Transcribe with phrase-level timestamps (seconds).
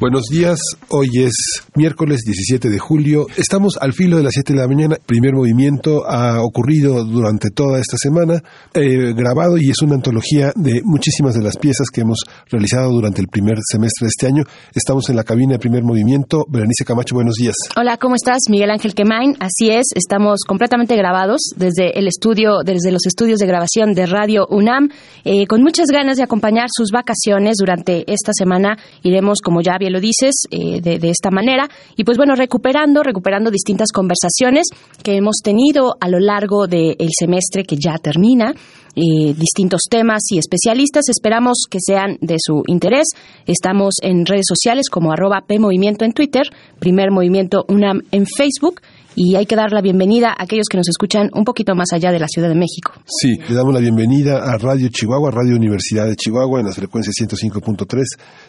[0.00, 0.58] Buenos días,
[0.88, 1.34] hoy es
[1.74, 6.08] miércoles 17 de julio, estamos al filo de las 7 de la mañana, primer movimiento
[6.08, 11.42] ha ocurrido durante toda esta semana, eh, grabado y es una antología de muchísimas de
[11.42, 14.44] las piezas que hemos realizado durante el primer semestre de este año.
[14.74, 17.56] Estamos en la cabina de primer movimiento, Berenice Camacho, buenos días.
[17.76, 18.38] Hola, ¿cómo estás?
[18.48, 23.46] Miguel Ángel Quemain, así es, estamos completamente grabados desde el estudio, desde los estudios de
[23.46, 24.88] grabación de Radio UNAM,
[25.24, 30.00] eh, con muchas ganas de acompañar sus vacaciones durante esta semana, iremos como ya lo
[30.00, 31.68] dices, eh, de, esta manera.
[31.96, 34.68] Y pues bueno, recuperando, recuperando distintas conversaciones
[35.02, 38.54] que hemos tenido a lo largo del semestre que ya termina.
[38.96, 41.08] Eh, distintos temas y especialistas.
[41.08, 43.06] Esperamos que sean de su interés.
[43.46, 46.42] Estamos en redes sociales como arroba PMovimiento en Twitter,
[46.80, 48.80] Primer Movimiento UNAM en Facebook
[49.22, 52.10] y hay que dar la bienvenida a aquellos que nos escuchan un poquito más allá
[52.10, 52.92] de la Ciudad de México.
[53.06, 57.14] Sí, le damos la bienvenida a Radio Chihuahua, Radio Universidad de Chihuahua en las frecuencias
[57.20, 58.02] 105.3,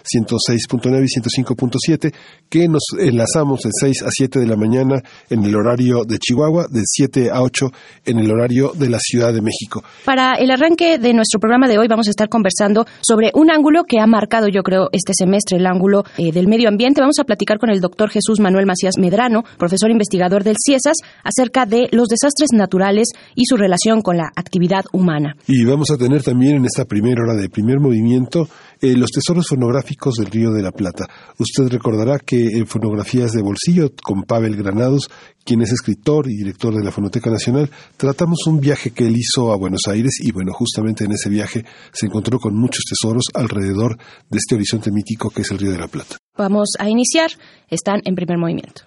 [0.03, 2.13] 106.9 y 105.7,
[2.50, 6.67] que nos enlazamos de 6 a 7 de la mañana en el horario de Chihuahua,
[6.69, 7.72] de 7 a 8
[8.06, 9.83] en el horario de la Ciudad de México.
[10.06, 13.83] Para el arranque de nuestro programa de hoy vamos a estar conversando sobre un ángulo
[13.83, 17.02] que ha marcado yo creo este semestre, el ángulo eh, del medio ambiente.
[17.02, 20.98] Vamos a platicar con el doctor Jesús Manuel Macías Medrano, profesor investigador de del CIESAS
[21.23, 25.36] acerca de los desastres naturales y su relación con la actividad humana.
[25.48, 28.48] Y vamos a tener también en esta primera hora de primer movimiento
[28.81, 31.08] eh, los tesoros fonográficos del Río de la Plata.
[31.38, 35.09] Usted recordará que en Fonografías de Bolsillo, con Pavel Granados,
[35.44, 39.52] quien es escritor y director de la Fonoteca Nacional, tratamos un viaje que él hizo
[39.52, 43.97] a Buenos Aires y bueno, justamente en ese viaje se encontró con muchos tesoros alrededor
[44.30, 46.18] de este horizonte mítico que es el Río de la Plata.
[46.38, 47.31] Vamos a iniciar.
[47.69, 48.81] Están en primer movimiento.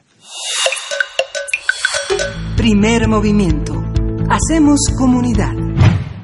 [2.64, 3.74] Primer movimiento.
[4.30, 5.52] Hacemos comunidad.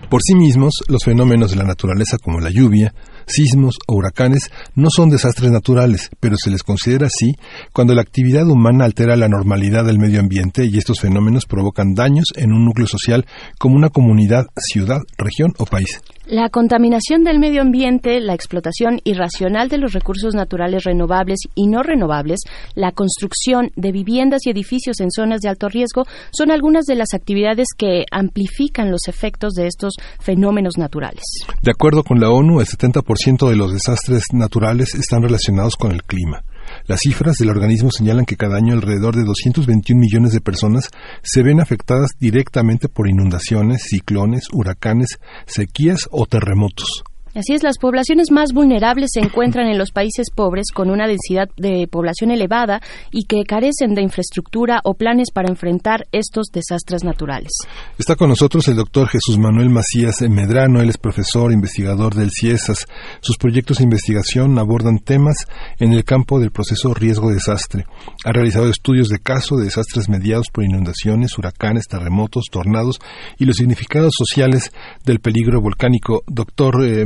[0.08, 2.94] Por sí mismos, los fenómenos de la naturaleza como la lluvia,
[3.26, 7.34] sismos o huracanes no son desastres naturales, pero se les considera así
[7.74, 12.28] cuando la actividad humana altera la normalidad del medio ambiente y estos fenómenos provocan daños
[12.34, 13.26] en un núcleo social
[13.58, 16.00] como una comunidad, ciudad, región o país.
[16.30, 21.82] La contaminación del medio ambiente, la explotación irracional de los recursos naturales renovables y no
[21.82, 22.38] renovables,
[22.76, 27.14] la construcción de viviendas y edificios en zonas de alto riesgo son algunas de las
[27.14, 31.24] actividades que amplifican los efectos de estos fenómenos naturales.
[31.62, 36.04] De acuerdo con la ONU, el 70% de los desastres naturales están relacionados con el
[36.04, 36.44] clima.
[36.90, 40.88] Las cifras del organismo señalan que cada año alrededor de 221 millones de personas
[41.22, 47.04] se ven afectadas directamente por inundaciones, ciclones, huracanes, sequías o terremotos.
[47.34, 51.48] Así es, las poblaciones más vulnerables se encuentran en los países pobres con una densidad
[51.56, 52.80] de población elevada
[53.12, 57.52] y que carecen de infraestructura o planes para enfrentar estos desastres naturales.
[57.98, 62.86] Está con nosotros el doctor Jesús Manuel Macías Medrano, él es profesor, investigador del CIESAS.
[63.20, 65.46] Sus proyectos de investigación abordan temas
[65.78, 67.84] en el campo del proceso riesgo-desastre.
[68.24, 72.98] Ha realizado estudios de caso de desastres mediados por inundaciones, huracanes, terremotos, tornados
[73.38, 74.72] y los significados sociales
[75.04, 76.22] del peligro volcánico.
[76.26, 77.04] Doctor eh,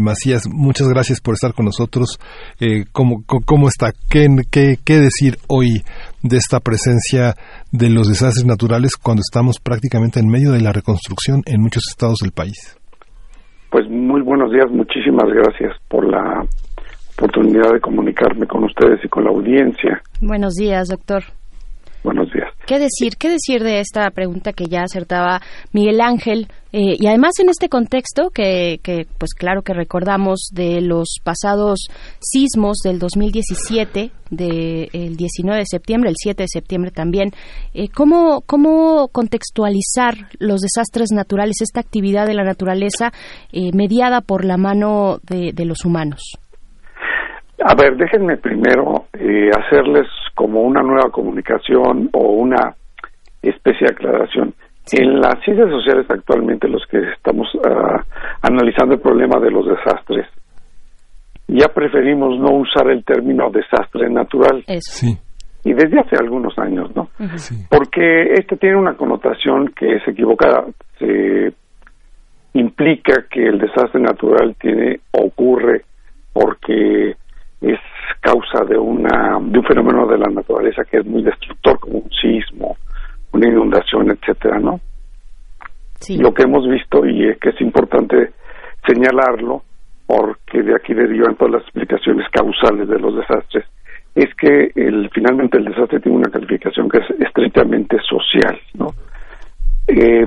[0.51, 2.19] muchas gracias por estar con nosotros.
[2.61, 3.93] Eh, ¿cómo, ¿cómo, está?
[4.11, 5.83] ¿Qué, ¿Qué, qué, decir hoy
[6.23, 7.35] de esta presencia
[7.73, 12.19] de los desastres naturales cuando estamos prácticamente en medio de la reconstrucción en muchos estados
[12.23, 12.79] del país?
[13.71, 16.47] Pues muy buenos días, muchísimas gracias por la
[17.19, 20.01] oportunidad de comunicarme con ustedes y con la audiencia.
[20.21, 21.25] Buenos días, doctor.
[22.05, 22.54] Buenos días.
[22.67, 23.17] ¿Qué decir?
[23.19, 25.43] ¿Qué decir de esta pregunta que ya acertaba
[25.73, 26.49] Miguel Ángel?
[26.73, 31.87] Eh, y además en este contexto que, que, pues claro que recordamos de los pasados
[32.21, 37.31] sismos del 2017, del 19 de septiembre, el 7 de septiembre también,
[37.75, 43.13] eh, ¿cómo, ¿cómo contextualizar los desastres naturales, esta actividad de la naturaleza
[43.53, 46.23] eh, mediada por la mano de, de los humanos?
[47.63, 52.75] A ver, déjenme primero eh, hacerles como una nueva comunicación o una
[53.43, 54.55] especie de aclaración.
[54.93, 58.01] En las ciencias sociales actualmente los que estamos uh,
[58.43, 60.27] analizando el problema de los desastres,
[61.49, 64.63] ya preferimos no usar el término desastre natural.
[64.81, 65.17] Sí.
[65.65, 67.09] Y desde hace algunos años, ¿no?
[67.71, 70.67] Porque este tiene una connotación que es equivocada.
[70.99, 71.55] Se
[72.53, 75.85] implica que el desastre natural tiene ocurre
[76.33, 77.17] porque
[77.73, 77.81] es
[78.21, 82.11] causa de una de un fenómeno de la naturaleza que es muy destructor como un
[82.11, 82.77] sismo
[83.35, 84.81] una inundación, etcétera, ¿no?
[86.19, 88.33] Lo que hemos visto y es que es importante
[88.87, 89.63] señalarlo
[90.07, 93.65] porque de aquí derivan todas las explicaciones causales de los desastres
[94.15, 98.91] es que el, finalmente el desastre tiene una calificación que es estrictamente social, ¿no?
[99.89, 100.25] Eh,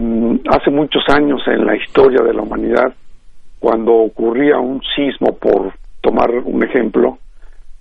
[0.49, 2.93] hace muchos años en la historia de la humanidad,
[3.59, 7.17] cuando ocurría un sismo, por tomar un ejemplo,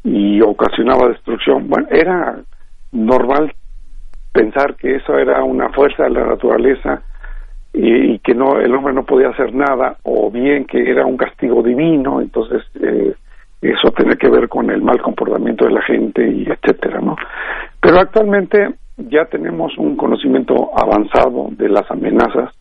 [0.06, 2.38] y ocasionaba destrucción, bueno, era
[2.92, 3.52] normal
[4.32, 7.02] pensar que eso era una fuerza de la naturaleza
[7.72, 11.62] y, que no el hombre no podía hacer nada o bien que era un castigo
[11.62, 13.14] divino entonces eh,
[13.60, 17.16] eso tiene que ver con el mal comportamiento de la gente y etcétera no
[17.80, 22.54] pero actualmente ya tenemos un conocimiento avanzado de las amenazas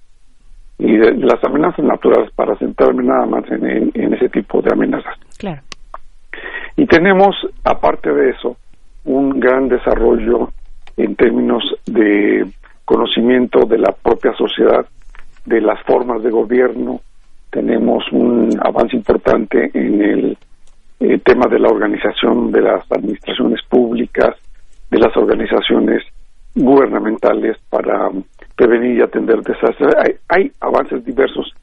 [0.78, 5.16] y de las amenazas naturales para centrarme nada más en, en ese tipo de amenazas.
[5.38, 5.62] Claro
[6.78, 8.58] y tenemos aparte de eso
[9.06, 10.50] un gran desarrollo
[10.98, 12.46] en términos de
[12.84, 14.86] conocimiento de la propia sociedad,
[15.46, 17.02] de las formas de gobierno.
[17.50, 20.38] Tenemos un avance importante en el
[21.00, 24.36] eh, tema de la organización de las administraciones públicas,
[24.90, 26.04] de las organizaciones
[26.56, 28.10] gubernamentales para
[28.56, 29.94] prevenir y atender desastres.
[29.98, 31.54] Hay, hay avances diversos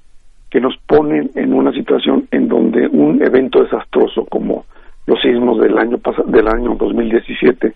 [0.50, 4.66] que nos ponen en una situación en donde un evento desastroso como
[5.06, 7.74] los sismos del año del año 2017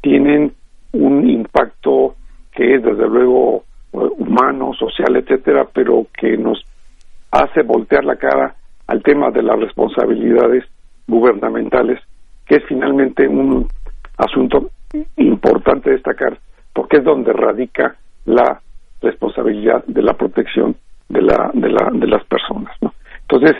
[0.00, 0.52] tienen
[0.92, 2.14] un impacto
[2.52, 6.62] que es desde luego humano, social, etcétera, pero que nos
[7.30, 8.54] hace voltear la cara
[8.86, 10.64] al tema de las responsabilidades
[11.06, 12.00] gubernamentales,
[12.46, 13.66] que es finalmente un
[14.16, 14.70] asunto
[15.16, 16.38] importante destacar,
[16.72, 18.60] porque es donde radica la
[19.00, 20.76] responsabilidad de la protección
[21.08, 22.92] de la de, la, de las personas, ¿no?
[23.22, 23.56] Entonces,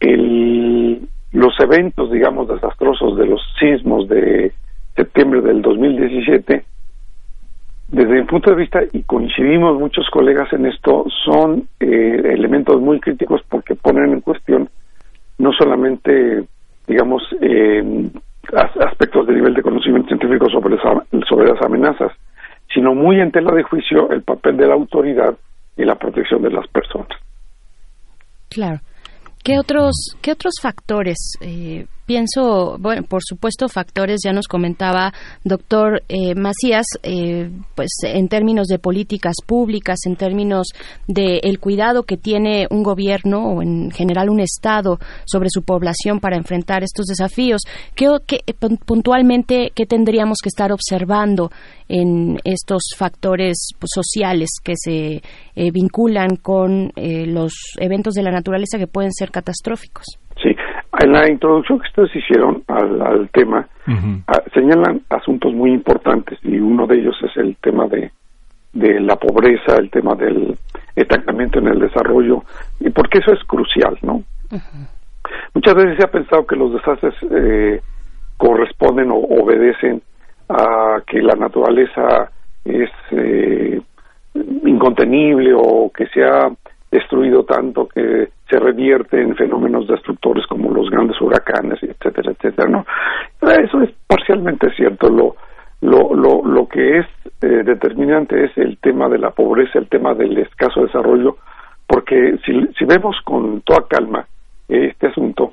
[0.00, 4.52] el, los eventos, digamos, desastrosos de los sismos de
[4.94, 6.64] septiembre del 2017,
[7.88, 13.00] desde mi punto de vista, y coincidimos muchos colegas en esto, son eh, elementos muy
[13.00, 14.70] críticos porque ponen en cuestión
[15.36, 16.44] no solamente,
[16.86, 17.22] digamos,
[18.80, 20.78] aspectos de nivel de conocimiento científico sobre,
[21.28, 22.12] sobre las amenazas,
[22.72, 25.36] sino muy en tela de juicio el papel de la autoridad
[25.76, 27.18] y la protección de las personas.
[28.48, 28.80] Claro.
[29.46, 35.12] ¿Qué otros, qué otros factores eh, pienso, bueno, por supuesto, factores, ya nos comentaba
[35.44, 40.68] doctor eh, Macías, eh, pues en términos de políticas públicas, en términos
[41.06, 46.20] del el cuidado que tiene un gobierno o en general un Estado sobre su población
[46.20, 47.62] para enfrentar estos desafíos.
[47.94, 48.40] ¿Qué, qué
[48.86, 51.50] puntualmente, qué tendríamos que estar observando
[51.88, 55.22] en estos factores pues, sociales que se
[55.54, 60.06] eh, vinculan con los eventos de la naturaleza que pueden ser catastróficos?
[60.42, 60.56] Sí,
[60.98, 63.68] en la introducción que ustedes hicieron al, tema,
[64.28, 68.10] ah, señalan asuntos muy importantes y uno de ellos es el tema de,
[68.72, 70.56] de la pobreza, el tema del
[70.94, 72.44] estancamiento en el desarrollo,
[72.80, 74.22] y porque eso es crucial, ¿no?
[75.52, 77.80] Muchas veces se ha pensado que los desastres eh,
[78.38, 80.00] corresponden o obedecen
[80.48, 82.30] a que la naturaleza
[82.64, 83.80] es eh,
[84.64, 86.48] incontenible o que se ha
[86.90, 92.86] destruido tanto que se revierte en fenómenos destructores como los grandes huracanes, etcétera, etcétera, ¿no?
[93.42, 95.08] Eso es parcialmente cierto.
[95.08, 95.36] Lo,
[95.80, 97.06] lo, lo, lo que es
[97.42, 101.38] eh, determinante es el tema de la pobreza, el tema del escaso desarrollo,
[101.86, 104.26] porque si, si vemos con toda calma
[104.68, 105.52] este asunto,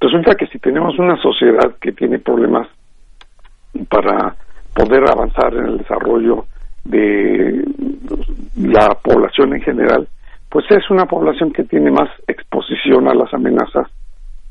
[0.00, 2.68] resulta que si tenemos una sociedad que tiene problemas
[3.88, 4.34] para
[4.74, 6.46] poder avanzar en el desarrollo
[6.84, 7.64] de
[8.56, 10.08] la población en general,
[10.50, 13.86] pues es una población que tiene más exposición a las amenazas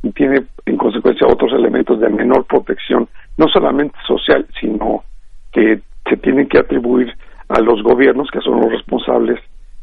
[0.01, 5.03] y tiene en consecuencia otros elementos de menor protección, no solamente social, sino
[5.51, 7.13] que se tienen que atribuir
[7.50, 9.39] a los gobiernos que son los responsables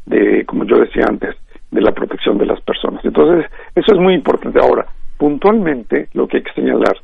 [0.07, 1.35] de, como yo decía antes,
[1.69, 3.03] de la protección de las personas.
[3.05, 3.45] Entonces,
[3.75, 4.59] eso es muy importante.
[4.59, 6.97] Ahora, puntualmente, lo que hay que señalar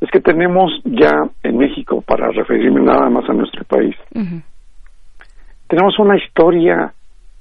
[0.00, 3.96] es que tenemos ya en México, para referirme nada más a nuestro país,
[5.68, 6.94] tenemos una historia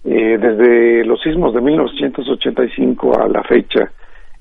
[0.06, 3.92] eh, desde los sismos de 1985 a la fecha,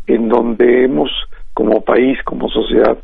[0.07, 1.11] en donde hemos,
[1.55, 2.99] como país, como sociedad,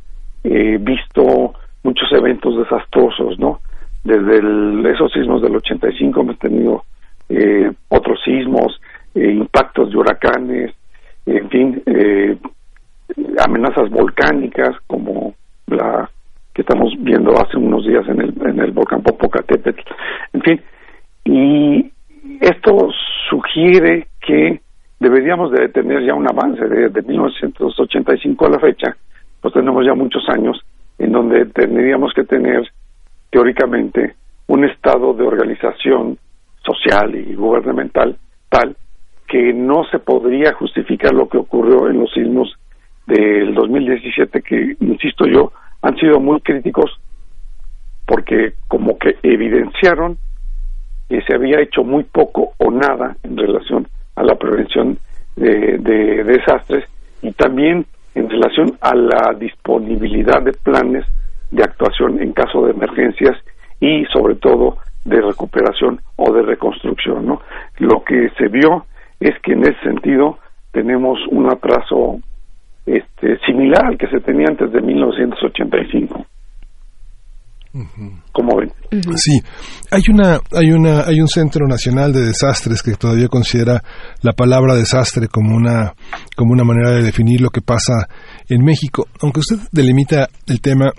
[0.44, 3.60] eh, visto muchos eventos desastrosos, ¿no?
[4.04, 6.84] Desde esos sismos del 85 hemos tenido
[7.30, 8.78] eh, otros sismos,
[9.14, 10.74] impactos de huracanes,
[11.26, 11.82] en fin,
[13.44, 15.34] amenazas volcánicas como
[15.66, 16.08] la
[16.54, 19.82] que estamos viendo hace unos días en el, en el volcán Popocatépetl,
[20.34, 20.60] en fin,
[21.24, 21.90] y
[22.40, 22.90] esto
[23.28, 24.60] sugiere que
[24.98, 28.96] deberíamos de tener ya un avance de, 1985 a la fecha,
[29.40, 30.60] pues tenemos ya muchos años
[30.98, 32.68] en donde tendríamos que tener
[33.30, 34.14] teóricamente
[34.48, 36.18] un estado de organización
[36.62, 38.16] social y gubernamental
[38.48, 38.76] tal
[39.26, 42.52] que no se podría justificar lo que ocurrió en los sismos
[43.06, 47.00] del 2017 que, insisto yo, han sido muy críticos
[48.06, 50.18] porque como que evidenciaron
[51.10, 54.96] que se había hecho muy poco o nada en relación a la prevención
[55.34, 56.84] de, de desastres
[57.20, 61.04] y también en relación a la disponibilidad de planes
[61.50, 63.36] de actuación en caso de emergencias
[63.80, 67.26] y sobre todo de recuperación o de reconstrucción.
[67.26, 67.42] ¿no?
[67.78, 68.86] Lo que se vio
[69.18, 70.38] es que en ese sentido
[70.70, 72.20] tenemos un atraso
[72.86, 76.24] este, similar al que se tenía antes de 1985.
[78.32, 78.72] ¿Cómo ven?
[79.16, 79.40] Sí,
[79.90, 83.82] hay una, hay una, hay un Centro Nacional de Desastres que todavía considera
[84.22, 85.94] la palabra desastre como una,
[86.36, 88.08] como una manera de definir lo que pasa
[88.48, 89.06] en México.
[89.20, 90.92] Aunque usted delimita el tema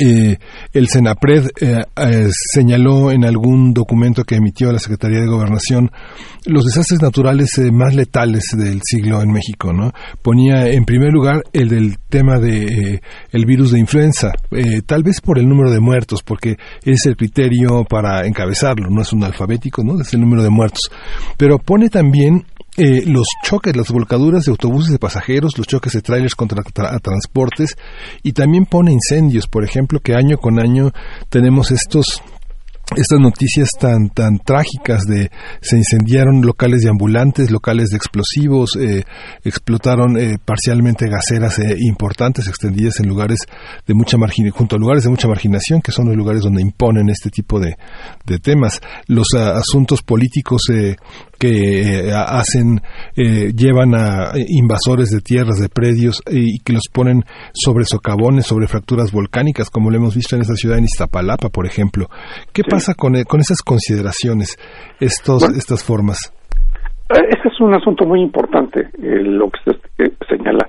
[0.00, 0.38] eh,
[0.72, 5.90] el Senapred eh, eh, señaló en algún documento que emitió la Secretaría de Gobernación
[6.46, 9.92] los desastres naturales más letales del siglo en México, ¿no?
[10.22, 14.32] Ponía en primer lugar el del tema de el virus de influenza,
[14.86, 19.12] tal vez por el número de muertos, porque es el criterio para encabezarlo, no es
[19.12, 20.00] un alfabético, ¿no?
[20.00, 20.90] Es el número de muertos,
[21.36, 22.44] pero pone también
[22.76, 26.62] eh, los choques, las volcaduras de autobuses de pasajeros, los choques de trailers contra
[27.02, 27.76] transportes
[28.22, 30.90] y también pone incendios, por ejemplo, que año con año
[31.28, 32.22] tenemos estos
[32.96, 39.04] estas noticias tan tan trágicas de se incendiaron locales de ambulantes, locales de explosivos, eh,
[39.44, 43.38] explotaron eh, parcialmente gaseras eh, importantes extendidas en lugares
[43.86, 47.08] de mucha margin junto a lugares de mucha marginación que son los lugares donde imponen
[47.08, 47.76] este tipo de,
[48.26, 48.80] de temas.
[49.06, 50.62] Los asuntos políticos
[51.42, 52.78] que eh, hacen,
[53.16, 58.68] eh, llevan a invasores de tierras, de predios y que los ponen sobre socavones, sobre
[58.68, 62.06] fracturas volcánicas, como lo hemos visto en esta ciudad, en Iztapalapa, por ejemplo.
[62.54, 64.56] ¿Qué pasa con, con esas consideraciones,
[65.00, 66.32] estos, estas formas?
[67.10, 69.58] Ese es un asunto muy importante, lo que
[69.96, 70.68] se señala.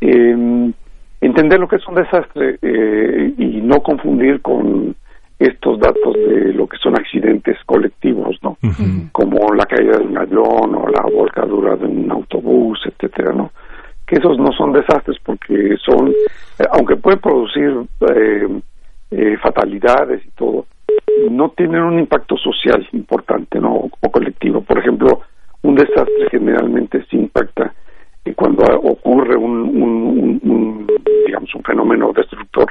[0.00, 0.72] Em,
[1.20, 4.94] entender lo que es un desastre y no confundir con
[5.38, 8.56] estos datos de lo que son accidentes colectivos, ¿no?
[9.12, 13.52] Como la caída de un avión o la volcadura de un autobús, etcétera, ¿no?
[14.06, 17.70] Que esos no son desastres porque son, eh, aunque pueden producir
[18.14, 18.60] eh,
[19.10, 20.66] eh, fatalidades y todo,
[21.30, 23.90] no tienen un impacto social importante, ¿no?
[24.00, 24.62] O colectivo.
[24.62, 25.20] Por ejemplo,
[25.62, 27.74] un desastre generalmente sí impacta
[28.34, 30.86] cuando ocurre un,
[31.26, 32.66] digamos, un fenómeno destructor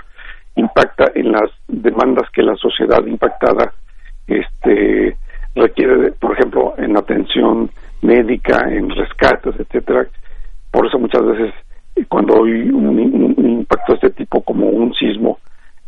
[0.56, 3.74] impacta en las demandas que la sociedad impactada
[4.28, 5.18] este
[5.56, 7.70] requiere, por ejemplo, en atención
[8.02, 10.08] médica, en rescates, etcétera.
[10.72, 11.54] Por eso muchas veces
[12.10, 15.40] cuando hay un, impacto de este tipo como un sismo,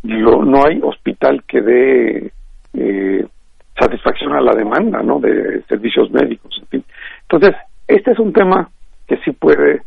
[0.02, 2.32] no hay hospital que dé
[2.74, 3.26] eh,
[3.78, 5.20] satisfacción a la demanda, ¿no?
[5.20, 6.84] De servicios médicos, en fin.
[7.22, 7.54] Entonces,
[7.86, 8.70] este es un tema
[9.06, 9.82] que sí puede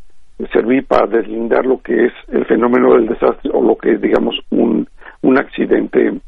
[0.49, 4.39] servir para deslindar lo que es el fenómeno del desastre o lo que es, digamos,
[4.49, 4.87] un,
[5.21, 6.19] un accidente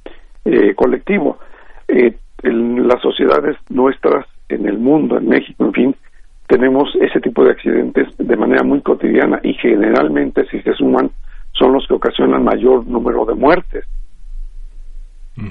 [0.45, 1.39] eh, colectivo.
[1.87, 5.95] Eh, en las sociedades nuestras, en el mundo, en México, en fin,
[6.47, 11.09] tenemos ese tipo de accidentes de manera muy cotidiana y generalmente, si se suman,
[11.53, 13.85] son los que ocasionan mayor número de muertes.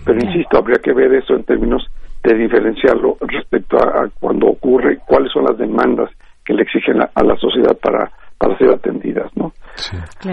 [0.04, 1.85] Pero insisto, habría que ver eso en términos
[2.23, 6.11] de diferenciarlo respecto a, cuando ocurre, cuáles son las demandas
[6.52, 8.11] que le exigen a la sociedad para
[8.42, 9.52] para ser atendidas, ¿no?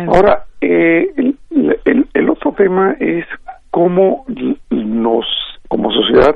[0.07, 1.13] Ahora, eh,
[1.85, 3.25] el, otro tema es
[3.69, 4.25] cómo
[4.71, 5.25] nos,
[5.67, 6.35] como sociedad,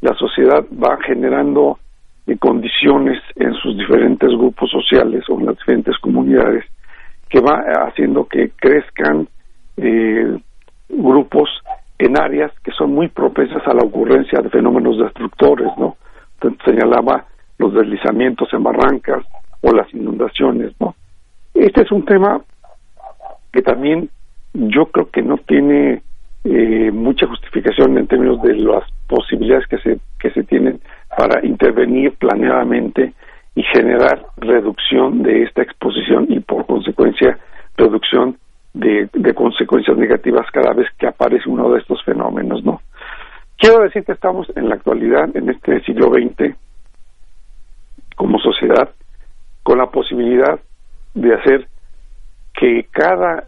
[0.00, 1.78] la sociedad va generando
[2.26, 6.64] eh, condiciones en sus diferentes grupos sociales o en las diferentes comunidades
[7.28, 9.28] que va haciendo que crezcan
[9.76, 10.36] eh,
[10.88, 11.48] grupos
[11.98, 15.96] en áreas que son muy propensas a la ocurrencia de fenómenos destructores, ¿no?
[16.40, 17.26] Entonces, señalaba
[17.58, 19.24] los deslizamientos en barrancas
[19.62, 20.94] o las inundaciones, ¿no?
[21.54, 22.40] Este es un tema
[23.52, 24.10] que también
[24.52, 26.02] yo creo que no tiene
[26.44, 30.80] eh, mucha justificación en términos de las posibilidades que se que se tienen
[31.16, 33.12] para intervenir planeadamente
[33.54, 37.38] y generar reducción de esta exposición y por consecuencia
[37.76, 38.36] reducción
[38.72, 42.80] de, de consecuencias negativas cada vez que aparece uno de estos fenómenos, ¿no?
[43.56, 46.56] Quiero decir que estamos en la actualidad, en este siglo XX,
[48.14, 48.90] como sociedad,
[49.62, 50.60] con la posibilidad
[51.14, 51.68] de hacer
[52.54, 53.44] que cada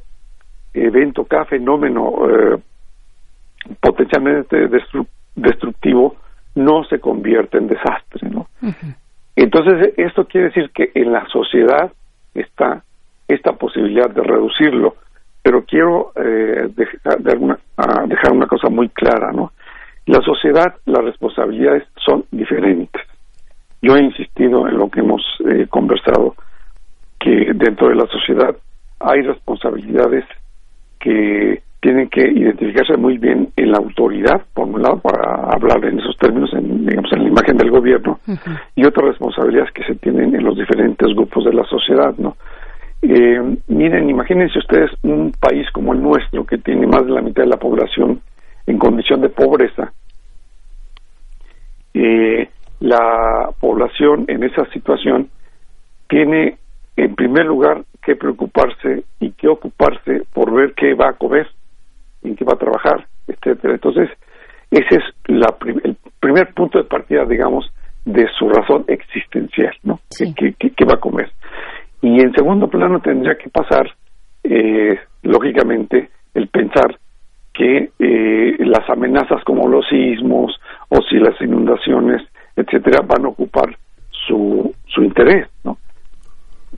[0.75, 2.59] evento, cada fenómeno eh,
[3.81, 4.69] potencialmente
[5.35, 6.17] destructivo
[6.55, 8.47] no se convierta en desastre, ¿no?
[9.35, 11.93] Entonces esto quiere decir que en la sociedad
[12.35, 12.83] está
[13.29, 14.97] esta posibilidad de reducirlo,
[15.43, 17.59] pero quiero eh, dejar, de alguna,
[18.07, 19.53] dejar una cosa muy clara, ¿no?
[20.07, 23.03] La sociedad, las responsabilidades son diferentes.
[23.83, 26.35] Yo he insistido en lo que hemos eh, conversado,
[27.19, 28.57] que dentro de la sociedad
[29.01, 30.25] hay responsabilidades
[30.99, 36.01] que tienen que identificarse muy bien en la autoridad, por un lado, para hablar en
[36.01, 38.19] esos términos, en, digamos, en la imagen del gobierno,
[38.75, 42.37] y otras responsabilidades que se tienen en los diferentes grupos de la sociedad, ¿no?
[43.03, 47.45] Eh, miren, imagínense ustedes un país como el nuestro, que tiene más de la mitad
[47.45, 48.21] de la población
[48.67, 49.93] en condición de pobreza.
[51.95, 52.49] Eh,
[52.81, 55.29] la población en esa situación
[56.09, 56.59] tiene,
[56.97, 61.49] en primer lugar, que preocuparse y que ocuparse por ver qué va a comer,
[62.23, 63.75] en qué va a trabajar, etcétera.
[63.75, 64.11] Entonces,
[64.71, 65.55] ese es la
[65.85, 67.71] el primer punto de partida, digamos,
[68.05, 70.01] de su razón existencial, ¿no?
[70.17, 71.31] ¿Qué, va a comer?
[72.03, 73.91] Y en segundo plano tendría que pasar,
[74.45, 76.99] eh, lógicamente, el pensar
[77.53, 80.55] que eh, las amenazas como los sismos
[80.89, 82.23] o si las inundaciones,
[82.57, 83.77] etcétera, van a ocupar
[84.11, 85.79] su, su interés, ¿no?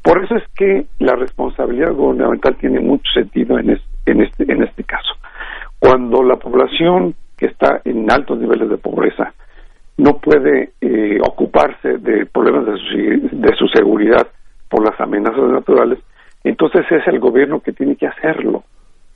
[0.02, 4.84] Por eso es que la responsabilidad gubernamental tiene mucho sentido en, en, este, en este
[4.84, 5.14] caso.
[5.78, 9.32] Cuando la población que está en altos niveles de pobreza
[9.96, 14.28] no puede eh, ocuparse de problemas de su, de su seguridad
[14.68, 15.98] por las amenazas naturales,
[16.44, 18.64] entonces es el gobierno que tiene que hacerlo.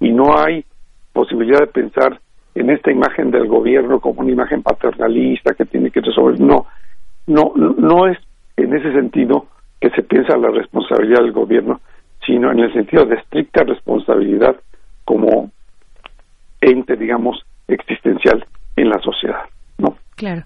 [0.00, 0.64] Y no hay
[1.12, 2.20] posibilidad de pensar
[2.54, 6.40] en esta imagen del gobierno como una imagen paternalista que tiene que resolver.
[6.40, 6.66] No,
[7.26, 8.18] no, no es
[8.56, 9.46] en ese sentido
[9.80, 11.80] que se piensa la responsabilidad del gobierno,
[12.26, 14.56] sino en el sentido de estricta responsabilidad
[15.04, 15.50] como
[16.60, 18.44] ente, digamos, existencial
[18.76, 19.42] en la sociedad,
[19.78, 19.96] ¿no?
[20.14, 20.42] Claro.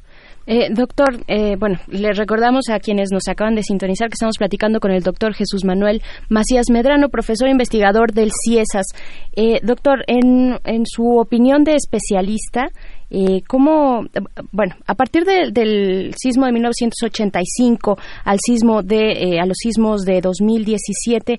[0.46, 4.78] Eh, doctor, eh, bueno, le recordamos a quienes nos acaban de sintonizar que estamos platicando
[4.78, 8.86] con el doctor Jesús Manuel Macías Medrano, profesor investigador del CIESAS.
[9.34, 12.68] Eh, doctor, en, su opinión de especialista,
[13.10, 14.06] eh, ¿cómo,
[14.52, 21.38] bueno, a partir del sismo de 1985 al sismo de, a los sismos de 2017,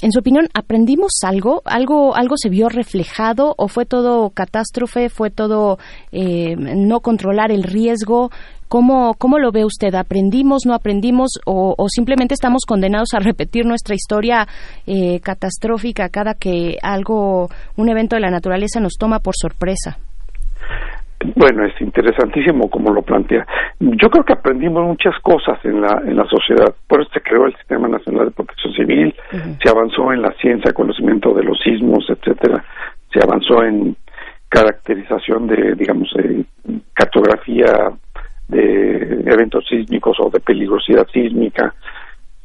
[0.00, 1.62] en su opinión, ¿aprendimos algo?
[1.64, 5.08] ¿Algo, algo se vio reflejado o fue todo catástrofe?
[5.08, 5.78] ¿Fue todo
[6.12, 8.30] eh, no controlar el riesgo?
[8.68, 9.92] ¿Cómo, ¿Cómo lo ve usted?
[9.94, 14.46] ¿Aprendimos, no aprendimos o, simplemente estamos condenados a repetir nuestra historia
[14.86, 19.98] eh, catastrófica cada que algo, un evento de la naturaleza nos toma por sorpresa?
[21.34, 23.46] Bueno, es interesantísimo como lo plantea.
[23.80, 26.74] Yo creo que aprendimos muchas cosas en la, en la sociedad.
[26.86, 29.14] Por eso se creó el Sistema Nacional de Protección Civil,
[29.62, 32.64] se avanzó en la ciencia, conocimiento de los sismos, etcétera.
[33.12, 33.96] Se avanzó en
[34.48, 36.44] caracterización de, digamos, de
[36.94, 37.90] cartografía
[38.48, 41.74] de eventos sísmicos o de peligrosidad sísmica.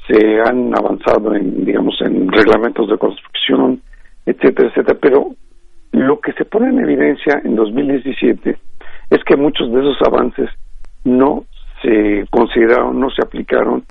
[0.08, 3.82] Se han avanzado en, digamos, en reglamentos de construcción,
[4.26, 4.98] etcétera, etcétera.
[5.02, 5.30] Pero
[5.93, 8.58] lo que se pone en evidencia en 2017
[9.09, 10.49] es que muchos de esos avances
[11.03, 11.45] no
[11.81, 13.83] se consideraron, no se aplicaron,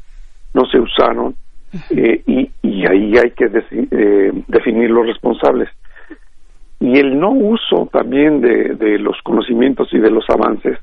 [0.55, 1.35] no se usaron
[1.91, 5.69] eh, y, y, ahí hay que eh, definir los responsables.
[6.81, 10.79] Y el no uso también de, de los conocimientos y de los avances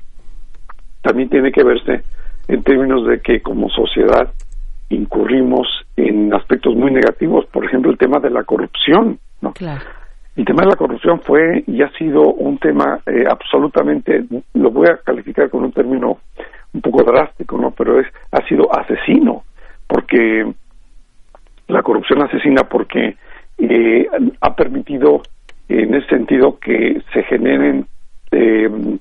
[1.02, 2.02] también tiene que verse
[2.48, 4.32] en términos de que como sociedad
[4.88, 9.52] incurrimos en aspectos muy negativos, por ejemplo el tema de la corrupción, ¿no?
[9.52, 9.99] Claro.
[10.40, 14.24] El tema de la corrupción fue y ha sido un tema eh, absolutamente,
[14.54, 16.20] lo voy a calificar con un término
[16.72, 17.72] un poco drástico, ¿no?
[17.72, 19.44] Pero es, ha sido asesino,
[19.86, 20.50] porque
[21.68, 23.18] la corrupción asesina porque
[23.58, 24.08] eh,
[24.40, 25.20] ha permitido
[25.68, 27.86] en ese sentido que se generen
[28.30, 28.96] eh,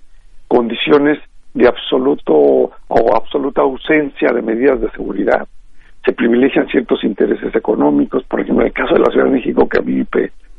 [0.45, 1.19] condiciones
[1.53, 5.47] de absoluto o absoluta ausencia de medidas de seguridad.
[6.03, 9.69] Se privilegian ciertos intereses económicos, por ejemplo, en el caso de la Ciudad de México,
[9.69, 10.03] que a mí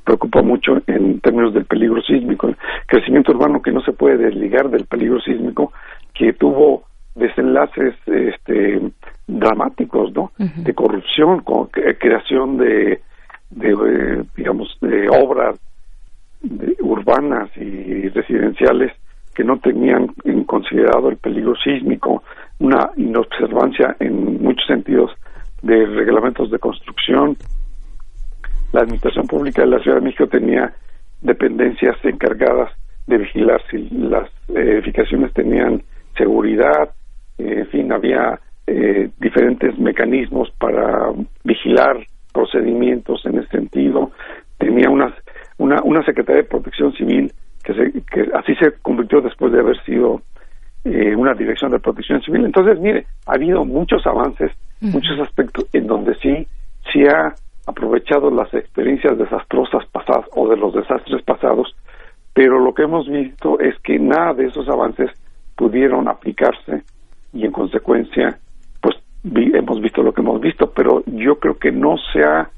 [0.04, 4.70] preocupa mucho en términos del peligro sísmico, el crecimiento urbano que no se puede desligar
[4.70, 5.72] del peligro sísmico,
[6.14, 6.84] que tuvo
[7.14, 8.80] desenlaces este,
[9.26, 10.32] dramáticos, ¿no?
[10.38, 13.00] De corrupción, con creación de,
[13.50, 15.58] de eh, digamos, de obras
[16.80, 18.92] urbanas y residenciales
[19.34, 22.22] que no tenían en considerado el peligro sísmico,
[22.58, 25.12] una inobservancia en muchos sentidos
[25.62, 27.36] de reglamentos de construcción,
[28.72, 30.72] la Administración Pública de la Ciudad de México tenía
[31.20, 32.72] dependencias encargadas
[33.06, 35.82] de vigilar si las edificaciones tenían
[36.16, 36.90] seguridad,
[37.38, 41.12] en fin, había eh, diferentes mecanismos para
[41.44, 41.96] vigilar
[42.32, 44.12] procedimientos en ese sentido,
[44.58, 45.12] tenía una,
[45.58, 47.32] una Secretaría de Protección Civil
[47.64, 50.22] que, se, que así se convirtió después de haber sido
[50.84, 52.44] eh, una dirección de protección civil.
[52.44, 56.46] Entonces, mire, ha habido muchos avances, muchos aspectos en donde sí,
[56.90, 57.34] sí ha
[57.66, 61.74] aprovechado las experiencias desastrosas pasadas o de los desastres pasados
[62.32, 65.10] pero lo que hemos visto es que nada de esos avances
[65.56, 66.84] pudieron aplicarse
[67.32, 68.38] y en consecuencia
[68.80, 72.50] pues hemos visto lo que hemos visto, pero yo creo que no se ha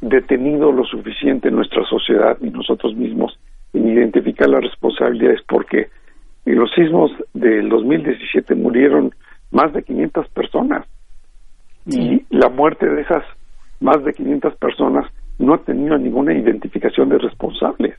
[0.00, 3.38] detenido lo suficiente en nuestra sociedad y nosotros mismos
[3.72, 5.88] en identificar las responsabilidades porque
[6.44, 9.14] en los sismos del 2017 murieron
[9.50, 10.86] más de 500 personas
[11.86, 13.24] y la muerte de esas
[13.80, 15.06] más de 500 personas
[15.38, 17.96] no ha tenido ninguna identificación de responsables.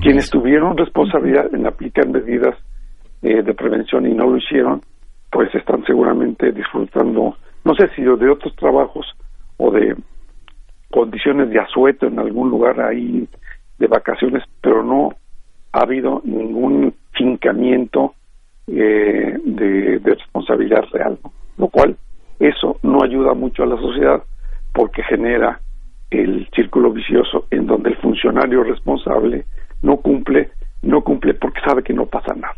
[0.00, 2.56] Quienes tuvieron responsabilidad en aplicar medidas
[3.22, 4.80] eh, de prevención y no lo hicieron,
[5.30, 9.06] pues están seguramente disfrutando, no sé si de otros trabajos
[9.58, 9.96] o de
[10.90, 13.28] condiciones de asueto en algún lugar ahí
[13.78, 15.10] de vacaciones, pero no
[15.72, 18.14] ha habido ningún fincamiento
[18.66, 21.18] eh, de, responsabilidad real,
[21.58, 21.96] lo cual
[22.38, 24.22] eso no ayuda mucho a la sociedad
[24.76, 25.58] porque genera
[26.10, 29.46] el círculo vicioso en donde el funcionario responsable
[29.82, 30.50] no cumple,
[30.82, 32.54] no cumple porque sabe que no pasa nada.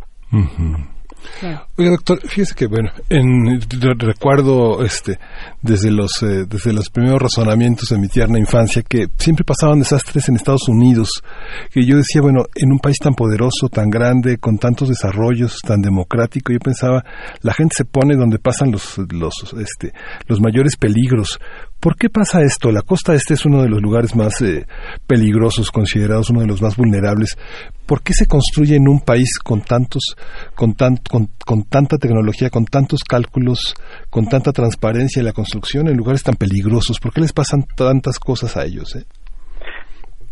[1.77, 3.61] Oiga, doctor, fíjese que, bueno, en,
[3.99, 5.19] recuerdo este,
[5.63, 10.29] desde, los, eh, desde los primeros razonamientos de mi tierna infancia que siempre pasaban desastres
[10.29, 11.23] en Estados Unidos,
[11.71, 15.81] que yo decía, bueno, en un país tan poderoso, tan grande, con tantos desarrollos, tan
[15.81, 17.05] democrático, yo pensaba,
[17.43, 19.93] la gente se pone donde pasan los, los, este,
[20.27, 21.39] los mayores peligros.
[21.81, 22.73] ¿Por qué pasa esto?
[22.73, 24.67] La costa este es uno de los lugares más eh,
[25.07, 27.39] peligrosos, considerados uno de los más vulnerables.
[27.87, 30.17] ¿Por qué se construye en un país con tantos,
[30.57, 31.29] con, tan, con,
[31.71, 33.75] tanta tecnología, con tantos cálculos,
[34.11, 36.99] con tanta transparencia en la construcción en lugares tan peligrosos?
[36.99, 38.97] ¿Por qué les pasan tantas cosas a ellos?
[38.97, 39.07] Eh?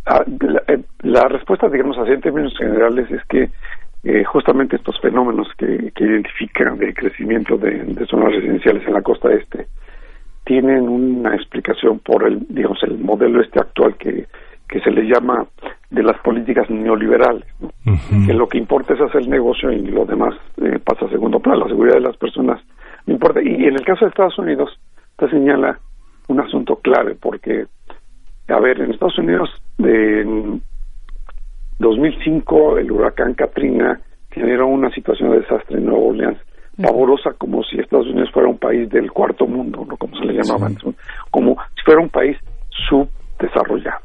[0.05, 3.51] Ah, eh, la, respuesta, digamos así en términos generales, es que
[4.25, 9.67] justamente estos fenómenos que, identifican de crecimiento de, de zonas residenciales en la costa este,
[10.47, 14.27] tienen una explicación por el, digamos, el modelo este actual que,
[14.69, 15.45] que se le llama
[15.91, 17.45] de las políticas neoliberales,
[18.27, 21.65] que lo que importa es hacer negocio y lo demás eh, pasa a segundo plano,
[21.65, 22.61] la seguridad de las personas
[23.07, 23.41] no importa.
[23.43, 24.71] Y en el caso de Estados Unidos,
[25.17, 25.81] te señala
[26.29, 27.67] un asunto clave, porque,
[28.49, 30.63] a ver, en Estados Unidos, en
[31.81, 36.39] 2005, el huracán Katrina generó una situación de desastre en Nueva Orleans
[36.81, 39.97] pavorosa como si Estados Unidos fuera un país del cuarto mundo, ¿no?
[39.97, 40.85] como se le llamaba antes,
[41.31, 42.37] como si fuera un país
[42.89, 44.05] subdesarrollado.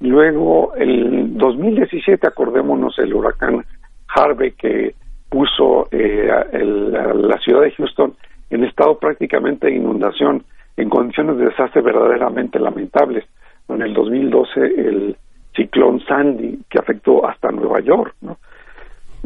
[0.00, 3.64] Luego, el 2017, acordémonos el huracán
[4.08, 4.94] Harvey que
[5.28, 8.14] puso eh, la ciudad de Houston
[8.50, 10.44] en estado prácticamente de inundación,
[10.76, 13.24] en condiciones de desastre verdaderamente lamentables.
[13.68, 15.16] En el 2012, el
[15.54, 18.36] ciclón Sandy, que afectó hasta Nueva York, ¿no?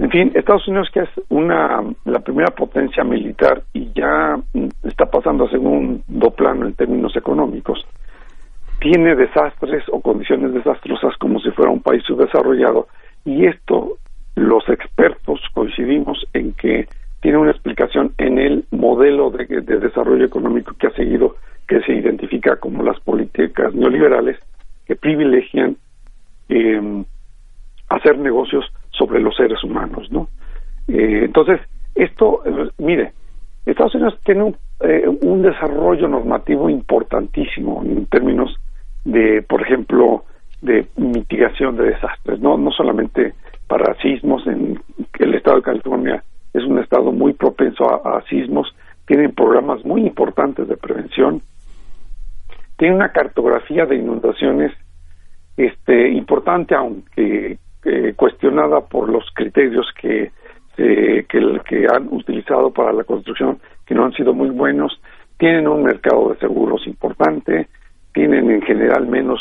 [0.01, 4.35] En fin, Estados Unidos que es una la primera potencia militar y ya
[4.83, 7.87] está pasando a segundo plano en términos económicos,
[8.81, 12.89] tiene desastres o condiciones desastrosas como si fuera un país subdesarrollado.
[13.27, 13.99] Y esto
[14.37, 16.89] los expertos coincidimos en que
[17.21, 21.37] tiene una explicación en el modelo de, desarrollo económico que ha seguido,
[21.69, 24.39] que se identifica como las políticas neoliberales
[24.87, 25.77] que privilegian
[26.49, 27.05] eh,
[27.91, 28.65] hacer negocios
[29.01, 30.29] sobre los seres humanos, ¿no?
[30.89, 31.59] Eh, entonces,
[31.95, 33.13] esto, eh, mire,
[33.65, 38.55] Estados Unidos tiene un, eh, un, desarrollo normativo importantísimo en términos
[39.05, 40.25] de, por ejemplo,
[40.61, 43.33] de mitigación de desastres, no, no solamente
[43.67, 44.79] para sismos, en
[45.19, 48.75] el estado de California es un estado muy propenso a, sismos,
[49.07, 51.41] tienen programas muy importantes de prevención,
[52.77, 54.73] tiene una cartografía de inundaciones
[55.57, 60.31] este importante aunque eh, cuestionada por los criterios que,
[60.77, 65.01] eh, que, han utilizado para la construcción, que no han sido muy buenos,
[65.39, 67.69] tienen un mercado de seguros importante,
[68.13, 69.41] tienen en general menos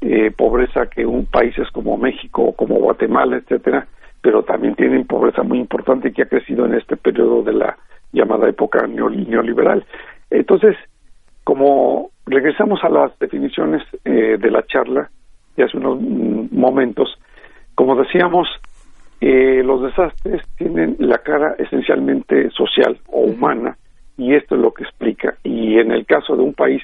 [0.00, 3.86] eh, pobreza que un países como México o como Guatemala, etcétera,
[4.20, 7.78] pero también tienen pobreza muy importante que ha crecido en este periodo de la
[8.12, 9.84] llamada época neoliberal.
[10.30, 10.76] Entonces,
[11.44, 15.10] como regresamos a las definiciones eh, de la charla
[15.56, 17.18] de hace unos mm, momentos,
[17.78, 18.48] como decíamos,
[19.20, 23.78] eh, los desastres tienen la cara esencialmente social o humana
[24.16, 25.36] y esto es lo que explica.
[25.44, 26.82] Y en el caso de un país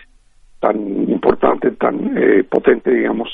[0.61, 0.78] tan
[1.11, 3.28] importante, tan eh, potente, digamos,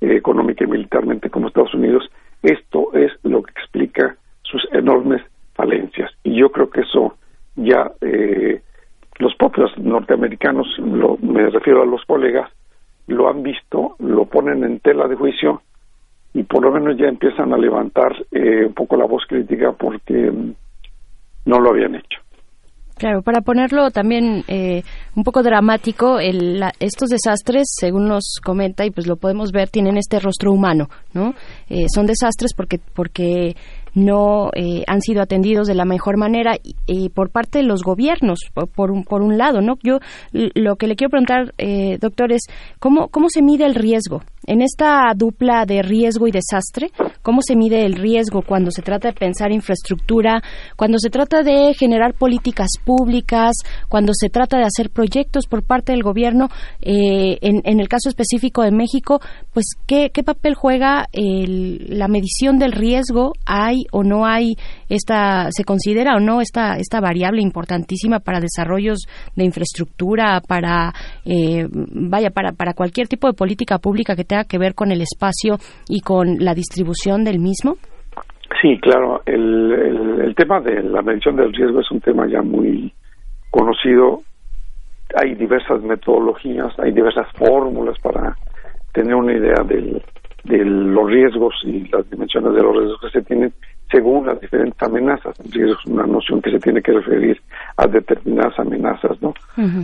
[0.00, 2.10] eh, económica y militarmente como Estados Unidos,
[2.42, 5.20] esto es lo que explica sus enormes
[5.52, 6.10] falencias.
[6.24, 7.18] Y yo creo que eso
[7.56, 7.92] ya
[9.18, 12.50] los propios norteamericanos, lo, me refiero a los colegas,
[13.06, 15.60] lo han visto, lo ponen en tela de juicio
[16.34, 20.30] y por lo menos ya empiezan a levantar eh, un poco la voz crítica porque
[20.30, 20.54] mm,
[21.46, 22.20] no lo habían hecho.
[22.96, 24.82] Claro, para ponerlo también eh,
[25.16, 29.96] un poco dramático, el, estos desastres, según nos comenta y pues lo podemos ver, tienen
[29.96, 31.34] este rostro humano, ¿no?
[31.68, 33.56] Eh, son desastres porque porque
[33.94, 38.40] no eh, han sido atendidos de la mejor manera y, por parte de los gobiernos,
[38.74, 39.74] por, un, por un lado, ¿no?
[39.82, 39.98] Yo
[40.32, 42.42] lo que le quiero preguntar, eh, doctor, es
[42.78, 46.90] ¿cómo, cómo se mide el riesgo en esta dupla de riesgo y desastre,
[47.22, 50.42] ¿cómo se mide el riesgo cuando se trata de pensar infraestructura,
[50.76, 53.54] cuando se trata de generar políticas públicas,
[53.88, 56.48] cuando se trata de hacer proyectos por parte del gobierno?
[56.80, 59.20] Eh, en, el caso específico de México,
[59.52, 63.32] pues, ¿qué, qué papel juega la medición del riesgo?
[63.46, 64.54] ¿Hay o no hay
[64.88, 70.92] esta, se considera o no esta, esta variable importantísima para desarrollos de infraestructura, para,
[71.24, 75.00] eh, vaya, para, para cualquier tipo de política pública que tenga que ver con el
[75.00, 75.56] espacio
[75.88, 77.76] y con la distribución del mismo?
[78.60, 79.22] Sí, claro.
[79.26, 82.92] El, el, tema de la medición del riesgo es un tema ya muy
[83.50, 84.22] conocido.
[85.16, 88.36] Hay diversas metodologías, hay diversas fórmulas para
[88.92, 90.02] tener una idea del,
[90.44, 93.52] de los riesgos y las dimensiones de los riesgos que se tienen
[93.90, 95.38] según las diferentes amenazas.
[95.40, 97.40] El riesgo es una noción que se tiene que referir
[97.76, 99.34] a determinadas amenazas, ¿no?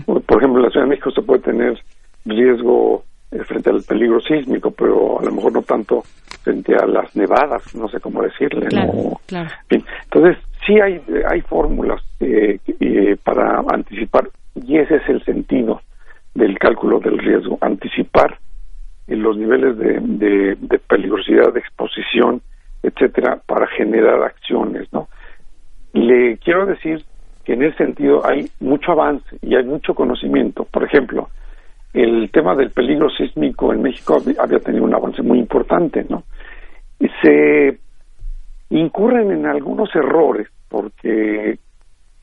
[0.07, 1.79] Por ejemplo, en la Ciudad de México se puede tener
[2.25, 6.03] riesgo eh, frente al peligro sísmico, pero a lo mejor no tanto
[6.43, 8.69] frente a las nevadas, no sé cómo decirle.
[9.69, 15.83] Entonces, sí hay, hay fórmulas eh, eh, para anticipar, y ese es el sentido
[16.35, 18.39] del cálculo del riesgo, anticipar
[19.17, 22.43] los niveles de, de, peligrosidad, de exposición,
[22.83, 25.09] etcétera, para generar acciones, ¿no?
[25.93, 27.05] Le quiero decir
[27.45, 30.65] que en ese sentido hay mucho avance y hay mucho conocimiento.
[30.65, 31.31] Por ejemplo,
[31.95, 36.25] el tema del peligro sísmico en México había tenido un avance muy importante, ¿no?
[37.23, 37.79] Se
[38.71, 41.59] incurren en algunos errores porque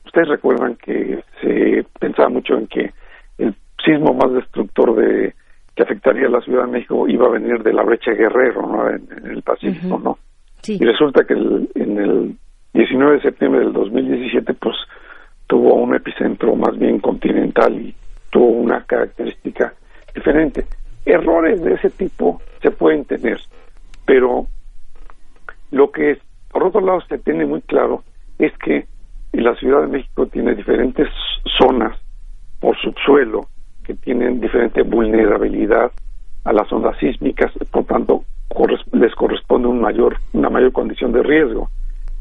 [0.04, 2.92] ustedes recuerdan que se pensaba mucho en que
[3.38, 5.34] el sismo más destructor de
[5.76, 8.88] que afectaría a la Ciudad de México iba a venir de la brecha Guerrero, ¿no?
[8.88, 10.18] En, el Pacífico, ¿no?
[10.66, 12.36] Y resulta que en el
[12.72, 14.74] 19 de septiembre del 2017, pues
[15.46, 17.94] tuvo un epicentro más bien continental y
[18.30, 19.74] tuvo una característica
[20.14, 20.64] diferente.
[21.04, 23.38] Errores de ese tipo se pueden tener,
[24.06, 24.46] pero
[25.70, 26.18] lo que
[26.50, 28.02] por otro lado se tiene muy claro
[28.38, 28.86] es que
[29.32, 31.08] la Ciudad de México tiene diferentes
[31.58, 31.98] zonas
[32.60, 33.42] por subsuelo
[33.86, 35.92] que tienen diferente vulnerabilidad
[36.44, 38.24] a las ondas sísmicas, por tanto
[38.92, 41.68] les corresponde un mayor, una mayor condición de riesgo.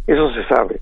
[0.06, 0.82] Eso se sabe.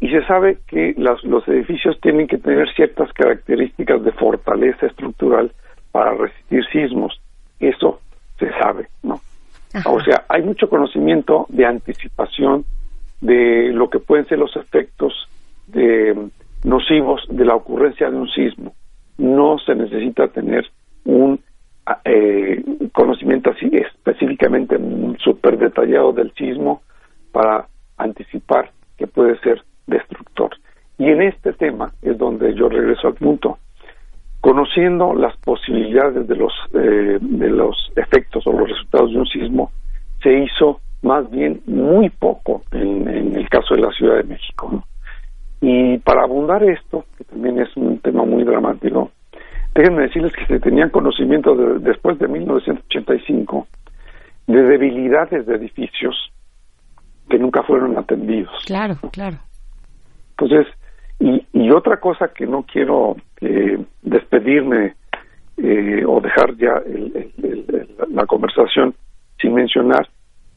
[0.00, 5.52] Y se sabe que los edificios tienen que tener ciertas características de fortaleza estructural
[5.92, 7.20] para resistir sismos.
[7.60, 8.00] Eso
[8.38, 9.20] se sabe, ¿no?
[9.84, 12.64] O sea, hay mucho conocimiento de anticipación
[13.20, 15.28] de lo que pueden ser los efectos
[15.68, 16.30] de,
[16.64, 18.74] nocivos de la ocurrencia de un sismo.
[19.20, 20.66] No se necesita tener
[21.04, 21.38] un
[22.04, 24.78] eh, conocimiento así específicamente
[25.18, 26.80] súper detallado del sismo
[27.32, 27.66] para
[27.98, 30.50] anticipar que puede ser destructor.
[30.98, 33.58] Y en este tema es donde yo regreso al punto.
[34.40, 39.70] Conociendo las posibilidades de los, eh, de los efectos o los resultados de un sismo,
[40.22, 44.82] se hizo más bien muy poco en, el caso de la Ciudad de México.
[45.60, 49.10] Y para abundar esto, que también es un tema muy dramático,
[49.74, 53.66] déjenme decirles que se tenían conocimiento después de 1985
[54.46, 56.32] de debilidades de edificios
[57.28, 58.52] que nunca fueron atendidos.
[58.66, 59.36] Claro, claro.
[60.30, 60.66] Entonces,
[61.18, 64.94] y, y otra cosa que no quiero eh, despedirme
[65.58, 66.82] eh, o dejar ya
[68.10, 68.94] la conversación
[69.40, 70.08] sin mencionar,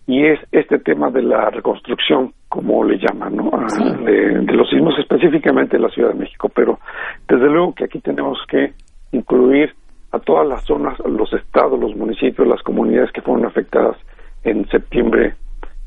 [0.06, 3.52] y es este tema de la reconstrucción, como le llaman, ¿no?
[3.54, 3.68] Ah,
[4.04, 6.80] de, de, los sismos específicamente en la Ciudad de México, pero
[7.28, 8.74] desde luego que aquí tenemos que
[9.12, 9.74] incluir
[10.12, 13.98] a todas las zonas, los estados, los municipios, las comunidades que fueron afectadas
[14.44, 15.36] en septiembre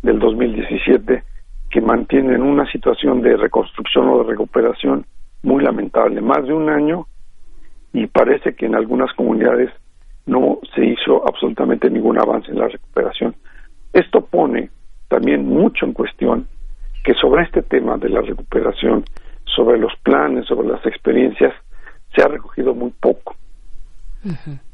[0.03, 1.23] del 2017,
[1.71, 5.05] que mantienen una situación de reconstrucción o de recuperación
[5.43, 7.07] muy lamentable, más de un año,
[7.93, 9.71] y parece que en algunas comunidades
[10.27, 13.35] no se hizo absolutamente ningún avance en la recuperación.
[13.93, 14.71] Esto pone
[15.09, 16.49] también mucho en cuestión
[17.05, 19.05] que sobre este tema de la recuperación,
[19.45, 21.55] sobre los planes, sobre las experiencias,
[22.15, 23.37] se ha recogido muy poco.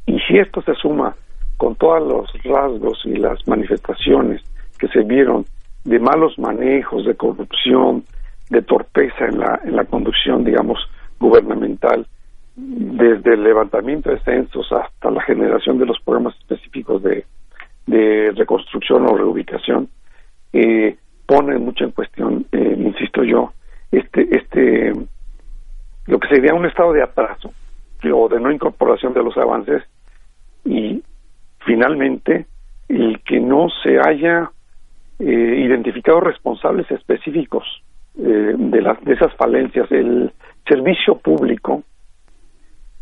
[0.06, 1.14] Y si esto se suma
[1.58, 4.42] con todos los rasgos y las manifestaciones
[4.78, 5.44] que se vieron
[5.84, 8.04] de malos manejos, de corrupción,
[8.48, 10.78] de torpeza en la, en la conducción, digamos,
[11.20, 12.06] gubernamental,
[12.56, 17.24] desde el levantamiento de censos hasta la generación de los programas específicos de,
[17.92, 19.88] de reconstrucción o reubicación,
[20.52, 23.52] eh, pone mucho en cuestión, eh, insisto yo,
[23.90, 24.92] este, este
[26.28, 27.52] sería un estado de atraso
[28.12, 29.82] o de no incorporación de los avances
[30.64, 31.02] y
[31.64, 32.46] finalmente
[32.88, 34.50] el que no se haya
[35.18, 37.64] eh, identificado responsables específicos
[38.18, 39.90] eh, de, las, de esas falencias.
[39.92, 40.32] El
[40.66, 41.82] servicio público,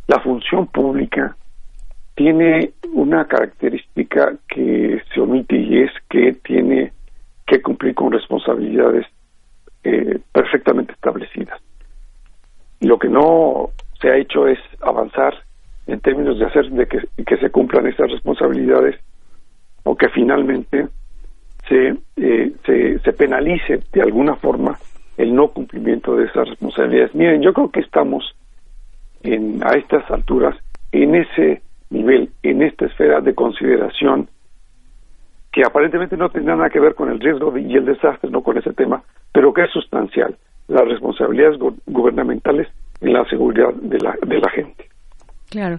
[0.07, 1.37] la función pública,
[2.15, 6.93] tiene una característica que se omite y es que tiene
[7.47, 9.07] que cumplir con responsabilidades
[9.85, 11.61] eh, perfectamente establecidas.
[12.81, 13.71] Lo que no
[14.01, 15.35] se ha hecho es avanzar
[15.87, 18.97] en términos de hacer de que, se cumplan esas responsabilidades
[19.85, 20.89] o que finalmente
[21.69, 24.79] se, eh, se, se penalice de alguna forma
[25.17, 27.15] el no cumplimiento de esas responsabilidades.
[27.15, 28.35] Miren, yo creo que estamos
[29.23, 30.57] en, a estas alturas
[30.93, 34.29] en ese nivel, en esta esfera de consideración
[35.53, 38.57] que aparentemente no tiene nada que ver con el riesgo y el desastre, no con
[38.57, 40.37] ese tema, pero que es sustancial,
[40.69, 42.69] las responsabilidades gubernamentales
[43.01, 44.85] en la seguridad de la, de la gente.
[45.51, 45.79] Claro.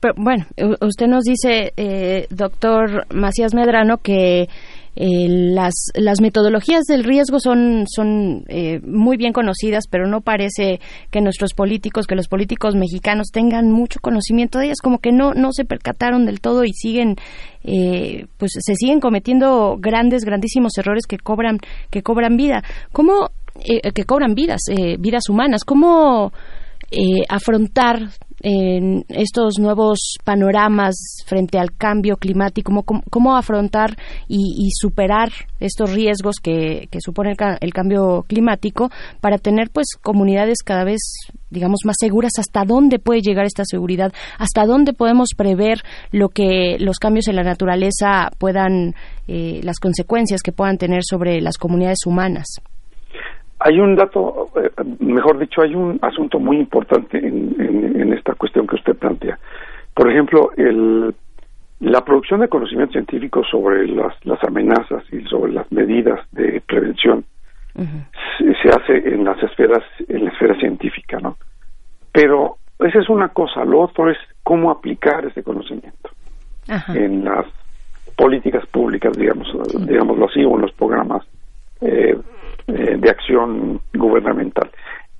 [0.00, 0.44] Pero, bueno,
[0.80, 4.46] usted nos dice, eh, doctor Macías Medrano, que
[5.00, 10.80] eh, las, las metodologías del riesgo son, son eh, muy bien conocidas, pero no parece
[11.12, 15.34] que nuestros políticos, que los políticos mexicanos tengan mucho conocimiento de ellas, como que no,
[15.34, 17.14] no se percataron del todo y siguen,
[17.62, 21.58] pues se siguen cometiendo grandes, grandísimos errores que cobran,
[21.90, 22.64] que cobran vida.
[22.90, 24.62] ¿Cómo, que cobran vidas,
[24.98, 25.62] vidas humanas?
[25.64, 26.32] ¿Cómo
[27.28, 33.96] afrontar en estos nuevos panoramas frente al cambio climático, cómo, cómo afrontar
[34.28, 41.00] y, superar estos riesgos que, supone el, cambio climático para tener pues comunidades cada vez
[41.50, 46.76] digamos más seguras hasta dónde puede llegar esta seguridad hasta dónde podemos prever lo que
[46.78, 48.94] los cambios en la naturaleza puedan
[49.26, 52.60] eh, las consecuencias que puedan tener sobre las comunidades humanas
[53.60, 58.76] hay un dato, eh, mejor dicho, hay un asunto muy importante en, esta cuestión que
[58.76, 59.38] usted plantea.
[59.94, 61.14] Por ejemplo, el,
[61.80, 67.24] la producción de conocimiento científico sobre las, las amenazas y sobre las medidas de prevención
[68.38, 71.36] se, hace en las esferas, en la esfera científica, ¿no?
[72.10, 73.64] Pero esa es una cosa.
[73.64, 76.10] Lo otro es cómo aplicar ese conocimiento
[76.88, 77.46] en las
[78.16, 79.46] políticas públicas, digamos,
[79.86, 81.24] digámoslo así, o en los programas
[81.80, 82.18] eh,
[82.68, 84.70] eh, de acción gubernamental.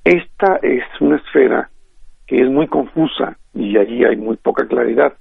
[0.03, 1.69] Esta es una esfera
[2.27, 5.13] que es muy confusa y allí hay muy poca claridad.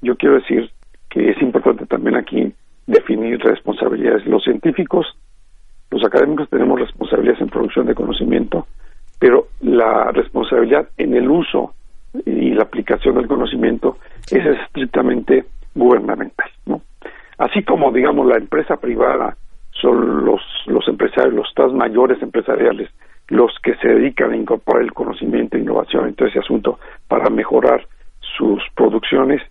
[0.00, 0.70] Yo quiero decir
[1.08, 2.52] que es importante también aquí
[2.88, 4.26] definir responsabilidades.
[4.26, 5.06] Los científicos,
[5.90, 8.66] los académicos tenemos responsabilidades en producción de conocimiento,
[9.20, 11.74] pero la responsabilidad en el uso
[12.26, 13.98] y la aplicación del conocimiento
[14.32, 15.44] es estrictamente
[15.76, 16.82] gubernamental, ¿no?
[17.38, 19.36] Así como digamos la empresa privada
[19.82, 22.88] son los, los empresarios, los tres mayores empresariales,
[23.28, 27.28] los que se dedican a incorporar el conocimiento e innovación en todo ese asunto para
[27.28, 27.86] mejorar
[28.20, 29.42] sus producciones.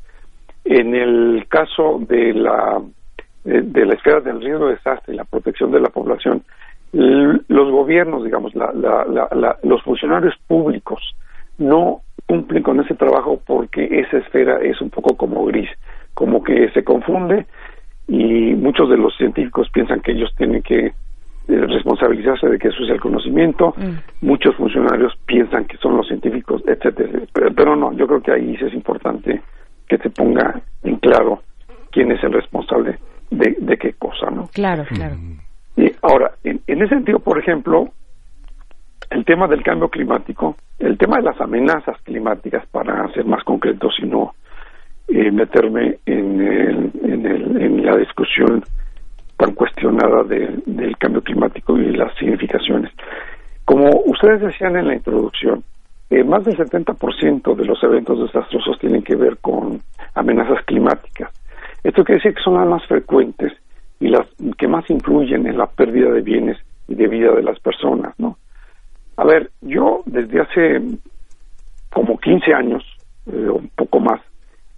[0.64, 2.82] En el caso de la,
[3.44, 6.44] de la esfera del riesgo de desastre y la protección de la población,
[6.94, 11.16] los gobiernos, digamos, la, la, los funcionarios públicos
[11.58, 15.70] no cumplen con ese trabajo porque esa esfera es un poco como gris,
[16.14, 17.46] como que se confunde
[18.12, 20.94] y muchos de los científicos piensan que ellos tienen que eh,
[21.48, 24.26] responsabilizarse de que eso es el conocimiento, mm.
[24.26, 27.22] muchos funcionarios piensan que son los científicos, etcétera,
[27.56, 29.42] pero, no, yo creo que ahí sí es importante
[29.88, 31.42] que se ponga en claro
[31.90, 34.50] quién es el responsable de, de qué cosa, ¿no?
[34.54, 35.16] Claro, claro.
[35.78, 37.92] Y ahora, en, en ese sentido, por ejemplo,
[39.10, 43.96] el tema del cambio climático, el tema de las amenazas climáticas, para ser más concretos
[44.02, 44.36] y no
[45.14, 48.64] eh, meterme en, el, en, el, en, la discusión
[49.38, 52.92] tan cuestionada del cambio climático y las significaciones.
[53.66, 55.64] Como ustedes decían en la introducción,
[56.10, 59.82] eh, más del 70% de los eventos desastrosos tienen que ver con
[60.14, 61.32] amenazas climáticas.
[61.84, 63.54] Esto quiere decir que son las más frecuentes
[64.00, 67.60] y las que más influyen en la pérdida de bienes y de vida de las
[67.60, 68.38] personas, ¿no?
[69.18, 70.82] A ver, yo desde hace
[71.92, 72.84] como 15 años,
[73.28, 74.22] eh, un poco más,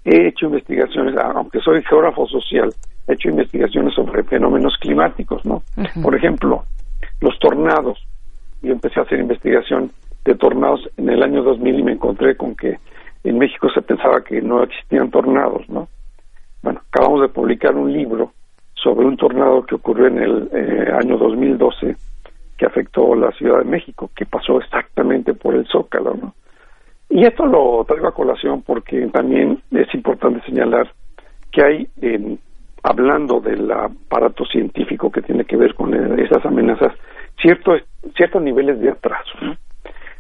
[0.05, 2.69] he hecho investigaciones, aunque soy geógrafo social,
[3.07, 5.63] he hecho investigaciones sobre fenómenos climáticos, ¿no?
[6.01, 6.63] Por ejemplo,
[7.21, 8.05] los tornados.
[8.61, 9.91] Yo empecé a hacer investigación
[10.25, 12.77] de tornados en el año 2000 y me encontré con que
[13.23, 15.87] en México se pensaba que no existían tornados, ¿no?
[16.61, 18.31] Bueno, acabamos de publicar un libro
[18.73, 21.95] sobre un tornado que ocurrió en el eh, año 2012
[22.57, 26.33] que afectó la Ciudad de México, que pasó exactamente por el Zócalo, ¿no?
[27.15, 30.91] Y esto lo traigo a colación porque también es importante señalar
[31.51, 31.87] que hay,
[32.81, 36.91] hablando del aparato científico que tiene que ver con esas amenazas,
[37.39, 37.83] ciertos
[38.17, 39.37] ciertos niveles de atraso.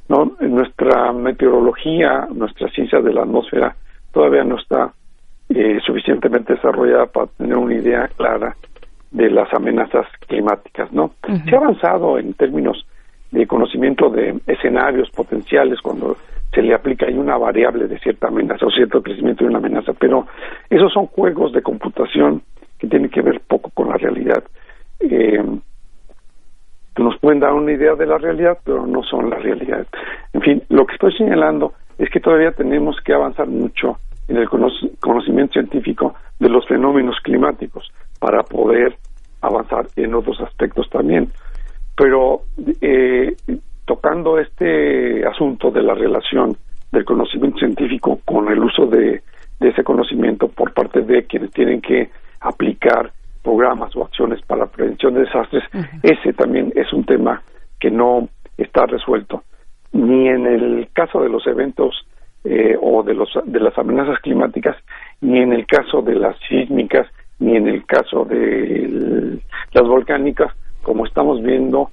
[0.07, 0.33] ¿no?
[0.41, 3.75] Nuestra meteorología, nuestra ciencia de la atmósfera
[4.11, 4.93] todavía no está
[5.49, 8.55] eh, suficientemente desarrollada para tener una idea clara
[9.09, 11.13] de las amenazas climáticas, ¿no?
[11.49, 12.85] Se ha avanzado en términos
[13.31, 16.17] de conocimiento de escenarios potenciales cuando
[16.53, 19.93] se le aplica ahí una variable de cierta amenaza o cierto crecimiento de una amenaza,
[19.93, 20.27] pero
[20.69, 22.41] esos son juegos de computación
[22.77, 24.43] que tienen que ver poco con la realidad.
[24.99, 25.43] Eh,
[26.97, 29.87] nos pueden dar una idea de la realidad, pero no son la realidad.
[30.33, 33.97] En fin, lo que estoy señalando es que todavía tenemos que avanzar mucho
[34.27, 38.95] en el conocimiento científico de los fenómenos climáticos para poder
[39.41, 41.29] avanzar en otros aspectos también.
[41.95, 42.41] Pero
[42.81, 43.35] eh,
[43.85, 46.55] tocando este asunto de la relación
[46.91, 49.21] del conocimiento científico con el uso de,
[49.59, 52.09] ese conocimiento por parte de quienes tienen que
[52.41, 53.11] aplicar
[53.41, 55.63] programas o acciones para la prevención de desastres,
[56.03, 57.41] ese también es un tema
[57.79, 58.27] que no
[58.57, 59.43] está resuelto.
[59.93, 62.05] Ni en el caso de los eventos
[62.43, 64.75] eh, o de, los, de las amenazas climáticas,
[65.21, 67.07] ni en el caso de las sísmicas,
[67.39, 69.39] ni en el caso de
[69.71, 71.89] las volcánicas, como estamos viendo,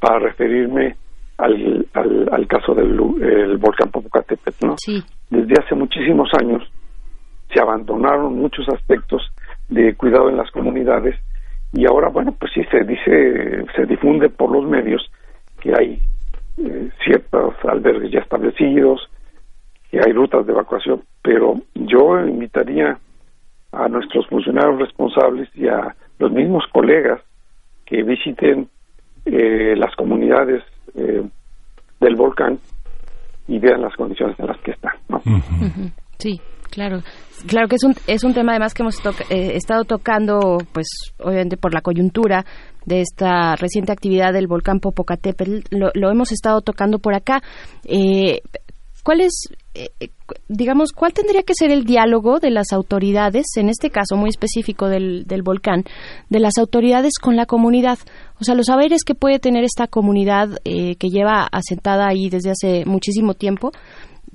[0.00, 0.96] para referirme
[1.38, 2.98] al, al, caso del
[3.58, 4.66] volcán Popocatépetl.
[4.66, 4.76] ¿no?
[5.30, 6.62] Desde hace muchísimos años
[7.52, 9.22] se abandonaron muchos aspectos
[9.68, 11.16] de cuidado en las comunidades
[11.72, 15.10] y ahora, bueno, pues sí se dice, se difunde por los medios
[15.60, 16.02] que hay
[16.58, 19.08] eh, ciertos albergues ya establecidos,
[19.90, 22.98] que hay rutas de evacuación, pero yo invitaría
[23.72, 27.22] a nuestros funcionarios responsables y a los mismos colegas
[27.86, 28.68] que visiten
[29.24, 30.62] eh, las comunidades
[30.94, 31.22] eh,
[32.00, 32.58] del volcán
[33.48, 34.92] y vean las condiciones en las que están.
[36.18, 37.00] Sí, claro.
[37.46, 38.98] Claro que es un, es un tema además que hemos
[39.30, 40.86] eh, estado tocando, pues
[41.18, 42.44] obviamente por la coyuntura
[42.86, 47.42] de esta reciente actividad del volcán Popocatépetl, lo, lo hemos estado tocando por acá.
[47.84, 48.40] Eh,
[49.02, 50.08] ¿Cuál es, eh, eh,
[50.48, 54.88] digamos, cuál tendría que ser el diálogo de las autoridades, en este caso muy específico
[54.88, 55.84] del, del volcán,
[56.30, 57.98] de las autoridades con la comunidad?
[58.40, 62.50] O sea, los saberes que puede tener esta comunidad eh, que lleva asentada ahí desde
[62.50, 63.72] hace muchísimo tiempo,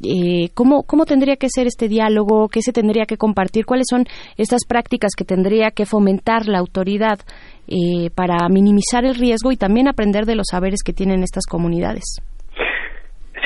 [0.03, 2.49] eh, ¿cómo, ¿cómo tendría que ser este diálogo?
[2.49, 3.65] ¿Qué se tendría que compartir?
[3.65, 4.05] ¿Cuáles son
[4.37, 7.19] estas prácticas que tendría que fomentar la autoridad
[7.67, 12.03] eh, para minimizar el riesgo y también aprender de los saberes que tienen estas comunidades?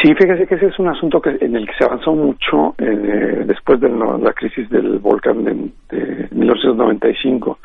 [0.02, 3.44] Sí, fíjese que ese es un asunto que, en el que se avanzó mucho eh,
[3.46, 5.54] después de la, crisis del volcán de,
[5.90, 7.60] de 1995.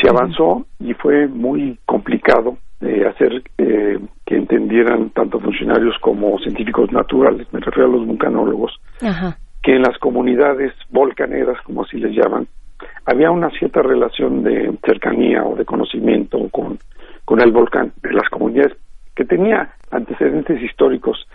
[0.00, 6.90] Se avanzó y fue muy complicado eh, hacer eh, que entendieran tanto funcionarios como científicos
[6.90, 8.72] naturales, me refiero a los vulcanólogos,
[9.62, 12.48] que en las comunidades volcaneras, como así les llaman,
[13.06, 16.78] había una cierta relación de cercanía o de conocimiento con,
[17.24, 17.92] con el volcán.
[18.02, 18.76] De las comunidades
[19.14, 21.26] que tenía antecedentes históricos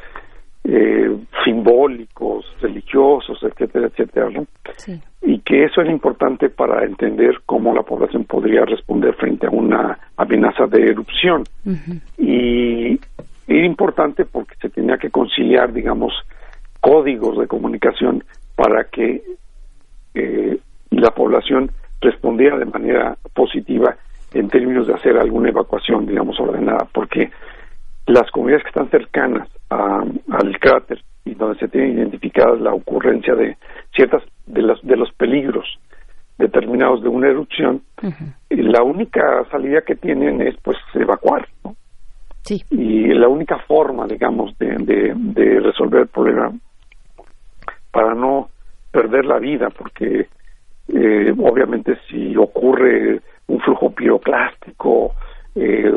[0.69, 1.15] eh,
[1.45, 4.47] simbólicos, religiosos, etcétera, etcétera, ¿no?
[5.21, 9.97] Y que eso era importante para entender cómo la población podría responder frente a una
[10.17, 11.43] amenaza de erupción.
[12.17, 12.99] Y
[13.47, 16.13] era importante porque se tenía que conciliar, digamos,
[16.81, 18.23] códigos de comunicación
[18.55, 19.21] para que
[20.15, 20.57] eh,
[20.89, 21.71] la población
[22.01, 23.95] respondiera de manera positiva
[24.33, 27.29] en términos de hacer alguna evacuación, digamos, ordenada, porque
[28.07, 33.57] las comunidades que están cercanas al cráter y donde se tiene identificada la ocurrencia de
[33.93, 35.65] ciertas de los de los peligros
[36.37, 37.81] determinados de una erupción
[38.49, 41.75] la única salida que tienen es pues evacuar ¿no?
[42.43, 42.63] sí.
[42.69, 46.53] y la única forma digamos de, de, resolver el problema
[47.91, 48.49] para no
[48.89, 50.27] perder la vida porque
[50.87, 55.11] eh, obviamente si ocurre un flujo piroclástico
[55.55, 55.91] eh,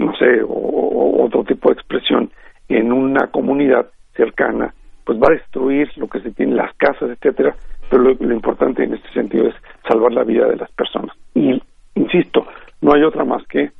[0.00, 2.30] no sé, o, otro tipo de expresión
[2.68, 4.74] en una comunidad cercana,
[5.04, 7.54] pues va a destruir lo que se tiene, las casas, etcétera,
[7.88, 9.54] pero lo, importante en este sentido es
[9.86, 11.14] salvar la vida de las personas.
[11.34, 11.62] Y,
[11.94, 12.46] insisto,
[12.80, 13.70] no hay otra más que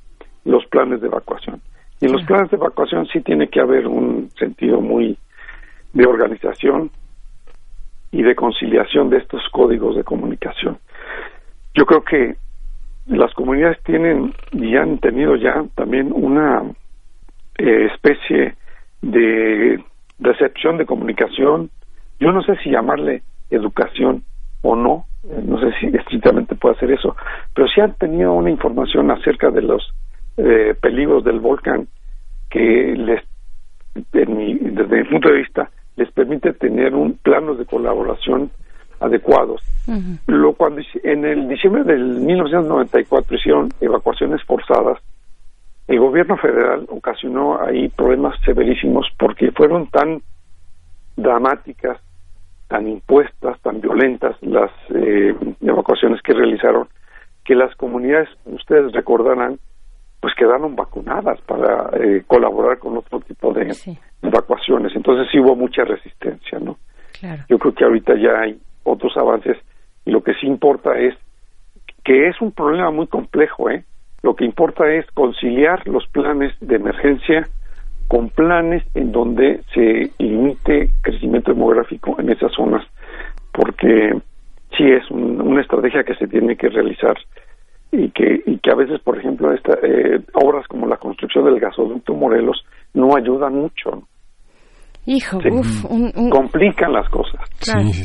[0.44, 1.60] los planes de evacuación.
[2.00, 5.16] Y en los planes de evacuación sí tiene que haber un sentido muy
[5.92, 6.90] de organización
[8.12, 10.78] y de conciliación de estos códigos de comunicación.
[11.74, 12.36] Yo creo que
[13.06, 16.62] las comunidades tienen y han tenido ya también una
[17.58, 18.54] eh, especie
[19.02, 19.82] de
[20.18, 21.70] recepción de comunicación,
[22.18, 24.22] yo no sé si llamarle educación
[24.62, 27.16] o no, eh, no sé si estrictamente puede hacer eso,
[27.54, 29.92] pero sí han tenido una información acerca de los
[30.36, 31.88] eh, peligros del volcán
[32.50, 33.22] que les,
[34.12, 38.50] desde mi punto de vista, les permite tener un plano de colaboración
[39.00, 39.62] adecuados.
[40.26, 44.98] Lo cuando en el diciembre del 1994 hicieron evacuaciones forzadas,
[45.88, 50.22] el gobierno federal ocasionó ahí problemas severísimos porque fueron tan
[51.16, 51.98] dramáticas,
[52.68, 56.88] tan impuestas, tan violentas las eh, evacuaciones que realizaron,
[57.44, 59.58] que las comunidades, ustedes recordarán,
[60.20, 63.74] pues quedaron vacunadas para eh, colaborar con otro tipo de
[64.22, 64.94] evacuaciones.
[64.94, 66.78] Entonces sí hubo mucha resistencia, ¿no?
[67.48, 69.56] Yo creo que ahorita ya hay otros avances
[70.04, 71.14] y lo que sí importa es
[72.04, 73.84] que es un problema muy complejo, ¿eh?
[74.22, 77.48] Lo que importa es conciliar los planes de emergencia
[78.08, 82.86] con planes en donde se limite crecimiento demográfico en esas zonas,
[83.52, 84.12] porque
[84.76, 87.16] sí es una estrategia que se tiene que realizar
[87.92, 91.60] y que y que a veces, por ejemplo, esta, eh, obras como la construcción del
[91.60, 92.64] gasoducto Morelos
[92.94, 94.02] no ayudan mucho.
[95.12, 95.40] Hijo,
[96.30, 97.40] complican las cosas.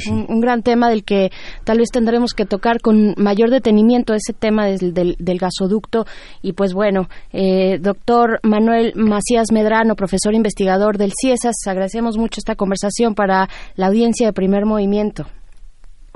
[0.10, 1.30] Un, gran tema del que
[1.64, 6.06] tal vez tendremos que tocar con mayor detenimiento ese tema del, del, gasoducto.
[6.42, 12.56] Y pues bueno, eh, doctor Manuel Macías Medrano, profesor investigador del CIESAS, agradecemos mucho esta
[12.56, 15.26] conversación para la audiencia de primer movimiento.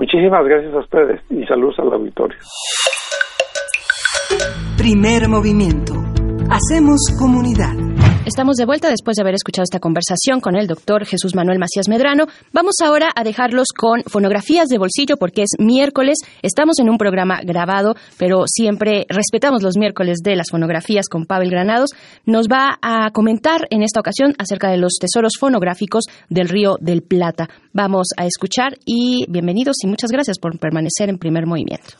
[0.00, 2.38] Muchísimas gracias a ustedes y saludos al auditorio.
[4.76, 6.19] Primer movimiento.
[6.50, 7.74] Hacemos comunidad.
[8.26, 11.88] Estamos de vuelta después de haber escuchado esta conversación con el doctor Jesús Manuel Macías
[11.88, 12.26] Medrano.
[12.52, 16.18] Vamos ahora a dejarlos con fonografías de bolsillo porque es miércoles.
[16.42, 21.50] Estamos en un programa grabado, pero siempre respetamos los miércoles de las fonografías con Pavel
[21.50, 21.90] Granados.
[22.26, 27.02] Nos va a comentar en esta ocasión acerca de los tesoros fonográficos del Río del
[27.02, 27.48] Plata.
[27.72, 31.94] Vamos a escuchar y bienvenidos y muchas gracias por permanecer en primer movimiento.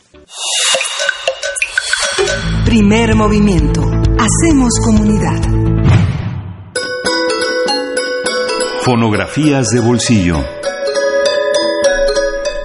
[2.65, 4.00] Primer movimiento.
[4.21, 5.41] Hacemos comunidad.
[8.83, 10.60] Fonografías de bolsillo.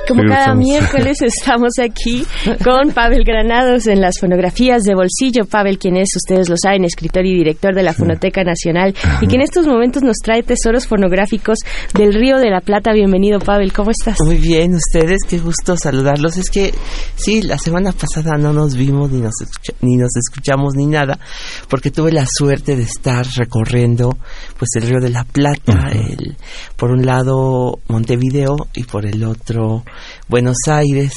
[0.07, 2.25] Como cada miércoles estamos aquí
[2.63, 5.45] con Pavel Granados en las fonografías de bolsillo.
[5.45, 9.35] Pavel, quien es, ustedes lo saben, escritor y director de la Fonoteca Nacional y que
[9.35, 11.57] en estos momentos nos trae tesoros fonográficos
[11.93, 12.93] del Río de la Plata.
[12.93, 14.17] Bienvenido, Pavel, ¿cómo estás?
[14.23, 16.37] Muy bien, ustedes, qué gusto saludarlos.
[16.37, 16.73] Es que
[17.15, 19.33] sí, la semana pasada no nos vimos ni nos,
[19.81, 21.17] ni nos escuchamos ni nada,
[21.67, 24.17] porque tuve la suerte de estar recorriendo
[24.57, 26.37] pues el Río de la Plata, el,
[26.75, 29.83] por un lado Montevideo y por el otro
[30.27, 31.13] Buenos Aires.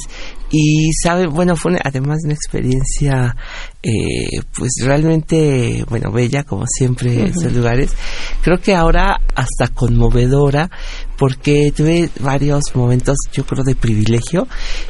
[0.51, 3.37] Y sabe bueno fue además una experiencia
[3.83, 7.93] eh, pues realmente bueno bella como siempre esos lugares.
[8.41, 10.70] Creo que ahora hasta conmovedora
[11.18, 14.49] porque tuve varios momentos yo creo de privilegio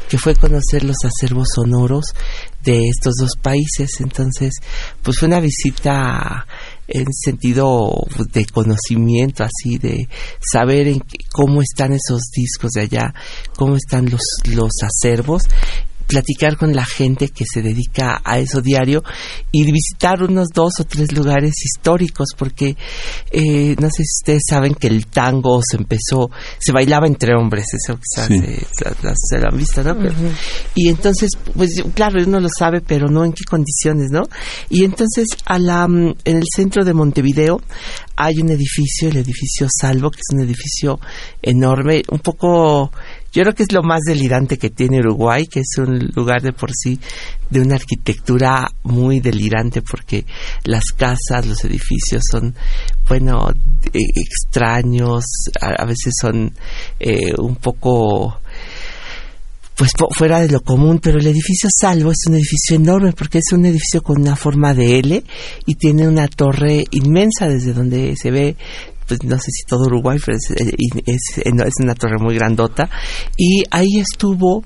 [0.08, 2.14] que fue conocer los acervos sonoros
[2.62, 4.00] de estos dos países.
[4.00, 4.54] Entonces
[5.02, 6.46] pues fue una visita
[6.88, 10.08] en sentido de conocimiento, así de
[10.40, 13.14] saber en cómo están esos discos de allá,
[13.56, 15.42] cómo están los, los acervos
[16.08, 19.04] platicar con la gente que se dedica a eso diario
[19.52, 22.76] y visitar unos dos o tres lugares históricos porque
[23.30, 27.66] eh, no sé si ustedes saben que el tango se empezó se bailaba entre hombres
[27.74, 29.94] eso quizás se, lo han visto no
[30.74, 34.22] y entonces pues claro uno lo sabe pero no en qué condiciones no
[34.70, 37.60] y entonces a la mm, en el centro de Montevideo
[38.16, 40.98] hay un edificio el edificio Salvo que es un edificio
[41.42, 42.90] enorme un poco
[43.32, 46.52] yo creo que es lo más delirante que tiene Uruguay, que es un lugar de
[46.52, 46.98] por sí
[47.50, 50.24] de una arquitectura muy delirante porque
[50.64, 52.54] las casas, los edificios son,
[53.08, 53.50] bueno,
[53.92, 55.24] eh, extraños,
[55.60, 56.52] a, veces son
[56.98, 58.40] eh, un poco
[59.78, 63.52] pues fuera de lo común, pero el edificio Salvo es un edificio enorme porque es
[63.52, 65.22] un edificio con una forma de L
[65.66, 68.56] y tiene una torre inmensa desde donde se ve
[69.08, 70.72] pues no sé si todo Uruguay, pero es, eh,
[71.06, 72.88] es, es una torre muy grandota.
[73.36, 74.62] Y ahí estuvo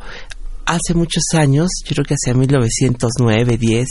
[0.66, 3.88] hace muchos años, yo creo que hacia 1909, 10,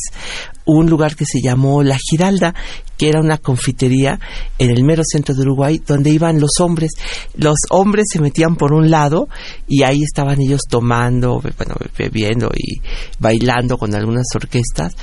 [0.66, 2.54] un lugar que se llamó La Giralda,
[2.98, 4.20] que era una confitería
[4.60, 6.92] en el mero centro de Uruguay, donde iban los hombres.
[7.34, 9.28] Los hombres se metían por un lado
[9.68, 12.80] y ahí estaban ellos tomando, bueno, bebiendo y
[13.18, 14.94] bailando con algunas orquestas.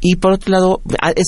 [0.00, 0.82] Y por otro lado,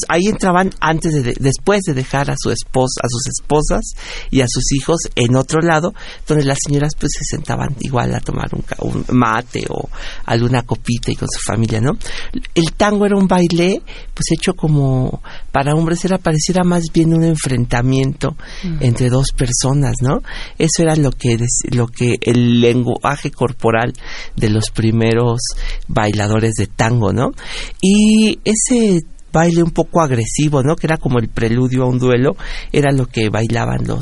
[0.08, 3.82] ahí entraban antes de, después de dejar a su esposa, a sus esposas
[4.30, 5.94] y a sus hijos en otro lado,
[6.28, 9.88] donde las señoras pues se sentaban igual a tomar un, un mate o
[10.26, 11.98] alguna copita y con su familia, ¿no?
[12.54, 13.79] El tango era un baile
[14.14, 15.22] pues hecho como
[15.52, 18.82] para hombres era pareciera más bien un enfrentamiento mm.
[18.82, 20.22] entre dos personas, ¿no?
[20.58, 21.38] Eso era lo que
[21.70, 23.92] lo que el lenguaje corporal
[24.36, 25.40] de los primeros
[25.88, 27.32] bailadores de tango, ¿no?
[27.80, 29.00] Y ese
[29.32, 30.76] baile un poco agresivo, ¿no?
[30.76, 32.36] Que era como el preludio a un duelo,
[32.72, 34.00] era lo que bailaban los,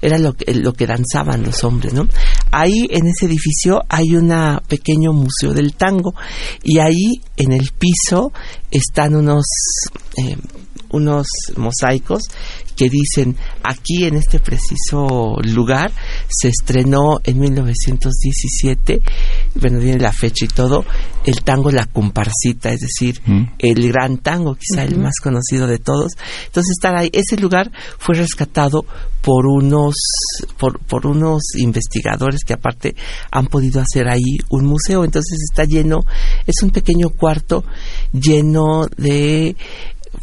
[0.00, 2.08] era lo que, lo que danzaban los hombres, ¿no?
[2.50, 4.28] Ahí en ese edificio hay un
[4.68, 6.14] pequeño museo del tango
[6.62, 8.32] y ahí en el piso
[8.70, 9.44] están unos
[10.16, 10.36] eh,
[10.90, 11.26] unos
[11.56, 12.22] mosaicos
[12.76, 15.90] que dicen aquí en este preciso lugar
[16.28, 19.00] se estrenó en 1917,
[19.56, 20.84] bueno, viene la fecha y todo,
[21.24, 23.42] el tango La Comparsita, es decir, mm.
[23.58, 26.12] el gran tango, quizá el más conocido de todos.
[26.46, 28.86] Entonces, estar ahí, ese lugar fue rescatado
[29.22, 29.94] por unos,
[30.58, 32.94] por, por unos investigadores que aparte
[33.30, 35.04] han podido hacer ahí un museo.
[35.04, 36.04] Entonces está lleno,
[36.46, 37.64] es un pequeño cuarto
[38.12, 39.56] lleno de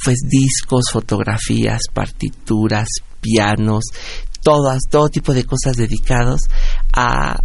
[0.04, 2.88] pues discos, fotografías, partituras,
[3.22, 3.86] pianos,
[4.42, 6.42] todas, todo tipo de cosas dedicados
[6.94, 7.36] a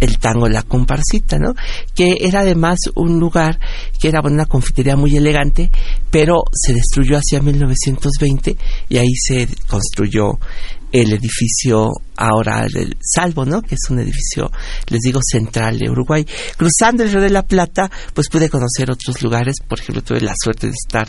[0.00, 1.54] el tango La Comparsita, ¿no?
[1.94, 3.58] Que era además un lugar
[4.00, 5.70] que era una confitería muy elegante,
[6.10, 8.56] pero se destruyó hacia 1920
[8.88, 10.38] y ahí se construyó
[10.92, 13.62] el edificio ahora del Salvo, ¿no?
[13.62, 14.50] Que es un edificio,
[14.88, 16.26] les digo, central de Uruguay.
[16.56, 19.56] Cruzando el Río de la Plata, pues pude conocer otros lugares.
[19.66, 21.08] Por ejemplo, tuve la suerte de estar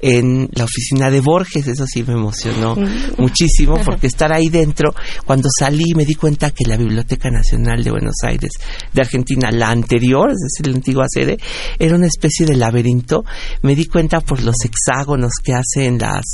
[0.00, 1.66] en la oficina de Borges.
[1.66, 2.74] Eso sí me emocionó
[3.18, 4.94] muchísimo porque estar ahí dentro,
[5.26, 8.52] cuando salí me di cuenta que la Biblioteca Nacional de Buenos Aires,
[8.92, 11.38] de Argentina, la anterior, es decir, la antigua sede,
[11.78, 13.24] era una especie de laberinto.
[13.62, 16.24] Me di cuenta por los hexágonos que hacen las,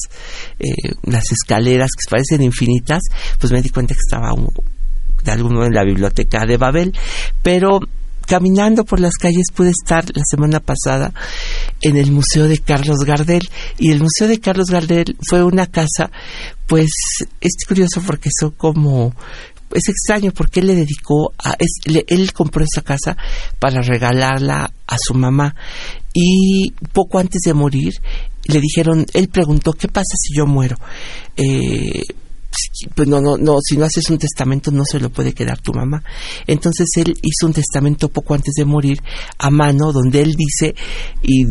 [0.61, 0.71] eh,
[1.03, 3.03] las escaleras que parecen infinitas,
[3.41, 4.35] pues me di cuenta que estaba
[5.25, 6.93] de modo en la biblioteca de Babel,
[7.43, 7.81] pero
[8.27, 11.13] caminando por las calles pude estar la semana pasada
[11.81, 13.49] en el Museo de Carlos Gardel.
[13.79, 16.11] Y el Museo de Carlos Gardel fue una casa
[16.67, 16.91] pues
[17.41, 19.15] es curioso porque son como
[19.75, 21.57] es extraño porque él le dedicó a
[22.07, 23.17] él compró esa casa
[23.59, 25.55] para regalarla a su mamá.
[26.13, 27.95] Y poco antes de morir
[28.45, 30.77] le dijeron él preguntó qué pasa si yo muero
[31.37, 32.03] eh,
[32.95, 35.73] pues no, no, no, si no haces un testamento no se lo puede quedar tu
[35.73, 36.03] mamá.
[36.47, 38.99] Entonces él hizo un testamento poco antes de morir
[39.39, 40.75] a mano donde él dice
[41.23, 41.45] y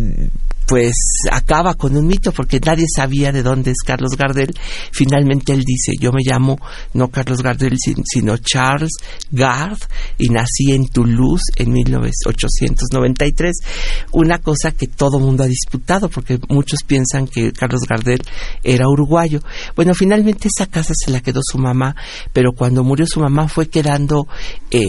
[0.68, 0.96] pues
[1.32, 4.54] acaba con un mito porque nadie sabía de dónde es Carlos Gardel.
[4.92, 6.58] Finalmente él dice, yo me llamo
[6.94, 8.92] no Carlos Gardel sino Charles
[9.32, 9.78] Gard
[10.18, 13.58] y nací en Toulouse en 1893.
[14.14, 18.22] Una cosa que todo mundo ha disputado porque muchos piensan que Carlos Gardel
[18.64, 19.42] era uruguayo.
[19.76, 21.96] Bueno, finalmente esa casa se la quedó su mamá,
[22.34, 24.28] pero cuando murió su mamá fue quedando
[24.72, 24.86] eh,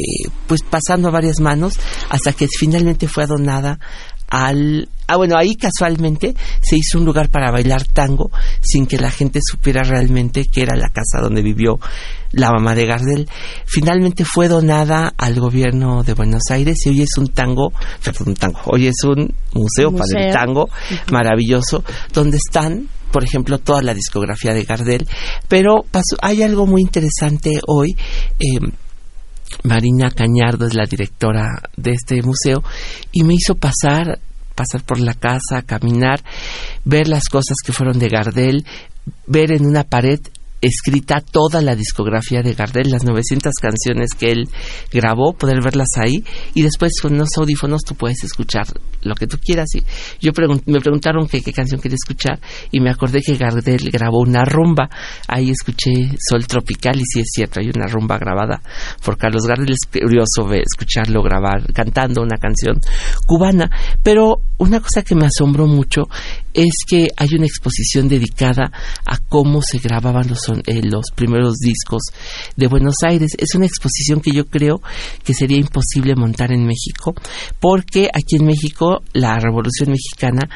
[0.47, 1.75] pues pasando a varias manos
[2.09, 3.79] hasta que finalmente fue donada
[4.33, 4.89] al...
[5.07, 8.31] Ah, bueno, ahí casualmente se hizo un lugar para bailar tango
[8.63, 11.79] sin que la gente supiera realmente que era la casa donde vivió
[12.31, 13.29] la mamá de Gardel.
[13.67, 18.35] Finalmente fue donada al gobierno de Buenos Aires y hoy es un tango, perdón, un
[18.35, 20.71] tango, hoy es un museo, para el tango
[21.11, 25.07] maravilloso donde están por ejemplo, toda la discografía de Gardel,
[25.47, 25.85] pero
[26.23, 27.95] hay algo muy interesante hoy.
[28.41, 28.59] Eh,
[29.65, 31.47] Marina Cañardo es la directora
[31.77, 32.63] de este museo
[33.13, 34.19] y me hizo pasar
[34.55, 36.23] pasar por la casa, caminar,
[36.85, 38.67] ver las cosas que fueron de Gardel,
[39.27, 40.21] ver en una pared
[40.63, 44.49] escrita toda la discografía de Gardel, las 900 canciones que él
[44.93, 48.67] grabó, poder verlas ahí y después con los audífonos tú puedes escuchar
[49.03, 49.69] lo que tú quieras.
[49.75, 49.83] Y
[50.21, 50.33] yo
[50.67, 52.41] me preguntaron qué canción quería escuchar
[52.71, 54.89] y me acordé que Gardel grabó una rumba.
[55.27, 58.63] Ahí escuché Sol Tropical y sí es cierto, hay una rumba grabada
[59.05, 59.73] por Carlos Gardel.
[59.73, 62.81] Es curioso escucharlo grabar cantando una canción
[63.27, 63.69] cubana,
[64.05, 66.03] pero una cosa que me asombró mucho
[66.55, 68.71] es que hay una exposición dedicada
[69.07, 72.03] a cómo se grababan los, eh, los primeros discos
[72.57, 73.33] de Buenos Aires.
[73.39, 74.81] Es una exposición que yo creo
[75.25, 77.15] que sería imposible montar en México,
[77.61, 80.49] porque aquí en México la Revolución Mexicana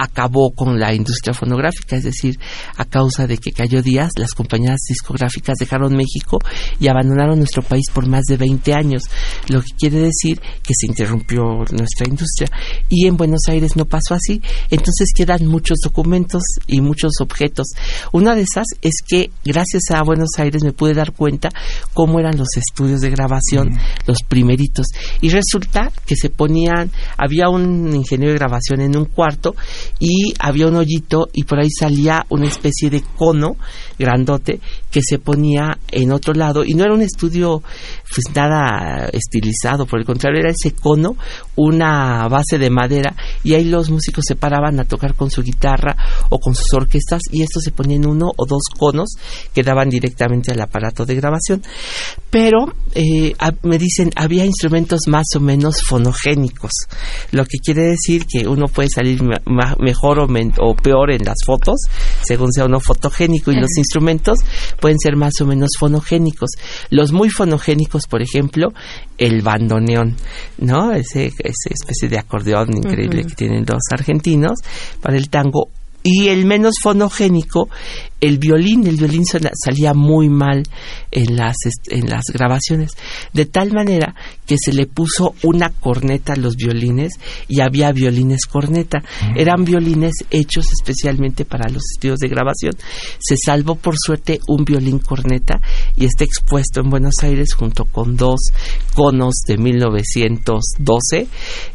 [0.00, 2.38] acabó con la industria fonográfica, es decir,
[2.76, 6.38] a causa de que cayó Díaz, las compañías discográficas dejaron México
[6.78, 9.02] y abandonaron nuestro país por más de 20 años,
[9.48, 12.48] lo que quiere decir que se interrumpió nuestra industria.
[12.88, 14.40] Y en Buenos Aires no pasó así,
[14.70, 17.68] entonces quedan muchos documentos y muchos objetos.
[18.12, 21.50] Una de esas es que gracias a Buenos Aires me pude dar cuenta
[21.92, 24.86] cómo eran los estudios de grabación, los primeritos.
[25.20, 29.54] Y resulta que se ponían, había un ingeniero de grabación en un cuarto
[29.98, 33.56] y había un hoyito y por ahí salía una especie de cono
[34.00, 37.62] grandote que se ponía en otro lado y no era un estudio
[38.12, 41.16] pues nada estilizado, por el contrario era ese cono,
[41.54, 45.96] una base de madera y ahí los músicos se paraban a tocar con su guitarra
[46.30, 49.10] o con sus orquestas y esto se ponía en uno o dos conos
[49.54, 51.62] que daban directamente al aparato de grabación.
[52.30, 56.72] Pero eh, me dicen, había instrumentos más o menos fonogénicos,
[57.32, 59.20] lo que quiere decir que uno puede salir
[59.78, 61.76] mejor o, peor en las fotos,
[62.22, 64.38] según sea uno fotogénico y los instrumentos
[64.80, 66.50] pueden ser más o menos fonogénicos.
[66.90, 68.68] Los muy fonogénicos, por ejemplo,
[69.18, 70.16] el bandoneón,
[70.58, 70.92] ¿no?
[70.92, 74.60] Ese, esa especie de acordeón increíble que tienen los argentinos
[75.02, 75.68] para el tango
[76.02, 77.68] y el menos fonogénico,
[78.20, 80.62] el violín, el violín salía muy mal
[81.10, 81.56] en las,
[81.88, 82.92] en las grabaciones,
[83.32, 84.14] de tal manera
[84.46, 87.12] que se le puso una corneta a los violines
[87.48, 88.98] y había violines corneta.
[89.36, 92.72] Eran violines hechos especialmente para los estudios de grabación.
[93.18, 95.60] Se salvó por suerte un violín corneta
[95.96, 98.40] y está expuesto en Buenos Aires junto con dos
[98.94, 101.28] conos de 1912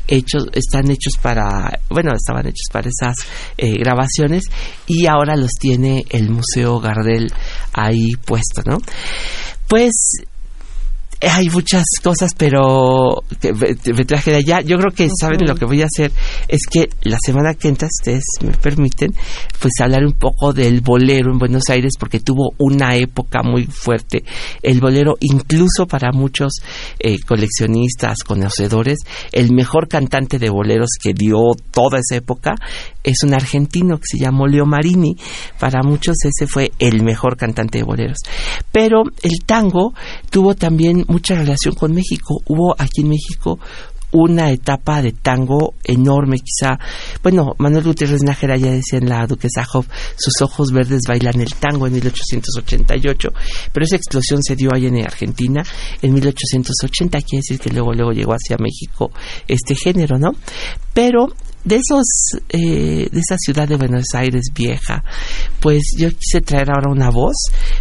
[0.08, 3.16] hechos están hechos para bueno estaban hechos para esas
[3.58, 4.44] eh, grabaciones
[4.86, 7.32] y ahora los tiene el Museo Gardel
[7.74, 8.78] ahí puesto, ¿no?
[9.68, 9.92] Pues
[11.22, 14.62] hay muchas cosas, pero me traje de allá.
[14.62, 16.12] Yo creo que saben lo que voy a hacer
[16.48, 19.14] es que la semana que entra, ustedes me permiten,
[19.60, 24.24] pues hablar un poco del bolero en Buenos Aires porque tuvo una época muy fuerte.
[24.62, 26.54] El bolero, incluso para muchos
[27.00, 29.00] eh, coleccionistas, conocedores,
[29.32, 31.40] el mejor cantante de boleros que dio
[31.72, 32.56] toda esa época
[33.06, 35.16] es un argentino que se llamó Leo Marini.
[35.60, 38.18] Para muchos ese fue el mejor cantante de boleros.
[38.72, 39.94] Pero el tango
[40.30, 42.42] tuvo también mucha relación con México.
[42.48, 43.60] Hubo aquí en México
[44.16, 46.80] una etapa de tango enorme, quizá.
[47.22, 51.54] Bueno, Manuel Gutiérrez Nájera ya decía en la Duquesa Hoff, sus ojos verdes bailan el
[51.56, 53.30] tango en 1888,
[53.74, 55.64] pero esa explosión se dio ahí en Argentina
[56.02, 59.12] en 1880, quiere decir que luego, luego llegó hacia México
[59.48, 60.32] este género, ¿no?
[60.94, 61.28] Pero
[61.66, 62.06] de esos
[62.50, 65.04] eh, de esa ciudad de Buenos Aires vieja
[65.60, 67.36] pues yo quise traer ahora una voz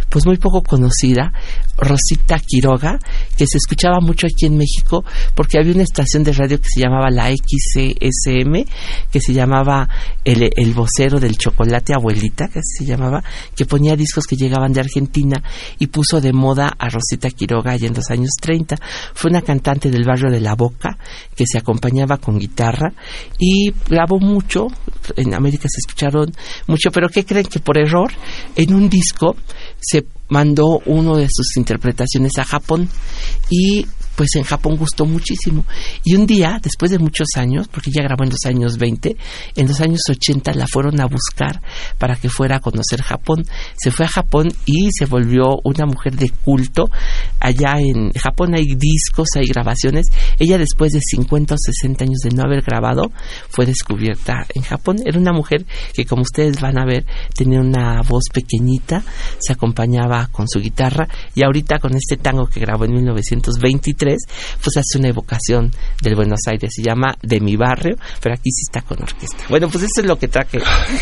[0.09, 1.31] pues muy poco conocida
[1.77, 2.97] Rosita Quiroga
[3.37, 5.05] que se escuchaba mucho aquí en México
[5.35, 8.65] porque había una estación de radio que se llamaba la XCSM
[9.11, 9.87] que se llamaba
[10.23, 13.23] el, el vocero del chocolate abuelita que se llamaba
[13.55, 15.43] que ponía discos que llegaban de Argentina
[15.77, 18.77] y puso de moda a Rosita Quiroga allá en los años 30
[19.13, 20.97] fue una cantante del barrio de La Boca
[21.35, 22.91] que se acompañaba con guitarra
[23.37, 24.67] y grabó mucho,
[25.15, 26.31] en América se escucharon
[26.67, 28.11] mucho, pero ¿qué creen que por error
[28.55, 29.35] en un disco
[29.79, 32.89] se mandó uno de sus interpretaciones a Japón
[33.49, 33.85] y
[34.15, 35.65] pues en Japón gustó muchísimo.
[36.03, 39.15] Y un día, después de muchos años, porque ella grabó en los años 20,
[39.55, 41.61] en los años 80 la fueron a buscar
[41.97, 43.43] para que fuera a conocer Japón.
[43.77, 46.89] Se fue a Japón y se volvió una mujer de culto.
[47.39, 50.07] Allá en Japón hay discos, hay grabaciones.
[50.39, 53.11] Ella después de 50 o 60 años de no haber grabado,
[53.49, 54.97] fue descubierta en Japón.
[55.05, 59.03] Era una mujer que, como ustedes van a ver, tenía una voz pequeñita,
[59.39, 64.77] se acompañaba con su guitarra y ahorita con este tango que grabó en 1923, pues
[64.77, 66.71] hace una evocación del Buenos Aires.
[66.73, 69.37] Se llama De mi barrio, pero aquí sí está con orquesta.
[69.49, 70.59] Bueno, pues eso es lo que traje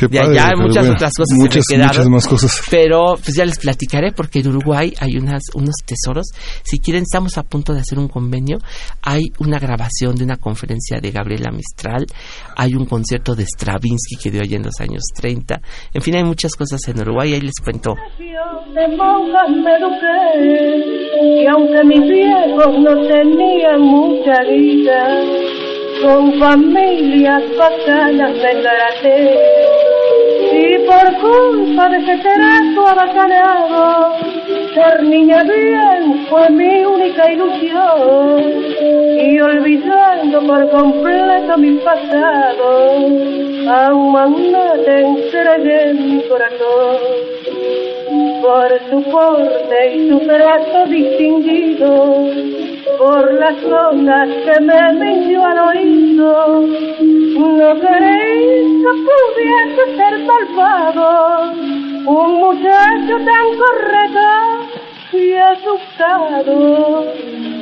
[0.09, 0.49] de allá.
[0.49, 2.61] Hay muchas otras cosas muchas, que me Muchas más cosas.
[2.69, 6.27] Pero pues ya les platicaré porque en Uruguay hay unas, unos tesoros.
[6.63, 8.57] Si quieren, estamos a punto de hacer un convenio.
[9.01, 12.05] Hay una grabación de una conferencia de Gabriela Mistral.
[12.55, 15.61] Hay un concierto de Stravinsky que dio allá en los años 30.
[15.93, 17.33] En fin, hay muchas cosas en Uruguay.
[17.33, 17.95] Ahí les cuento.
[21.21, 25.21] y aunque mis viejos no tenían mucha vida,
[26.01, 29.37] con familias bacanas me traté.
[30.53, 34.15] Y por culpa de ese trato abacanado,
[34.73, 38.63] ser niña bien fue mi única ilusión.
[39.19, 42.97] Y olvidando por completo mi pasado,
[43.69, 47.33] a un magnate entregué en mi corazón
[48.41, 52.27] por su porte y su trato distinguido,
[52.97, 56.61] por las cosas que me mintió al oído,
[57.37, 61.53] no creéis que pudiese ser malvado
[62.05, 64.73] un muchacho tan correcto
[65.13, 67.05] y asustado.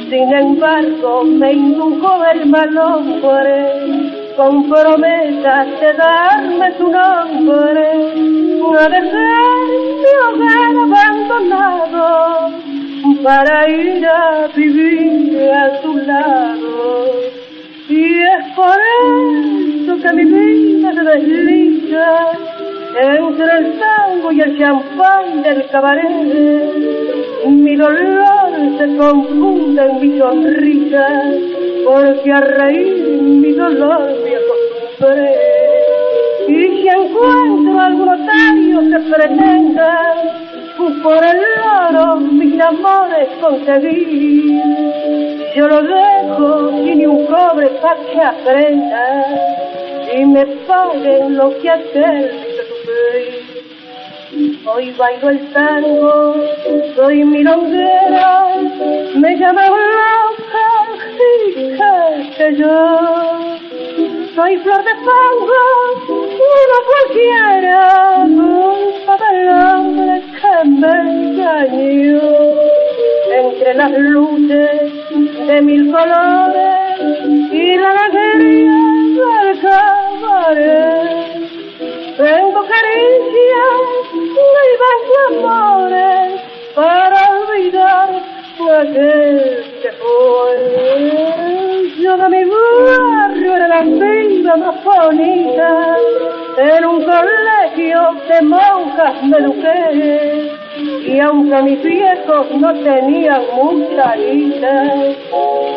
[0.09, 7.87] Sin embargo, me indujo el mal hombre con promesas de darme tu nombre,
[8.79, 9.90] a dejar
[10.27, 12.51] hogar abandonado
[13.23, 17.05] para ir a vivir a tu lado.
[17.89, 22.07] Y es por eso que mi vida se desliza
[22.99, 26.09] entre el tango y el champán del cabaret.
[27.45, 31.07] Mi dolor se confunde en mi sonrisa
[31.85, 35.35] porque a reír mi dolor me acostumbré.
[36.47, 38.09] Y si encuentro algún
[38.89, 40.13] que pretenda
[41.03, 41.39] por el
[41.89, 44.63] oro mis amores conseguir,
[45.55, 49.03] yo lo dejo sin ni un cobre para que aprenda
[50.15, 51.69] y me paguen lo que
[52.69, 53.61] sufrir.
[54.65, 56.35] Hoy bailo el tango,
[56.95, 58.55] soy milonguera,
[59.15, 60.65] me llaman loca,
[61.55, 61.93] hija
[62.37, 65.63] que yo soy flor de fango,
[66.09, 67.79] una cualquiera,
[68.25, 72.29] culpa del hombre que me engañó.
[73.33, 74.91] Entre las luces
[75.47, 76.99] de mil colores
[77.51, 78.71] y la alegría
[79.43, 81.31] del cabaret.
[82.17, 83.77] Tengo caricias
[84.13, 86.41] y besos amores
[86.75, 88.30] para olvidar
[88.67, 90.53] que fue.
[91.99, 95.97] Yo de mi barrio era la vida más bonita,
[96.57, 100.51] en un colegio de monjas me eduqué.
[101.05, 104.83] Y aunque mis viejos no tenían mucha guita,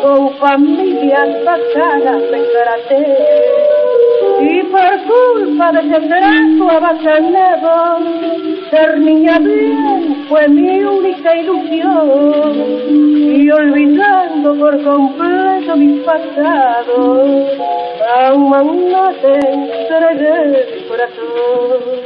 [0.01, 3.01] con familias bacanas me encarate.
[4.41, 7.99] Y por culpa de ese trato abacanado,
[8.69, 12.53] ser niña bien fue mi única ilusión.
[12.87, 17.49] Y olvidando por completo mis pasados,
[18.17, 22.05] aún no te entregué mi corazón.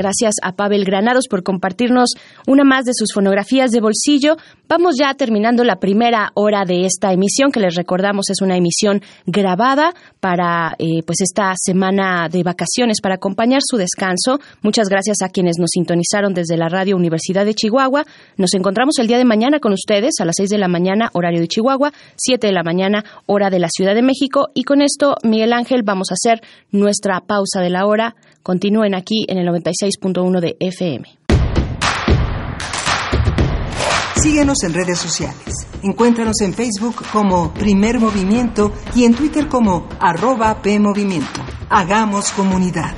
[0.00, 2.14] Gracias a Pavel Granados por compartirnos
[2.46, 4.38] una más de sus fonografías de bolsillo.
[4.66, 9.02] Vamos ya terminando la primera hora de esta emisión, que les recordamos es una emisión
[9.26, 14.40] grabada para eh, pues esta semana de vacaciones, para acompañar su descanso.
[14.62, 18.06] Muchas gracias a quienes nos sintonizaron desde la Radio Universidad de Chihuahua.
[18.38, 21.40] Nos encontramos el día de mañana con ustedes a las 6 de la mañana, horario
[21.40, 24.48] de Chihuahua, 7 de la mañana, hora de la Ciudad de México.
[24.54, 26.40] Y con esto, Miguel Ángel, vamos a hacer
[26.70, 28.14] nuestra pausa de la hora.
[28.42, 31.08] Continúen aquí en el 96.1 de FM.
[34.16, 35.66] Síguenos en redes sociales.
[35.82, 41.40] Encuéntranos en Facebook como Primer Movimiento y en Twitter como arroba PMovimiento.
[41.68, 42.94] Hagamos comunidad.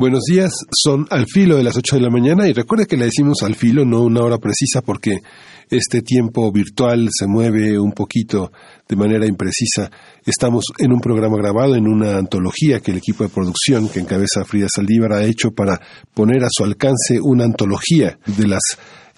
[0.00, 3.06] Buenos días, son al filo de las 8 de la mañana y recuerde que le
[3.06, 5.22] decimos al filo, no una hora precisa, porque
[5.70, 8.52] este tiempo virtual se mueve un poquito
[8.88, 9.90] de manera imprecisa.
[10.24, 14.44] Estamos en un programa grabado, en una antología que el equipo de producción que encabeza
[14.44, 15.80] Frida Saldívar ha hecho para
[16.14, 18.62] poner a su alcance una antología de las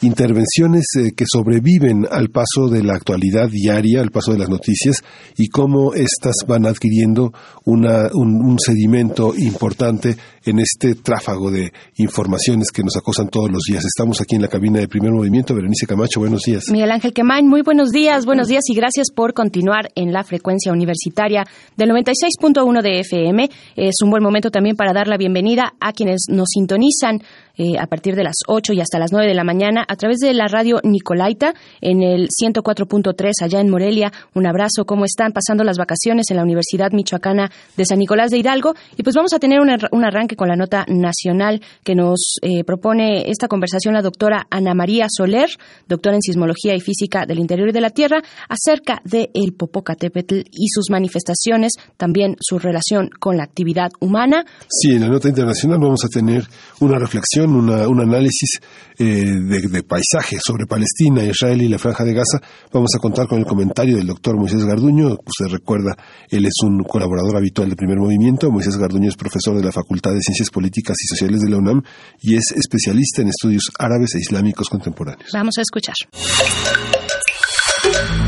[0.02, 5.02] intervenciones eh, que sobreviven al paso de la actualidad diaria, al paso de las noticias
[5.36, 7.32] y cómo éstas van adquiriendo
[7.64, 13.62] una, un, un, sedimento importante en este tráfago de informaciones que nos acosan todos los
[13.68, 13.84] días.
[13.84, 15.54] Estamos aquí en la cabina de primer movimiento.
[15.54, 16.64] Berenice Camacho, buenos días.
[16.70, 20.72] Miguel Ángel Quemain, muy buenos días, buenos días y gracias por continuar en la frecuencia
[20.72, 21.44] universitaria
[21.76, 23.50] del 96.1 de FM.
[23.76, 27.22] Es un buen momento también para dar la bienvenida a quienes nos sintonizan
[27.62, 30.18] eh, a partir de las 8 y hasta las 9 de la mañana a través
[30.18, 34.10] de la radio Nicolaita en el 104.3 allá en Morelia.
[34.34, 38.38] Un abrazo, ¿cómo están pasando las vacaciones en la Universidad Michoacana de San Nicolás de
[38.38, 38.74] Hidalgo?
[38.96, 42.64] Y pues vamos a tener un, un arranque con la nota nacional que nos eh,
[42.64, 45.48] propone esta conversación la doctora Ana María Soler,
[45.88, 50.68] doctora en Sismología y Física del Interior de la Tierra, acerca del el Popocatépetl y
[50.68, 54.44] sus manifestaciones, también su relación con la actividad humana.
[54.68, 56.44] Sí, en la nota internacional vamos a tener
[56.80, 58.60] una reflexión, una, un análisis
[59.02, 62.38] eh, de, de, paisaje sobre Palestina, Israel y la Franja de Gaza.
[62.70, 65.16] Vamos a contar con el comentario del doctor Moisés Garduño.
[65.24, 65.96] Usted recuerda,
[66.28, 68.50] él es un colaborador habitual del primer movimiento.
[68.50, 71.82] Moisés Garduño es profesor de la Facultad de Ciencias Políticas y Sociales de la UNAM
[72.20, 75.30] y es especialista en estudios árabes e islámicos contemporáneos.
[75.32, 75.94] Vamos a escuchar.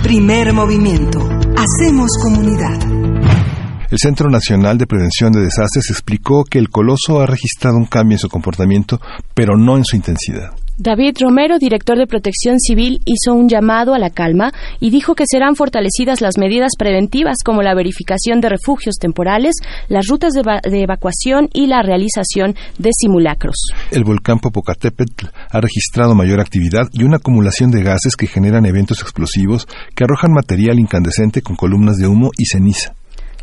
[0.03, 1.21] Primer movimiento.
[1.55, 2.81] Hacemos comunidad.
[3.91, 8.15] El Centro Nacional de Prevención de Desastres explicó que el coloso ha registrado un cambio
[8.15, 8.99] en su comportamiento,
[9.35, 10.62] pero no en su intensidad.
[10.83, 15.27] David Romero, director de Protección Civil, hizo un llamado a la calma y dijo que
[15.31, 19.55] serán fortalecidas las medidas preventivas como la verificación de refugios temporales,
[19.87, 20.43] las rutas de,
[20.83, 23.55] evacuación y la realización de simulacros.
[23.93, 29.03] El volcán Popocatépetl ha registrado mayor actividad y una acumulación de gases que generan eventos
[29.03, 32.93] explosivos que arrojan material incandescente con columnas de humo y ceniza.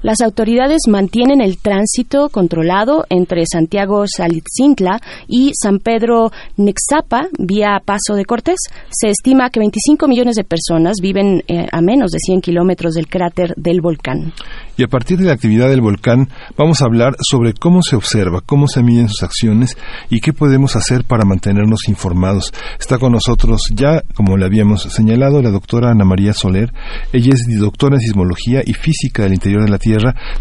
[0.02, 8.16] Las autoridades mantienen el tránsito controlado entre Santiago Salitzintla y San Pedro Nexapa vía Paso
[8.16, 8.60] de Cortés.
[8.90, 13.08] Se estima que 25 millones de personas viven eh, a menos de 100 kilómetros del
[13.08, 14.32] cráter del volcán.
[14.78, 18.40] Y a partir de la actividad del volcán vamos a hablar sobre cómo se observa,
[18.46, 19.78] cómo se miden sus acciones
[20.10, 22.54] y qué podemos hacer para mantenernos informados.
[22.80, 26.72] Está con nosotros ya, como le habíamos señalado, la doctora Ana María Soler.
[27.12, 29.89] Ella es doctora en sismología y física del interior de la Tierra,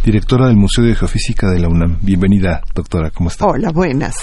[0.05, 1.99] directora del Museo de Geofísica de la UNAM.
[2.03, 3.47] Bienvenida, doctora, ¿cómo está?
[3.47, 4.17] Hola, buenas.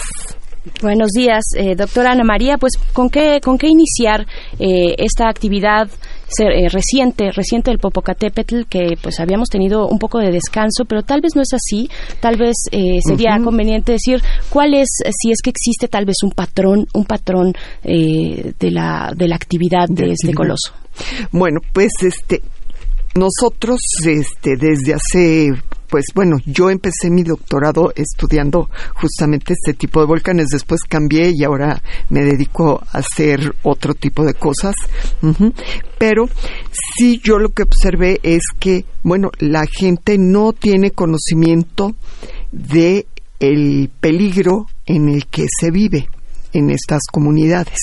[0.82, 2.57] Buenos días, eh, doctora Ana María.
[2.57, 4.26] Pues, ¿con qué, con qué iniciar
[4.59, 5.88] eh, esta actividad
[6.39, 11.21] eh, reciente, reciente del Popocatépetl, que pues habíamos tenido un poco de descanso, pero tal
[11.21, 11.88] vez no es así.
[12.19, 14.89] Tal vez eh, sería conveniente decir cuál es,
[15.21, 17.53] si es que existe tal vez un patrón, un patrón
[17.84, 20.73] de la de la actividad de, este coloso.
[21.32, 22.41] Bueno, pues este
[23.16, 25.51] nosotros este desde hace
[25.88, 31.43] pues bueno, yo empecé mi doctorado estudiando justamente este tipo de volcanes, después cambié y
[31.43, 34.76] ahora me dedico a hacer otro tipo de cosas.
[35.97, 36.28] Pero
[36.97, 41.95] sí yo lo que observé es que, bueno, la gente no tiene conocimiento
[42.51, 43.07] de
[43.39, 46.09] el peligro en el que se vive
[46.55, 47.80] en estas comunidades.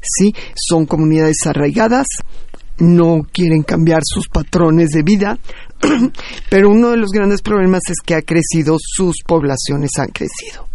[0.00, 2.06] Sí, son comunidades arraigadas,
[2.78, 5.38] no quieren cambiar sus patrones de vida,
[6.50, 10.68] pero uno de los grandes problemas es que ha crecido, sus poblaciones han crecido.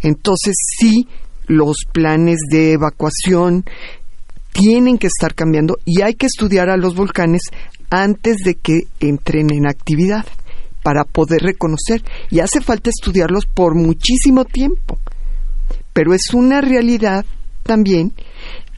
[0.00, 1.06] Entonces sí,
[1.46, 3.64] los planes de evacuación
[4.52, 7.42] tienen que estar cambiando y hay que estudiar a los volcanes
[7.90, 10.26] antes de que entren en actividad
[10.82, 12.02] para poder reconocer.
[12.30, 14.98] Y hace falta estudiarlos por muchísimo tiempo.
[15.92, 17.24] Pero es una realidad
[17.62, 18.12] también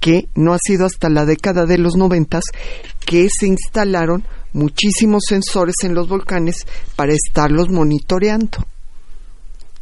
[0.00, 2.44] que no ha sido hasta la década de los noventas
[3.04, 8.66] que se instalaron muchísimos sensores en los volcanes para estarlos monitoreando.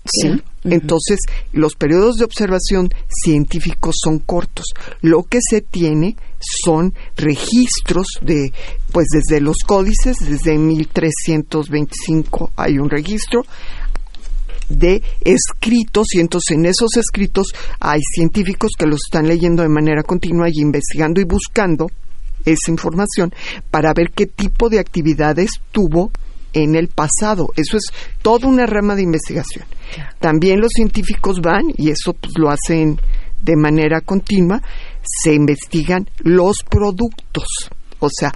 [0.04, 0.42] ¿Sí?
[0.64, 1.18] Entonces,
[1.52, 4.66] los periodos de observación científicos son cortos.
[5.00, 8.52] Lo que se tiene son registros de,
[8.92, 13.42] pues desde los códices, desde 1325 hay un registro,
[14.68, 17.48] de escritos y entonces en esos escritos
[17.80, 21.86] hay científicos que los están leyendo de manera continua y investigando y buscando
[22.44, 23.32] esa información
[23.70, 26.10] para ver qué tipo de actividades tuvo
[26.52, 27.48] en el pasado.
[27.56, 27.84] Eso es
[28.22, 29.64] toda una rama de investigación.
[30.18, 33.00] También los científicos van, y eso pues, lo hacen
[33.42, 34.60] de manera continua,
[35.02, 37.70] se investigan los productos.
[38.00, 38.32] O sea,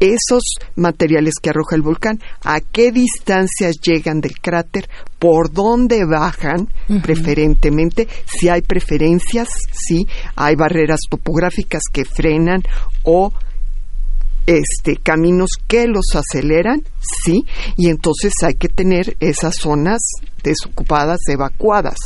[0.00, 0.42] esos
[0.76, 4.88] materiales que arroja el volcán, a qué distancias llegan del cráter,
[5.24, 6.68] por dónde bajan
[7.02, 10.06] preferentemente, si hay preferencias, si
[10.36, 12.62] hay barreras topográficas que frenan
[13.04, 13.32] o
[14.44, 17.46] este caminos que los aceleran, sí,
[17.78, 20.02] y entonces hay que tener esas zonas
[20.42, 21.96] desocupadas, evacuadas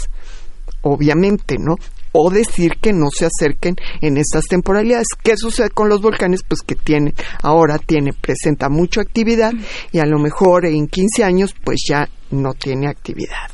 [0.83, 1.75] obviamente, ¿no?
[2.13, 5.09] o decir que no se acerquen en estas temporalidades.
[5.23, 6.41] ¿Qué sucede con los volcanes?
[6.47, 9.53] Pues que tienen, ahora tiene, presenta mucha actividad
[9.93, 13.51] y a lo mejor en 15 años pues ya no tiene actividad.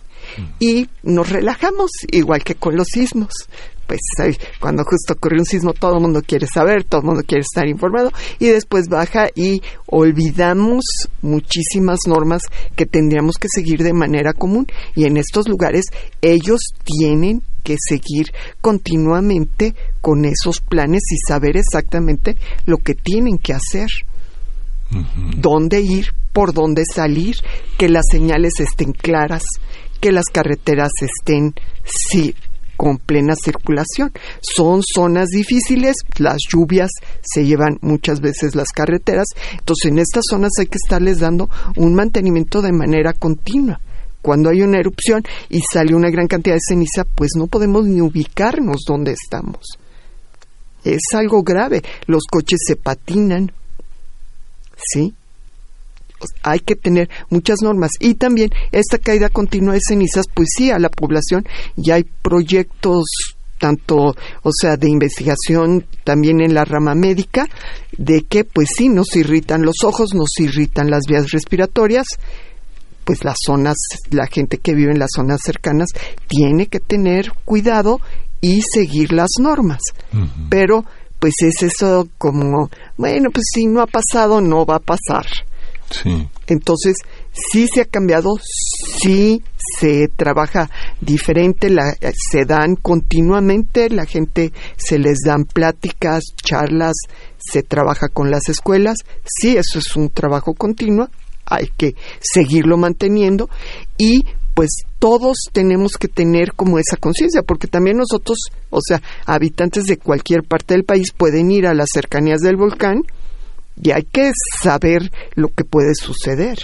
[0.59, 3.33] Y nos relajamos, igual que con los sismos.
[3.87, 4.01] Pues
[4.61, 7.69] cuando justo ocurre un sismo todo el mundo quiere saber, todo el mundo quiere estar
[7.69, 10.85] informado y después baja y olvidamos
[11.21, 12.43] muchísimas normas
[12.77, 14.67] que tendríamos que seguir de manera común.
[14.95, 15.85] Y en estos lugares
[16.23, 23.55] ellos tienen que seguir continuamente con esos planes y saber exactamente lo que tienen que
[23.55, 23.89] hacer,
[25.37, 27.37] dónde ir, por dónde salir,
[27.79, 29.45] que las señales estén claras,
[30.01, 31.55] que las carreteras estén
[32.77, 34.13] con plena circulación.
[34.41, 36.91] Son zonas difíciles, las lluvias
[37.23, 41.95] se llevan muchas veces las carreteras, entonces en estas zonas hay que estarles dando un
[41.95, 43.81] mantenimiento de manera continua
[44.25, 48.01] cuando hay una erupción y sale una gran cantidad de ceniza, pues no podemos ni
[48.01, 49.61] ubicarnos donde estamos.
[50.83, 51.83] Es algo grave.
[52.07, 53.53] Los coches se patinan.
[54.77, 55.15] ¿Sí?
[56.43, 57.91] Hay que tener muchas normas.
[58.01, 61.45] Y también esta caída continua de cenizas, pues sí, a la población
[61.77, 63.05] ya hay proyectos
[63.59, 67.49] tanto, o sea, de investigación también en la rama médica,
[67.97, 72.07] de que pues sí nos irritan los ojos, nos irritan las vías respiratorias,
[73.05, 73.77] pues las zonas,
[74.11, 75.89] la gente que vive en las zonas cercanas
[76.27, 78.01] tiene que tener cuidado
[78.41, 79.81] y seguir las normas.
[80.51, 80.85] Pero
[81.19, 85.27] pues es eso como, bueno, pues si no ha pasado, no va a pasar.
[85.91, 86.29] Sí.
[86.47, 86.97] Entonces,
[87.33, 88.31] sí se ha cambiado,
[89.01, 89.43] sí
[89.79, 91.97] se trabaja diferente, la,
[92.31, 96.95] se dan continuamente, la gente se les dan pláticas, charlas,
[97.39, 101.09] se trabaja con las escuelas, sí, eso es un trabajo continuo,
[101.47, 103.49] hay que seguirlo manteniendo
[103.99, 104.25] y
[104.55, 108.39] pues todos tenemos que tener como esa conciencia, porque también nosotros,
[108.71, 113.03] o sea, habitantes de cualquier parte del país pueden ir a las cercanías del volcán
[113.83, 114.31] y hay que
[114.63, 116.59] saber lo que puede suceder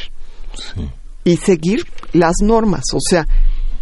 [1.25, 3.27] y seguir las normas, o sea,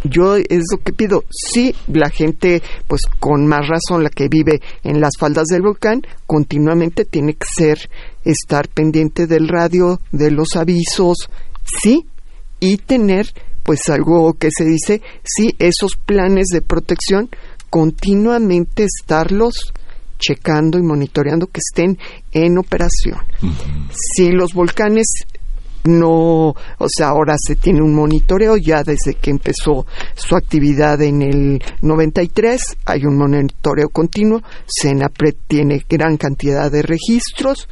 [0.03, 1.25] yo es lo que pido.
[1.29, 6.01] Sí, la gente, pues con más razón, la que vive en las faldas del volcán,
[6.25, 7.89] continuamente tiene que ser,
[8.23, 11.29] estar pendiente del radio, de los avisos,
[11.81, 12.05] sí,
[12.59, 13.27] y tener,
[13.63, 17.29] pues algo que se dice, sí, esos planes de protección,
[17.69, 19.73] continuamente estarlos
[20.17, 21.97] checando y monitoreando que estén
[22.31, 23.17] en operación.
[24.15, 25.07] Si los volcanes
[25.85, 31.21] no, o sea, ahora se tiene un monitoreo ya desde que empezó su actividad en
[31.21, 37.69] el 93, hay un monitoreo continuo, SENAPRED tiene gran cantidad de registros,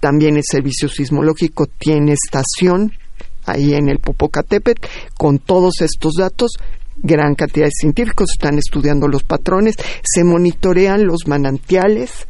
[0.00, 2.92] también el servicio sismológico tiene estación
[3.46, 4.86] ahí en el Popocatépetl
[5.16, 6.52] con todos estos datos
[7.02, 12.26] gran cantidad de científicos están estudiando los patrones, se monitorean los manantiales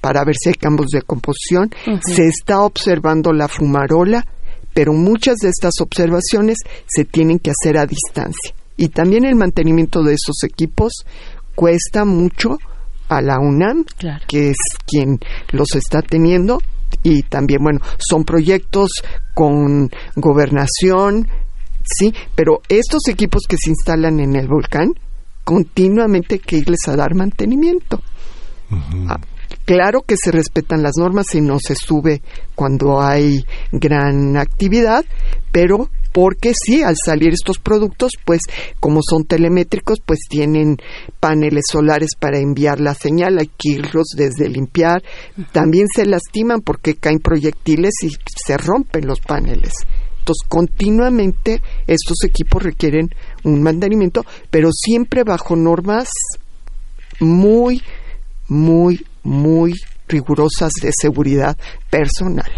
[0.00, 1.70] para ver si hay cambios de composición,
[2.02, 4.24] se está observando la fumarola,
[4.72, 8.54] pero muchas de estas observaciones se tienen que hacer a distancia.
[8.76, 11.04] Y también el mantenimiento de esos equipos
[11.56, 12.58] cuesta mucho
[13.08, 13.84] a la UNAM,
[14.28, 15.18] que es quien
[15.50, 16.60] los está teniendo,
[17.02, 18.90] y también, bueno, son proyectos
[19.34, 21.28] con gobernación,
[21.84, 24.92] sí, pero estos equipos que se instalan en el volcán,
[25.44, 28.02] continuamente hay que irles a dar mantenimiento.
[29.08, 29.18] Ah,
[29.64, 32.20] claro que se respetan las normas y no se sube
[32.54, 35.04] cuando hay gran actividad,
[35.50, 35.88] pero
[36.20, 38.40] porque sí, al salir estos productos, pues
[38.80, 40.76] como son telemétricos, pues tienen
[41.20, 45.00] paneles solares para enviar la señal, hay que irlos desde limpiar.
[45.52, 48.08] También se lastiman porque caen proyectiles y
[48.44, 49.74] se rompen los paneles.
[50.18, 53.10] Entonces, continuamente estos equipos requieren
[53.44, 56.08] un mantenimiento, pero siempre bajo normas
[57.20, 57.80] muy,
[58.48, 59.72] muy, muy
[60.08, 61.56] rigurosas de seguridad
[61.90, 62.50] personal.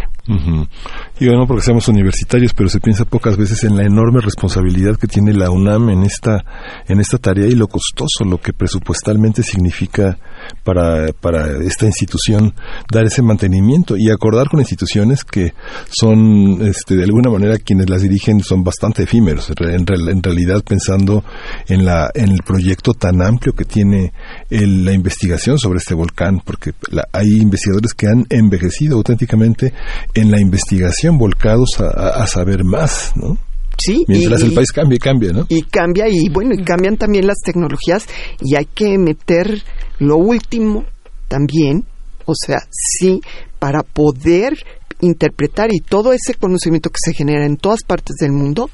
[1.20, 5.06] Y bueno, porque seamos universitarios, pero se piensa pocas veces en la enorme responsabilidad que
[5.06, 6.42] tiene la UNAM en esta,
[6.88, 10.16] en esta tarea y lo costoso, lo que presupuestalmente significa
[10.64, 12.54] para, para esta institución
[12.90, 15.52] dar ese mantenimiento y acordar con instituciones que
[15.90, 21.22] son, este, de alguna manera, quienes las dirigen son bastante efímeros, en, en realidad pensando
[21.68, 24.14] en, la, en el proyecto tan amplio que tiene
[24.48, 26.72] la investigación sobre este volcán, porque
[27.12, 29.74] hay investigadores que han envejecido auténticamente
[30.14, 33.38] en la investigación, volcados a, saber más, ¿no?
[33.78, 35.46] Sí, mientras el país cambia, cambia, ¿no?
[35.48, 38.06] Y cambia y bueno, y cambian también las tecnologías
[38.40, 39.62] y hay que meter
[39.98, 40.84] lo último
[41.28, 41.86] también,
[42.26, 43.20] o sea, sí,
[43.58, 44.54] para poder
[45.00, 48.68] interpretar y todo ese conocimiento que se genera en todas partes del mundo,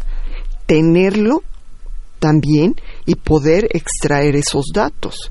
[0.67, 1.43] tenerlo
[2.19, 2.75] también
[3.05, 5.31] y poder extraer esos datos.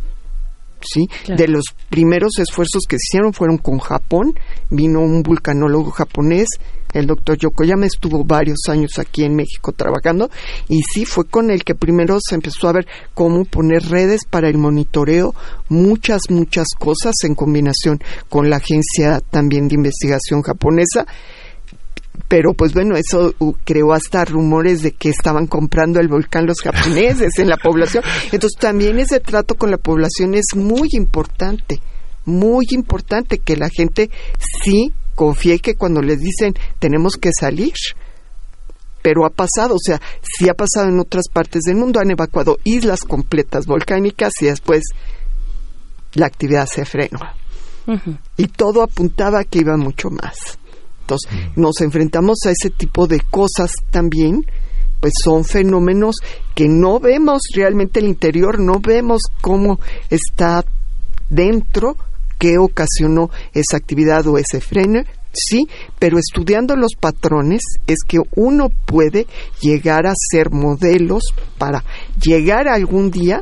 [0.86, 1.08] ¿Sí?
[1.28, 4.34] De los primeros esfuerzos que se hicieron fueron con Japón,
[4.70, 6.48] vino un vulcanólogo japonés,
[6.96, 10.30] el doctor Yokoyama estuvo varios años aquí en México trabajando
[10.70, 14.48] y sí fue con el que primero se empezó a ver cómo poner redes para
[14.48, 15.36] el monitoreo,
[15.68, 21.06] muchas, muchas cosas en combinación con la agencia también de investigación japonesa
[22.28, 26.62] pero pues bueno, eso uh, creó hasta rumores de que estaban comprando el volcán los
[26.62, 28.04] japoneses en la población.
[28.32, 31.82] Entonces también ese trato con la población es muy importante,
[32.26, 34.10] muy importante que la gente
[34.64, 37.74] sí confíe que cuando les dicen tenemos que salir,
[39.02, 42.58] pero ha pasado, o sea, sí ha pasado en otras partes del mundo, han evacuado
[42.64, 44.82] islas completas volcánicas y después
[46.16, 47.20] la actividad se frenó.
[48.36, 50.58] Y todo apuntaba a que iba mucho más.
[51.56, 54.46] Nos enfrentamos a ese tipo de cosas también,
[55.00, 56.16] pues son fenómenos
[56.56, 59.80] que no vemos realmente el interior, no vemos cómo
[60.10, 60.66] está
[61.30, 61.96] dentro,
[62.40, 65.02] qué ocasionó esa actividad o ese freno,
[65.34, 65.68] sí,
[66.00, 69.28] pero estudiando los patrones es que uno puede
[69.62, 71.24] llegar a ser modelos
[71.58, 71.84] para
[72.20, 73.42] llegar algún día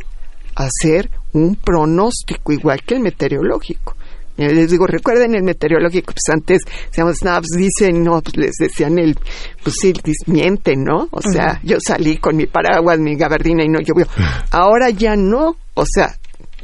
[0.55, 3.95] a ser un pronóstico igual que el meteorológico.
[4.37, 8.55] Eh, les digo, recuerden el meteorológico, pues antes, decíamos, no, pues dicen, no, pues les
[8.59, 9.15] decían el,
[9.61, 9.93] pues sí,
[10.25, 11.07] mienten, ¿no?
[11.11, 14.07] O sea, yo salí con mi paraguas, mi gabardina y no llovió.
[14.51, 16.15] Ahora ya no, o sea,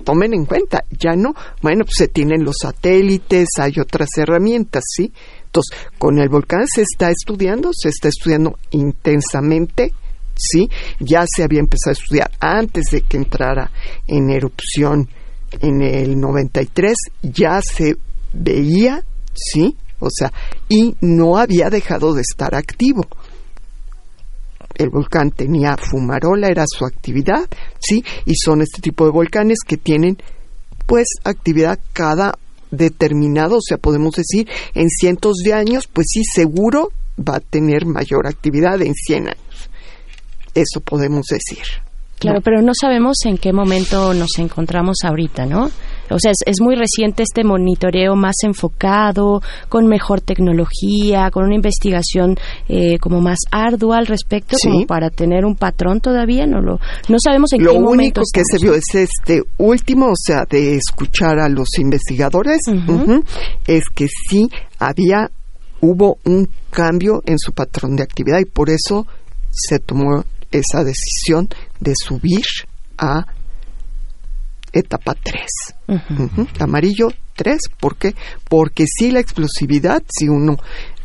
[0.03, 1.33] tomen en cuenta, ya no.
[1.61, 5.13] Bueno, pues se tienen los satélites, hay otras herramientas, ¿sí?
[5.45, 9.93] Entonces, con el volcán se está estudiando, se está estudiando intensamente,
[10.35, 10.69] ¿sí?
[10.99, 13.71] Ya se había empezado a estudiar antes de que entrara
[14.07, 15.09] en erupción
[15.61, 17.97] en el 93 ya se
[18.33, 19.03] veía,
[19.33, 19.75] ¿sí?
[19.99, 20.31] O sea,
[20.69, 23.05] y no había dejado de estar activo.
[24.75, 27.49] El volcán tenía fumarola, era su actividad,
[27.79, 28.03] ¿sí?
[28.25, 30.17] Y son este tipo de volcanes que tienen,
[30.85, 32.33] pues, actividad cada
[32.71, 37.85] determinado, o sea, podemos decir, en cientos de años, pues sí, seguro va a tener
[37.85, 39.69] mayor actividad en 100 años.
[40.53, 41.63] Eso podemos decir.
[42.19, 45.69] Claro, pero no sabemos en qué momento nos encontramos ahorita, ¿no?
[46.11, 52.35] O sea, es, muy reciente este monitoreo más enfocado, con mejor tecnología, con una investigación
[52.67, 56.45] eh, como más ardua al respecto, como para tener un patrón todavía.
[56.45, 58.21] No lo, no sabemos en lo qué momento.
[58.21, 62.59] Lo único que se vio es este último, o sea, de escuchar a los investigadores,
[63.67, 65.29] es que sí había
[65.81, 69.07] hubo un cambio en su patrón de actividad y por eso
[69.49, 71.47] se tomó esa decisión
[71.79, 72.45] de subir
[72.97, 73.25] a
[74.71, 75.45] etapa 3.
[76.59, 78.15] Amarillo 3, ¿por qué?
[78.47, 80.57] Porque si la explosividad, si uno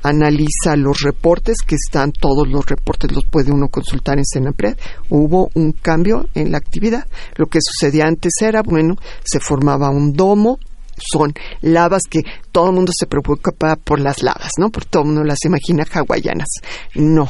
[0.03, 4.77] analiza los reportes que están, todos los reportes los puede uno consultar en Senapred,
[5.09, 7.07] hubo un cambio en la actividad.
[7.37, 10.59] Lo que sucedía antes era, bueno, se formaba un domo,
[10.97, 11.33] son
[11.63, 12.21] lavas que
[12.53, 14.71] todo el mundo se preocupa por las lavas, ¿no?
[14.71, 16.49] Porque todo el mundo las imagina hawaianas.
[16.95, 17.29] No,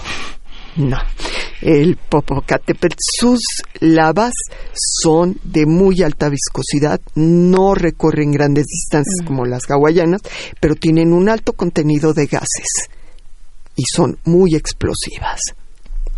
[0.77, 0.99] no.
[1.61, 3.41] El Popocatépetl, sus
[3.81, 4.33] lavas
[5.03, 9.27] son de muy alta viscosidad, no recorren grandes distancias mm.
[9.27, 10.21] como las hawaianas,
[10.61, 12.91] pero tienen un alto contenido de gases
[13.77, 15.41] y son muy explosivas.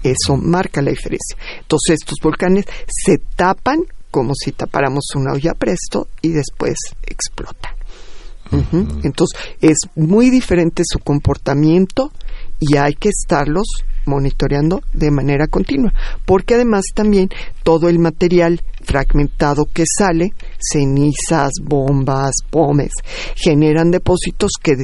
[0.03, 1.37] Eso marca la diferencia.
[1.61, 6.77] Entonces estos volcanes se tapan como si tapáramos una olla presto y después
[7.07, 7.74] explota.
[9.03, 12.12] Entonces es muy diferente su comportamiento
[12.61, 13.66] y hay que estarlos
[14.07, 15.93] monitoreando de manera continua,
[16.24, 17.28] porque además también
[17.62, 22.93] todo el material fragmentado que sale, cenizas, bombas, pomes,
[23.35, 24.77] generan depósitos que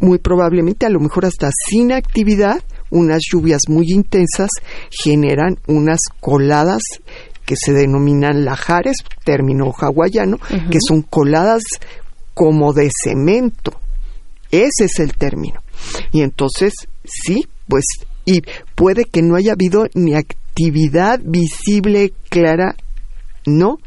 [0.00, 4.50] muy probablemente, a lo mejor hasta sin actividad, unas lluvias muy intensas
[4.90, 6.82] generan unas coladas
[7.44, 10.38] que se denominan lajares, término hawaiano,
[10.70, 11.62] que son coladas
[12.34, 13.72] como de cemento.
[14.50, 15.60] Ese es el término.
[16.12, 16.72] Y entonces,
[17.08, 17.84] sí, pues,
[18.24, 18.42] y
[18.74, 22.76] puede que no haya habido ni actividad visible clara,
[23.46, 23.78] no,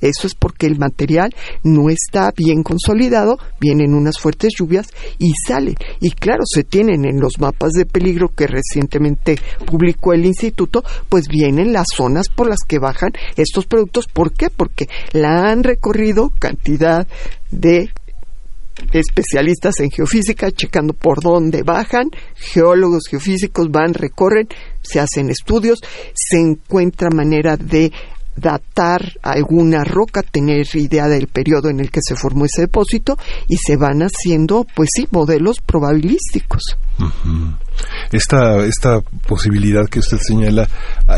[0.00, 4.88] eso es porque el material no está bien consolidado, vienen unas fuertes lluvias
[5.18, 5.74] y salen.
[6.00, 11.28] Y claro, se tienen en los mapas de peligro que recientemente publicó el instituto, pues
[11.28, 14.06] vienen las zonas por las que bajan estos productos.
[14.06, 14.48] ¿Por qué?
[14.48, 17.06] Porque la han recorrido cantidad
[17.50, 17.90] de
[18.92, 24.48] especialistas en geofísica checando por dónde bajan, geólogos geofísicos van, recorren,
[24.82, 25.80] se hacen estudios,
[26.14, 27.92] se encuentra manera de
[28.36, 33.16] datar alguna roca, tener idea del periodo en el que se formó ese depósito
[33.48, 36.76] y se van haciendo, pues sí, modelos probabilísticos.
[38.12, 40.64] Esta, esta posibilidad que usted señala,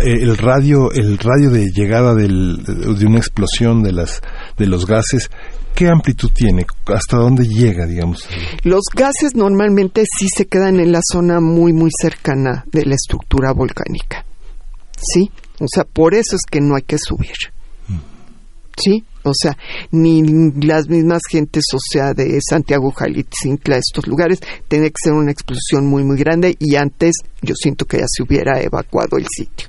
[0.05, 4.21] eh, el radio, el radio de llegada del, de una explosión de las
[4.59, 5.31] de los gases,
[5.75, 6.67] ¿qué amplitud tiene?
[6.87, 8.27] ¿Hasta dónde llega, digamos?
[8.63, 13.53] Los gases normalmente sí se quedan en la zona muy muy cercana de la estructura
[13.53, 14.25] volcánica.
[14.97, 15.31] ¿Sí?
[15.61, 17.35] O sea, por eso es que no hay que subir.
[18.77, 19.05] ¿Sí?
[19.25, 19.57] O sea,
[19.93, 20.23] ni
[20.63, 25.87] las mismas gentes, o sea, de Santiago, Jalitzintla, estos lugares, tiene que ser una explosión
[25.87, 29.69] muy, muy grande y antes yo siento que ya se hubiera evacuado el sitio.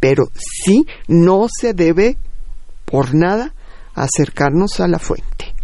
[0.00, 2.18] Pero sí, no se debe
[2.84, 3.54] por nada
[3.94, 5.54] acercarnos a la fuente.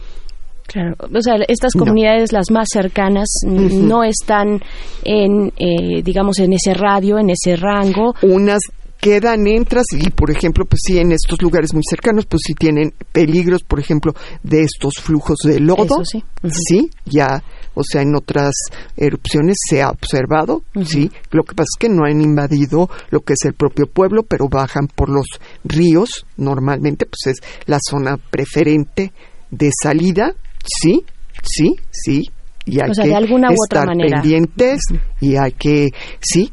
[0.66, 4.60] Claro, o sea, estas comunidades, las más cercanas, no están
[5.04, 8.14] en, eh, digamos, en ese radio, en ese rango.
[8.22, 8.58] Unas
[9.06, 12.92] quedan, entras y, por ejemplo, pues sí, en estos lugares muy cercanos, pues sí tienen
[13.12, 14.12] peligros, por ejemplo,
[14.42, 16.04] de estos flujos de lodo.
[16.04, 16.24] sí.
[16.42, 17.42] Sí, ya,
[17.74, 18.52] o sea, en otras
[18.96, 21.08] erupciones se ha observado, sí.
[21.30, 24.48] Lo que pasa es que no han invadido lo que es el propio pueblo, pero
[24.48, 25.26] bajan por los
[25.62, 29.12] ríos, normalmente, pues es la zona preferente
[29.52, 30.34] de salida,
[30.64, 31.04] sí,
[31.44, 32.24] sí, sí.
[32.64, 34.80] Y hay que estar pendientes
[35.20, 36.50] y hay que, sí,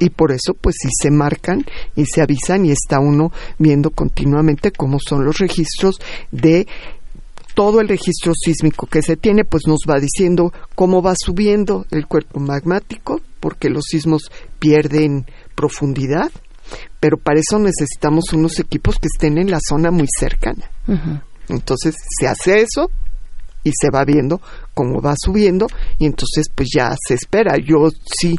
[0.00, 1.64] y por eso pues sí se marcan
[1.94, 5.96] y se avisan y está uno viendo continuamente cómo son los registros
[6.32, 6.66] de
[7.54, 12.06] todo el registro sísmico que se tiene pues nos va diciendo cómo va subiendo el
[12.06, 16.32] cuerpo magmático porque los sismos pierden profundidad
[16.98, 20.70] pero para eso necesitamos unos equipos que estén en la zona muy cercana
[21.48, 22.90] entonces se hace eso
[23.62, 24.40] y se va viendo
[24.74, 25.66] cómo va subiendo
[25.98, 27.56] y entonces pues ya se espera.
[27.58, 28.36] Yo sí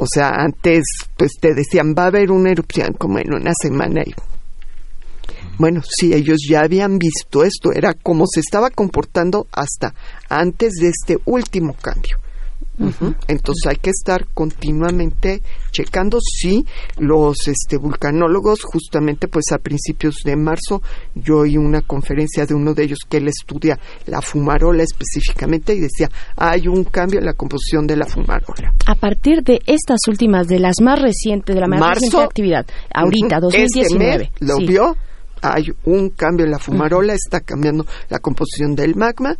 [0.00, 0.82] o sea, antes
[1.16, 4.14] pues te decían va a haber una erupción como en una semana y
[5.58, 9.94] bueno, sí, ellos ya habían visto esto, era como se estaba comportando hasta
[10.30, 12.16] antes de este último cambio.
[13.28, 16.64] Entonces hay que estar continuamente checando si
[16.98, 20.82] los este, vulcanólogos, justamente pues a principios de marzo,
[21.14, 25.80] yo oí una conferencia de uno de ellos que él estudia la fumarola específicamente y
[25.80, 28.72] decía, hay un cambio en la composición de la fumarola.
[28.86, 33.40] A partir de estas últimas, de las más recientes, de la más reciente actividad, ahorita,
[33.40, 34.24] 2019.
[34.24, 34.96] Este ¿Lo vio?
[35.42, 39.36] hay un cambio en la fumarola, está cambiando la composición del magma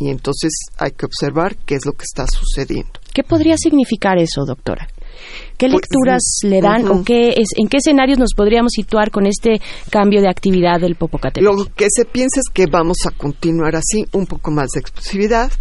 [0.00, 2.90] y entonces hay que observar qué es lo que está sucediendo.
[3.12, 4.88] ¿Qué podría significar eso, doctora?
[5.58, 9.26] ¿Qué Pues, lecturas le dan o qué es, en qué escenarios nos podríamos situar con
[9.26, 9.60] este
[9.90, 11.44] cambio de actividad del Popocatépetl?
[11.44, 15.52] Lo que se piensa es que vamos a continuar así, un poco más de explosividad,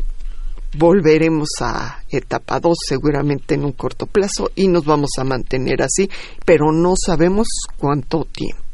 [0.77, 6.09] volveremos a etapa 2 seguramente en un corto plazo y nos vamos a mantener así,
[6.45, 7.47] pero no sabemos
[7.77, 8.68] cuánto tiempo.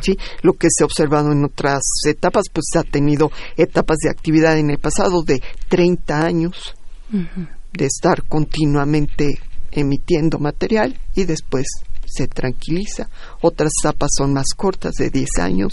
[0.00, 0.16] ¿Sí?
[0.42, 4.70] Lo que se ha observado en otras etapas, pues ha tenido etapas de actividad en
[4.70, 6.74] el pasado de 30 años,
[7.10, 9.38] de estar continuamente
[9.72, 11.66] emitiendo material y después
[12.06, 13.08] se tranquiliza.
[13.40, 15.72] Otras etapas son más cortas, de 10 años,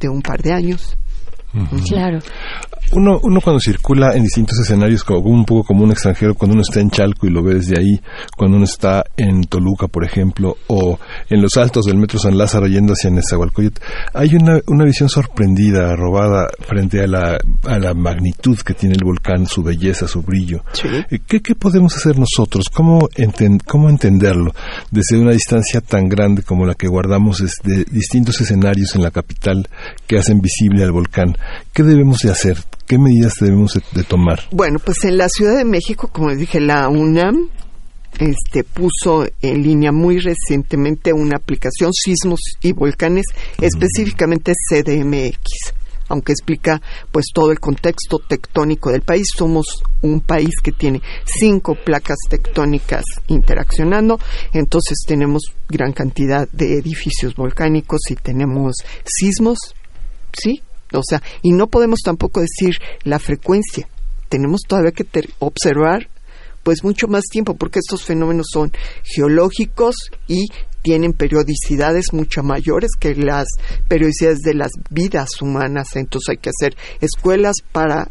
[0.00, 0.96] de un par de años.
[1.86, 2.18] Claro.
[2.92, 6.62] Uno, uno cuando circula en distintos escenarios, como un poco como un extranjero, cuando uno
[6.62, 8.00] está en Chalco y lo ve desde ahí,
[8.36, 10.98] cuando uno está en Toluca, por ejemplo, o
[11.28, 13.80] en los altos del Metro San Lázaro yendo hacia Nezahualcóyotl,
[14.14, 19.04] hay una, una visión sorprendida, robada frente a la, a la magnitud que tiene el
[19.04, 20.62] volcán, su belleza, su brillo.
[21.10, 22.66] Eh, ¿Qué, qué podemos hacer nosotros?
[22.72, 24.52] ¿Cómo, enten- ¿Cómo entenderlo
[24.90, 29.68] desde una distancia tan grande como la que guardamos desde distintos escenarios en la capital
[30.06, 31.36] que hacen visible al volcán?
[31.72, 32.56] ¿Qué debemos de hacer?
[32.88, 34.40] ¿Qué medidas debemos de, tomar?
[34.50, 37.50] Bueno, pues en la Ciudad de México, como les dije, la UNAM
[38.18, 43.26] este, puso en línea muy recientemente una aplicación Sismos y Volcanes,
[43.60, 45.74] específicamente CDMX.
[46.08, 46.80] Aunque explica
[47.12, 49.66] pues todo el contexto tectónico del país, somos
[50.00, 54.18] un país que tiene cinco placas tectónicas interaccionando,
[54.54, 59.58] entonces tenemos gran cantidad de edificios volcánicos y tenemos sismos,
[60.32, 60.62] ¿sí?
[60.92, 62.74] O sea, y no podemos tampoco decir
[63.04, 63.88] la frecuencia.
[64.28, 65.06] Tenemos todavía que
[65.38, 66.08] observar
[66.62, 69.94] pues mucho más tiempo porque estos fenómenos son geológicos
[70.26, 70.48] y
[70.82, 73.46] tienen periodicidades mucho mayores que las
[73.88, 75.96] periodicidades de las vidas humanas.
[75.96, 78.08] Entonces hay que hacer escuelas para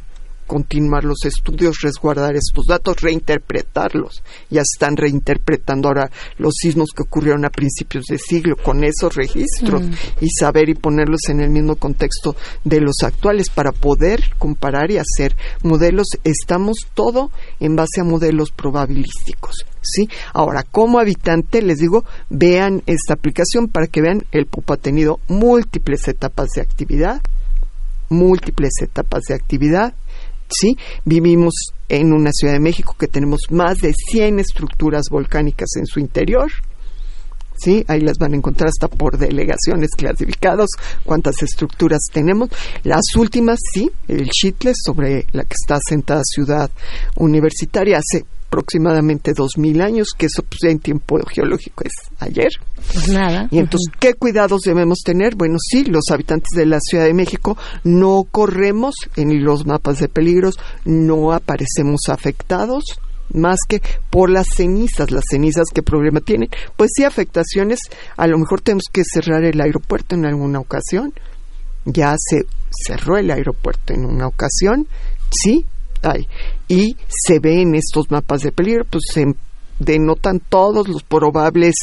[0.48, 4.24] continuar los estudios, resguardar estos datos, reinterpretarlos.
[4.49, 9.84] Ya están reinterpretando ahora los sismos que ocurrieron a principios de siglo con esos registros
[9.84, 9.91] Mm.
[10.22, 14.98] y saber y ponerlos en el mismo contexto de los actuales para poder comparar y
[14.98, 16.07] hacer modelos.
[16.24, 19.65] Estamos todo en base a modelos probabilísticos.
[19.82, 20.10] ¿Sí?
[20.34, 25.19] Ahora, como habitante, les digo, vean esta aplicación para que vean, el PUP ha tenido
[25.30, 27.22] múltiples etapas de actividad,
[28.10, 29.94] múltiples etapas de actividad,
[30.49, 30.78] ¿sí?
[31.06, 31.53] Vivimos
[31.90, 36.52] en una Ciudad de México que tenemos más de 100 estructuras volcánicas en su interior,
[37.57, 37.84] ¿sí?
[37.88, 40.69] Ahí las van a encontrar hasta por delegaciones clasificados,
[41.03, 42.49] cuántas estructuras tenemos.
[42.84, 46.69] Las últimas, sí, el Chitle, sobre la que está asentada Ciudad
[47.15, 52.49] Universitaria, hace aproximadamente 2000 años, que eso pues, en tiempo geológico es ayer.
[52.94, 53.48] Pues nada.
[53.52, 55.36] Y entonces, ¿qué cuidados debemos tener?
[55.36, 60.07] Bueno, sí, los habitantes de la Ciudad de México no corremos en los mapas de
[60.07, 60.56] peligros,
[60.86, 62.84] no aparecemos afectados
[63.34, 67.80] más que por las cenizas, las cenizas qué problema tienen, pues sí afectaciones,
[68.15, 71.14] a lo mejor tenemos que cerrar el aeropuerto en alguna ocasión,
[71.84, 72.45] ya se
[72.86, 74.88] cerró el aeropuerto en una ocasión,
[75.30, 75.65] sí,
[76.68, 79.26] y se ve en estos mapas de peligro, pues se
[79.80, 81.76] denotan todos los probables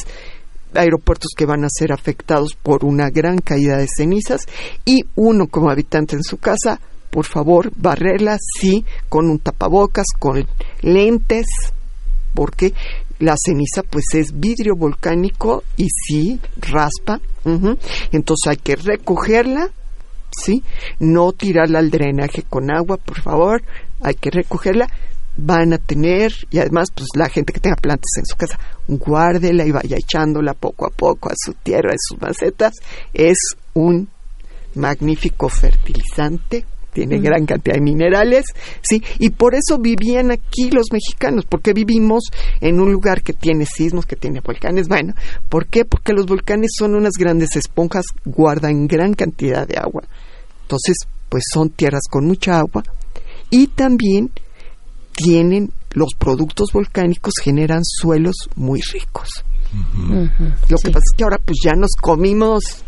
[0.73, 4.41] aeropuertos que van a ser afectados por una gran caída de cenizas
[4.83, 6.79] y uno como habitante en su casa,
[7.09, 10.45] por favor, barrerla, sí, con un tapabocas, con
[10.81, 11.45] lentes,
[12.33, 12.73] porque
[13.19, 17.21] la ceniza pues es vidrio volcánico y sí, raspa,
[18.11, 19.69] entonces hay que recogerla,
[20.31, 20.63] sí,
[20.99, 23.63] no tirarla al drenaje con agua, por favor,
[24.01, 24.87] hay que recogerla,
[25.37, 28.57] van a tener, y además, pues la gente que tenga plantas en su casa,
[28.87, 32.73] guárdela y vaya echándola poco a poco a su tierra, a sus macetas.
[33.13, 33.37] Es
[33.73, 34.07] un
[34.75, 37.23] magnífico fertilizante, tiene Mm.
[37.23, 38.45] gran cantidad de minerales,
[38.81, 42.23] sí, y por eso vivían aquí los mexicanos, porque vivimos
[42.61, 44.87] en un lugar que tiene sismos, que tiene volcanes.
[44.87, 45.13] Bueno,
[45.49, 45.83] ¿por qué?
[45.83, 50.03] Porque los volcanes son unas grandes esponjas, guardan gran cantidad de agua.
[50.61, 50.95] Entonces,
[51.27, 52.83] pues son tierras con mucha agua
[53.55, 54.31] y también
[55.13, 59.29] tienen los productos volcánicos generan suelos muy ricos.
[60.67, 62.83] Lo que pasa es que ahora pues ya nos comimos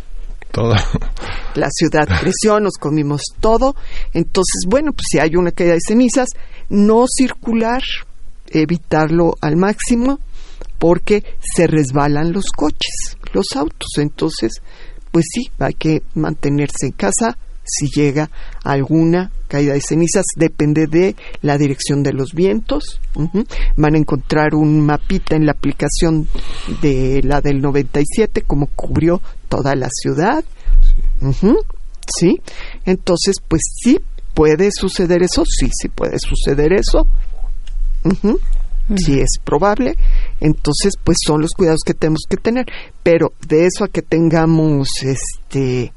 [0.52, 0.76] Todo.
[1.56, 3.78] la ciudad creció, nos comimos todo.
[4.14, 6.28] Entonces, bueno, pues si hay una caída de cenizas,
[6.68, 7.82] no circular,
[8.50, 10.20] evitarlo al máximo,
[10.80, 11.24] porque
[11.56, 13.88] se resbalan los coches, los autos.
[14.00, 14.52] Entonces,
[15.12, 17.38] pues sí, hay que mantenerse en casa,
[17.68, 18.30] si llega
[18.64, 23.00] alguna caída de cenizas, depende de la dirección de los vientos.
[23.76, 26.28] Van a encontrar un mapita en la aplicación
[26.82, 30.44] de la del 97, como cubrió toda la ciudad.
[32.20, 32.38] Sí,
[32.86, 34.00] entonces, pues sí,
[34.34, 37.06] puede suceder eso, sí, sí puede suceder eso.
[38.96, 39.98] Si es probable,
[40.40, 42.66] entonces pues son los cuidados que tenemos que tener,
[43.04, 45.92] pero de eso a que tengamos este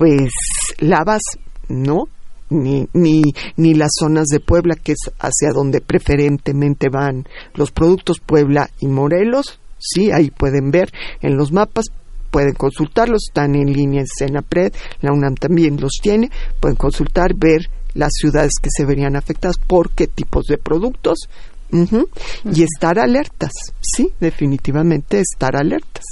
[0.00, 0.32] pues
[0.78, 1.20] lavas,
[1.68, 2.04] no,
[2.48, 3.20] ni, ni,
[3.56, 8.86] ni las zonas de Puebla, que es hacia donde preferentemente van los productos Puebla y
[8.86, 10.90] Morelos, sí, ahí pueden ver
[11.20, 11.84] en los mapas,
[12.30, 14.72] pueden consultarlos, están en línea en Senapred,
[15.02, 19.90] la UNAM también los tiene, pueden consultar, ver las ciudades que se verían afectadas por
[19.90, 21.28] qué tipos de productos,
[21.72, 26.04] y estar alertas, sí, definitivamente estar alertas.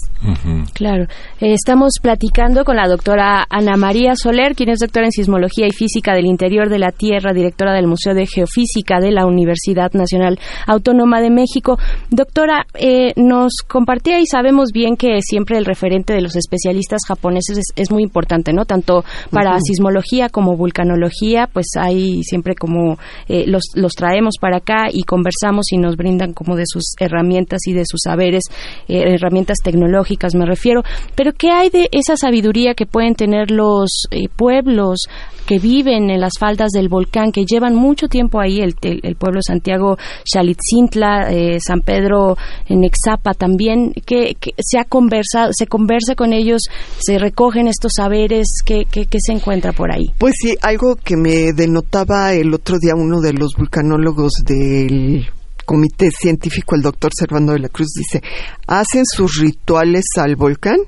[0.75, 1.05] Claro.
[1.41, 5.71] Eh, estamos platicando con la doctora Ana María Soler, quien es doctora en Sismología y
[5.71, 10.39] Física del Interior de la Tierra, directora del Museo de Geofísica de la Universidad Nacional
[10.67, 11.79] Autónoma de México.
[12.11, 17.61] Doctora, eh, nos compartía y sabemos bien que siempre el referente de los especialistas japoneses
[17.77, 18.65] es, muy importante, ¿no?
[18.65, 22.99] Tanto para sismología como vulcanología, pues hay siempre como
[23.29, 27.61] eh, los, los traemos para acá y conversamos y nos brindan como de sus herramientas
[27.67, 28.45] y de sus saberes,
[28.89, 30.83] herramientas tecnológicas me refiero,
[31.15, 35.07] pero ¿qué hay de esa sabiduría que pueden tener los eh, pueblos
[35.47, 39.41] que viven en las faldas del volcán, que llevan mucho tiempo ahí, el, el, pueblo
[39.41, 42.37] Santiago Xalitzintla, eh, San Pedro
[42.69, 46.65] en Exapa también, que, se ha conversado, se conversa con ellos,
[46.99, 50.13] se recogen estos saberes, ¿qué, qué, qué se encuentra por ahí?
[50.19, 55.29] Pues sí, algo que me denotaba el otro día uno de los vulcanólogos del
[55.69, 58.23] comité científico, el doctor Servando de la Cruz, dice,
[58.67, 60.79] hacen sus rituales al volcán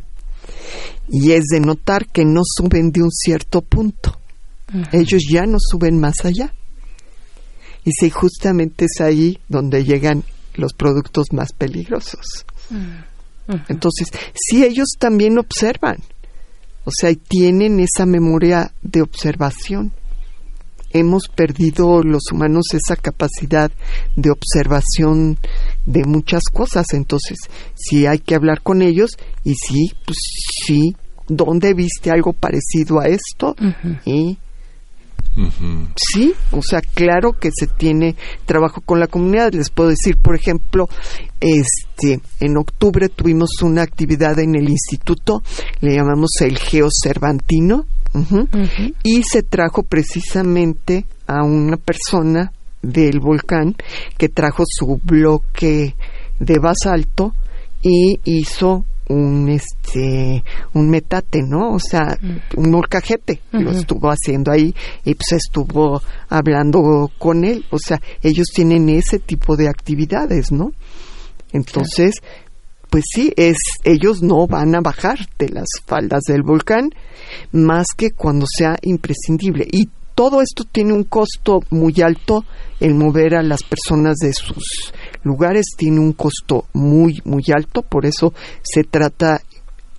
[1.07, 4.19] y es de notar que no suben de un cierto punto.
[4.91, 6.55] Ellos ya no suben más allá.
[7.85, 10.25] Y si justamente es ahí donde llegan
[10.55, 12.47] los productos más peligrosos.
[13.69, 15.99] Entonces, si ellos también observan,
[16.87, 19.93] o sea, tienen esa memoria de observación
[20.91, 23.71] hemos perdido los humanos esa capacidad
[24.17, 25.39] de observación
[25.87, 26.87] de muchas cosas.
[26.93, 27.39] Entonces,
[27.75, 30.19] sí hay que hablar con ellos y sí, pues
[30.67, 30.97] sí,
[31.29, 33.55] ¿dónde viste algo parecido a esto?
[34.05, 34.39] Y
[35.97, 39.53] Sí, o sea, claro que se tiene trabajo con la comunidad.
[39.53, 40.89] Les puedo decir, por ejemplo,
[41.41, 45.43] este, en octubre tuvimos una actividad en el instituto,
[45.81, 46.59] le llamamos el
[49.03, 53.77] Y se trajo precisamente a una persona del volcán
[54.17, 55.95] que trajo su bloque
[56.39, 57.35] de basalto
[57.83, 61.73] y hizo un este un metate, ¿no?
[61.73, 62.17] O sea,
[62.57, 64.75] un molcajete, lo estuvo haciendo ahí
[65.05, 70.73] y pues estuvo hablando con él, o sea, ellos tienen ese tipo de actividades, ¿no?
[71.53, 72.15] Entonces,
[72.91, 76.91] pues sí, es ellos no van a bajar de las faldas del volcán
[77.53, 79.67] más que cuando sea imprescindible.
[79.71, 82.45] Y todo esto tiene un costo muy alto
[82.81, 84.93] el mover a las personas de sus
[85.23, 89.41] lugares tiene un costo muy muy alto por eso se trata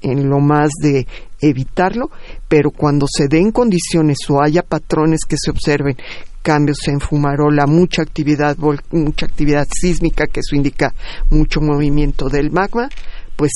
[0.01, 1.07] en lo más de
[1.41, 2.09] evitarlo,
[2.47, 5.95] pero cuando se den condiciones o haya patrones que se observen
[6.41, 8.57] cambios en fumarola, mucha actividad,
[8.91, 10.93] mucha actividad sísmica, que eso indica
[11.30, 12.89] mucho movimiento del magma,
[13.35, 13.51] pues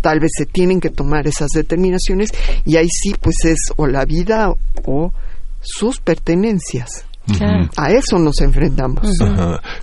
[0.00, 2.30] tal vez se tienen que tomar esas determinaciones
[2.64, 4.54] y ahí sí pues es o la vida
[4.84, 5.12] o
[5.60, 7.05] sus pertenencias.
[7.76, 9.02] A eso nos enfrentamos.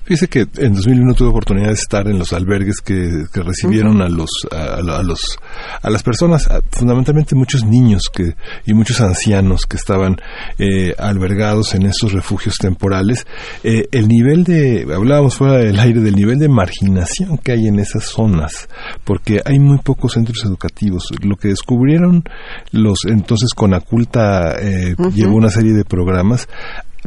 [0.03, 4.30] Fíjese que en 2001 tuve oportunidad de estar en los albergues que, recibieron a los
[4.52, 5.38] a, los
[5.82, 10.18] a las personas, fundamentalmente muchos niños que y muchos ancianos que estaban
[10.57, 13.28] eh, albergados en esos refugios temporales.
[13.64, 17.80] Eh, el nivel de hablábamos fuera del aire del nivel de marginación que hay en
[17.80, 18.70] esas zonas,
[19.03, 21.10] porque hay muy pocos centros educativos.
[21.22, 22.24] Lo que descubrieron
[22.72, 26.48] los entonces con Aculta eh, llevó una serie de programas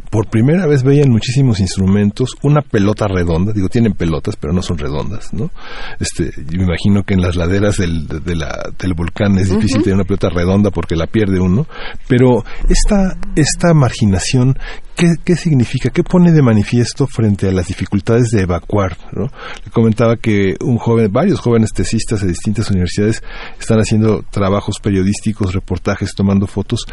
[0.09, 4.77] por primera vez veían muchísimos instrumentos, una pelota redonda, digo, tienen pelotas, pero no son
[4.77, 5.51] redondas, ¿no?
[5.99, 9.81] Este, yo me imagino que en las laderas del, de la, del volcán es difícil
[9.81, 11.67] tener una pelota redonda porque la pierde uno,
[12.07, 14.57] pero esta, esta marginación,
[14.95, 15.89] ¿qué, ¿qué significa?
[15.89, 19.29] ¿Qué pone de manifiesto frente a las dificultades de evacuar, ¿no?
[19.65, 23.23] Le comentaba que un joven, varios jóvenes tesistas de distintas universidades
[23.59, 26.85] están haciendo trabajos periodísticos, reportajes, tomando fotos,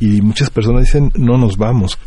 [0.00, 1.98] y muchas personas dicen, no nos vamos,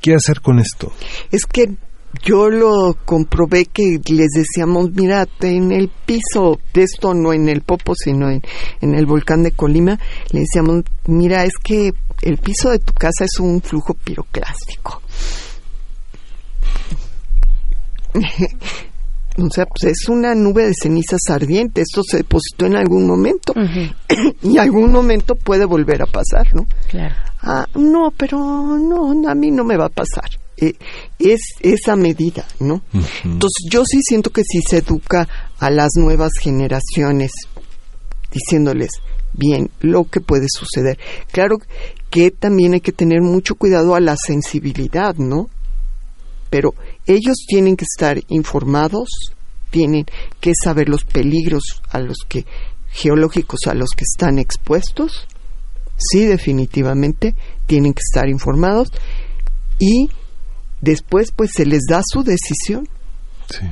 [0.00, 0.92] ¿Qué hacer con esto?
[1.30, 1.74] Es que
[2.22, 7.62] yo lo comprobé que les decíamos, mira, en el piso, de esto no en el
[7.62, 8.42] Popo, sino en,
[8.80, 9.98] el volcán de Colima,
[10.30, 11.92] le decíamos, mira, es que
[12.22, 15.02] el piso de tu casa es un flujo piroclástico.
[19.36, 23.52] o sea, pues es una nube de cenizas ardiente, esto se depositó en algún momento
[24.42, 26.66] y algún momento puede volver a pasar, ¿no?
[26.88, 27.14] Claro.
[27.42, 30.28] Ah, no, pero no, a mí no me va a pasar.
[30.56, 30.74] Eh,
[31.18, 32.82] es esa medida, ¿no?
[33.24, 35.28] Entonces yo sí siento que si se educa
[35.58, 37.32] a las nuevas generaciones
[38.30, 38.90] diciéndoles
[39.32, 40.98] bien lo que puede suceder.
[41.32, 41.58] Claro
[42.08, 45.50] que también hay que tener mucho cuidado a la sensibilidad, ¿no?
[46.54, 46.72] Pero
[47.04, 49.08] ellos tienen que estar informados,
[49.70, 50.06] tienen
[50.38, 52.46] que saber los peligros a los que
[52.92, 55.26] geológicos a los que están expuestos.
[55.96, 57.34] Sí, definitivamente
[57.66, 58.92] tienen que estar informados
[59.80, 60.10] y
[60.80, 62.88] después pues se les da su decisión.
[63.50, 63.66] Sí.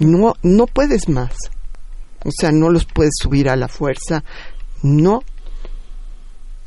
[0.00, 1.34] No no puedes más.
[2.26, 4.22] O sea, no los puedes subir a la fuerza.
[4.82, 5.22] No.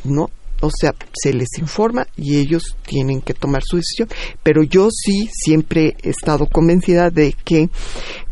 [0.06, 0.32] No,
[0.62, 4.08] o sea, se les informa y ellos tienen que tomar su decisión.
[4.44, 7.70] Pero yo sí siempre he estado convencida de que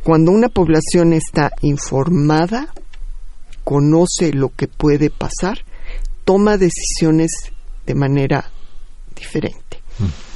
[0.03, 2.73] cuando una población está informada,
[3.63, 5.65] conoce lo que puede pasar,
[6.23, 7.31] toma decisiones
[7.85, 8.51] de manera
[9.15, 9.81] diferente.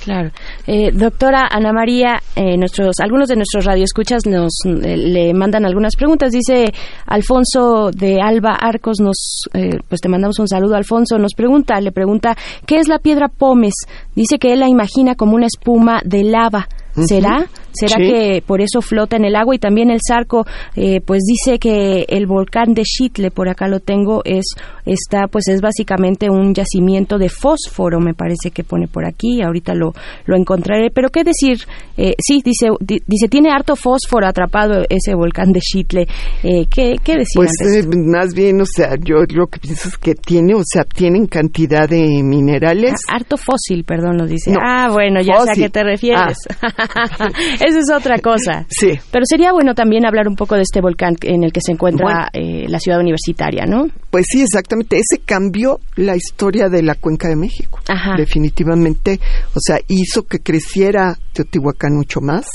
[0.04, 0.32] Claro.
[0.68, 5.96] Eh, doctora Ana María, eh, nuestros, algunos de nuestros radioescuchas nos eh, le mandan algunas
[5.96, 6.32] preguntas.
[6.34, 6.66] Dice
[7.06, 10.76] Alfonso de Alba Arcos, nos, eh, pues te mandamos un saludo.
[10.76, 12.36] Alfonso nos pregunta, le pregunta,
[12.66, 13.74] ¿qué es la piedra pómez?
[14.16, 16.68] Dice que él la imagina como una espuma de lava.
[16.96, 17.48] ¿Será?
[17.72, 18.04] ¿Será Sí.
[18.04, 19.56] que por eso flota en el agua?
[19.56, 20.46] Y también el Zarco,
[20.76, 24.46] eh, pues dice que el volcán de Chitle, por acá lo tengo, es
[24.86, 29.42] está, pues es básicamente un yacimiento de fósforo, me parece que pone por aquí.
[29.42, 29.94] Ahorita lo,
[30.28, 30.92] lo encontraré.
[30.94, 31.62] Pero qué decir,
[31.98, 36.06] eh, sí, dice, di- dice tiene harto fósforo atrapado ese volcán de Chitle.
[36.44, 37.34] Eh, ¿qué, qué decir?
[37.38, 40.62] Pues ante eh, más bien, o sea, yo lo que pienso es que tiene, o
[40.64, 42.94] sea, tienen cantidad de minerales.
[43.10, 44.52] Ah, Harto fósil, perdón, nos dice.
[44.52, 45.64] No, ah, bueno, ya sé a fósil.
[45.64, 46.38] qué te refieres.
[47.66, 48.66] Esa es otra cosa.
[48.74, 49.00] Sí.
[49.12, 52.30] Pero sería bueno también hablar un poco de este volcán en el que se encuentra
[52.34, 53.86] eh, la ciudad universitaria, ¿no?
[54.10, 54.98] Pues sí, exactamente.
[54.98, 57.80] Ese cambió la historia de la Cuenca de México.
[57.88, 58.16] Ajá.
[58.18, 59.20] Definitivamente.
[59.54, 62.46] O sea, hizo que creciera Teotihuacán mucho más.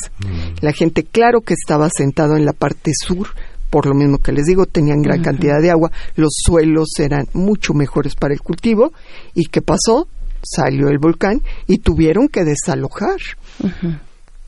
[0.60, 3.28] La gente, claro que estaba sentado en la parte sur,
[3.70, 7.74] por lo mismo que les digo, tenían gran cantidad de agua, los suelos eran mucho
[7.74, 8.92] mejores para el cultivo.
[9.34, 10.08] ¿Y qué pasó?
[10.42, 13.18] Salió el volcán y tuvieron que desalojar.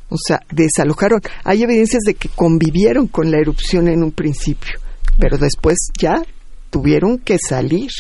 [0.09, 1.21] O sea, desalojaron.
[1.45, 4.79] Hay evidencias de que convivieron con la erupción en un principio,
[5.19, 6.23] pero después ya
[6.71, 7.91] tuvieron que salir.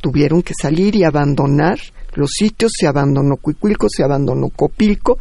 [0.00, 1.78] Tuvieron que salir y abandonar
[2.14, 5.18] los sitios, se abandonó Cuicuilco, se abandonó Copilco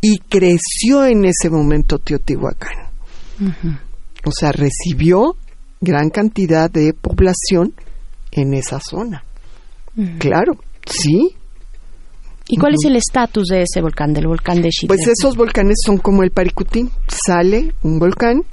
[0.00, 2.88] y creció en ese momento Teotihuacán.
[4.24, 5.36] O sea, recibió
[5.80, 7.74] gran cantidad de población
[8.32, 9.24] en esa zona.
[10.18, 11.36] Claro, sí,
[12.48, 14.96] ¿Y cuál es el estatus de ese volcán, del volcán de Chitle?
[14.96, 16.92] Pues esos volcanes son como el Paricutín.
[17.08, 18.44] Sale un volcán,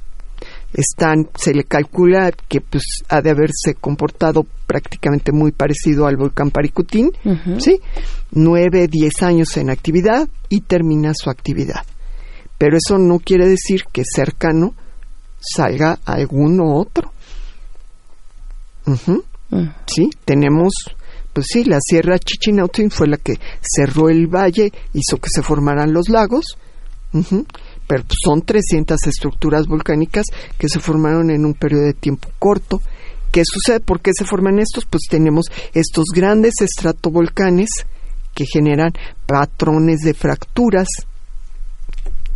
[0.72, 6.50] están, se le calcula que pues ha de haberse comportado prácticamente muy parecido al volcán
[6.50, 7.60] Paricutín, Ujú.
[7.60, 7.78] ¿sí?
[8.32, 11.84] Nueve, diez años en actividad y termina su actividad.
[12.58, 14.74] Pero eso no quiere decir que cercano
[15.38, 17.12] salga alguno otro.
[18.86, 19.68] Mm.
[19.86, 20.72] Sí, tenemos,
[21.34, 25.92] pues sí, la Sierra Chichinautzin fue la que cerró el valle, hizo que se formaran
[25.92, 26.56] los lagos,
[27.12, 32.80] pero pues, son 300 estructuras volcánicas que se formaron en un periodo de tiempo corto.
[33.32, 33.80] ¿Qué sucede?
[33.80, 34.84] ¿Por qué se forman estos?
[34.84, 37.68] Pues tenemos estos grandes estratovolcanes
[38.32, 38.92] que generan
[39.26, 40.88] patrones de fracturas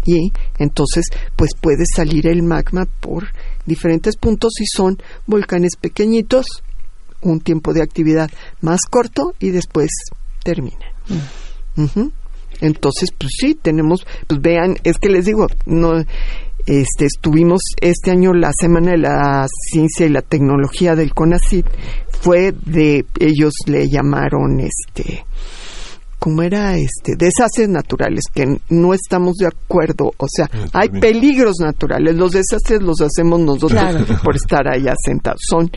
[0.04, 1.04] y entonces
[1.36, 3.28] pues puede salir el magma por
[3.66, 6.46] diferentes puntos y son volcanes pequeñitos
[7.23, 8.31] un tiempo de actividad
[8.61, 9.90] más corto y después
[10.45, 10.86] termina.
[11.77, 12.12] Ujú.
[12.61, 16.03] Entonces, pues sí, tenemos, pues vean, es que les digo, no,
[16.66, 21.66] este, estuvimos este año la Semana de la Ciencia y la Tecnología del CONACYT,
[22.20, 25.24] fue de, ellos le llamaron, este,
[26.19, 26.77] ¿cómo era?
[26.77, 32.32] Este, desastres naturales, que no estamos de acuerdo, o sea, Ah, hay peligros naturales, los
[32.32, 34.05] desastres los hacemos nosotros Claro.
[34.24, 35.70] por estar allá sentados, son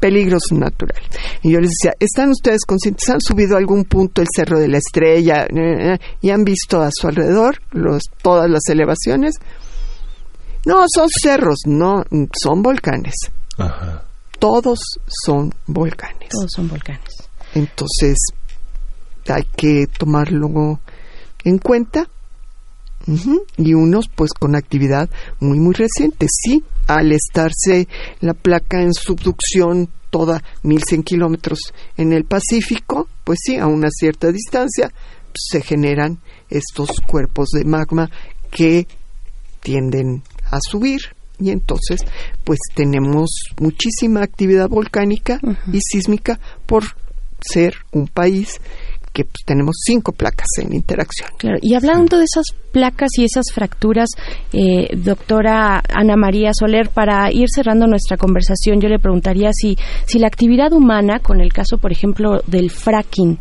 [0.00, 1.08] peligros naturales.
[1.42, 3.08] Y yo les decía, ¿están ustedes conscientes?
[3.08, 6.80] ¿Han subido a algún punto el Cerro de la Estrella eh, eh, y han visto
[6.80, 9.36] a su alrededor los, todas las elevaciones?
[10.66, 12.04] No, son cerros, no,
[12.42, 13.14] son volcanes.
[13.56, 14.04] Ajá.
[14.38, 16.28] Todos son volcanes.
[16.30, 17.14] Todos son volcanes.
[17.54, 18.16] Entonces,
[19.28, 20.80] hay que tomarlo
[21.44, 22.08] en cuenta.
[23.56, 25.08] Y unos pues con actividad
[25.40, 26.26] muy muy reciente.
[26.28, 27.86] Sí, al estarse
[28.20, 31.58] la placa en subducción toda 1100 kilómetros
[31.96, 37.64] en el Pacífico, pues sí, a una cierta distancia pues, se generan estos cuerpos de
[37.64, 38.10] magma
[38.50, 38.88] que
[39.60, 41.00] tienden a subir.
[41.40, 42.00] Y entonces
[42.42, 45.38] pues tenemos muchísima actividad volcánica
[45.72, 46.82] y sísmica por
[47.40, 48.60] ser un país
[49.12, 51.30] que pues, tenemos cinco placas en interacción.
[51.38, 54.08] Claro, y hablando de esas placas y esas fracturas,
[54.52, 59.76] eh, doctora Ana María Soler, para ir cerrando nuestra conversación, yo le preguntaría si,
[60.06, 63.38] si la actividad humana, con el caso, por ejemplo, del fracking,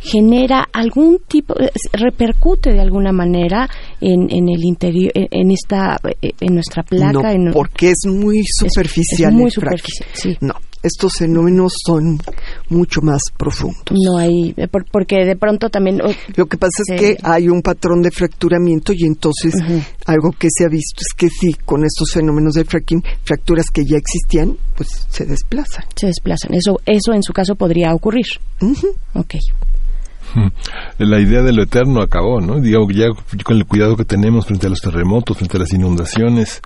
[0.00, 3.68] genera algún tipo, eh, repercute de alguna manera
[4.00, 7.12] en, en el interior, en, en esta, eh, en nuestra placa.
[7.12, 9.30] no, en, porque es muy superficial.
[9.30, 10.36] es muy el superficial, sí.
[10.40, 10.54] No,
[10.86, 12.18] estos fenómenos son
[12.68, 13.84] mucho más profundos.
[13.92, 16.00] No hay, eh, por- porque de pronto también.
[16.02, 19.54] oh, Lo que pasa es que hay un patrón de fracturamiento y entonces
[20.06, 23.82] algo que se ha visto es que sí, con estos fenómenos de fracking, fracturas que
[23.84, 25.84] ya existían, pues se desplazan.
[25.94, 26.54] se desplazan.
[26.54, 28.26] Eso, eso en su caso podría ocurrir.
[29.14, 29.34] Ok.
[30.98, 32.60] La idea de lo eterno acabó, ¿no?
[32.60, 33.06] Digamos, ya
[33.44, 36.60] con el cuidado que tenemos frente a los terremotos, frente a las inundaciones,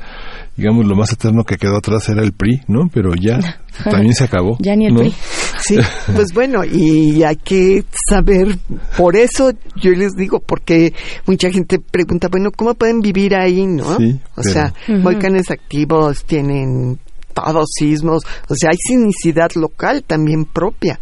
[0.56, 2.88] digamos, lo más eterno que quedó atrás era el PRI, ¿no?
[2.92, 3.38] Pero ya
[3.84, 4.56] también se acabó.
[4.60, 5.00] Ya ni el ¿no?
[5.00, 5.14] PRI.
[5.62, 5.76] Sí,
[6.14, 8.56] pues bueno, y hay que saber,
[8.96, 10.92] por eso yo les digo, porque
[11.26, 13.96] mucha gente pregunta, bueno, ¿cómo pueden vivir ahí, no?
[13.96, 15.02] Sí, o pero- sea, Ujú.
[15.02, 16.98] volcanes activos tienen
[17.34, 20.98] todos sismos, o sea, hay sismicidad local también propia.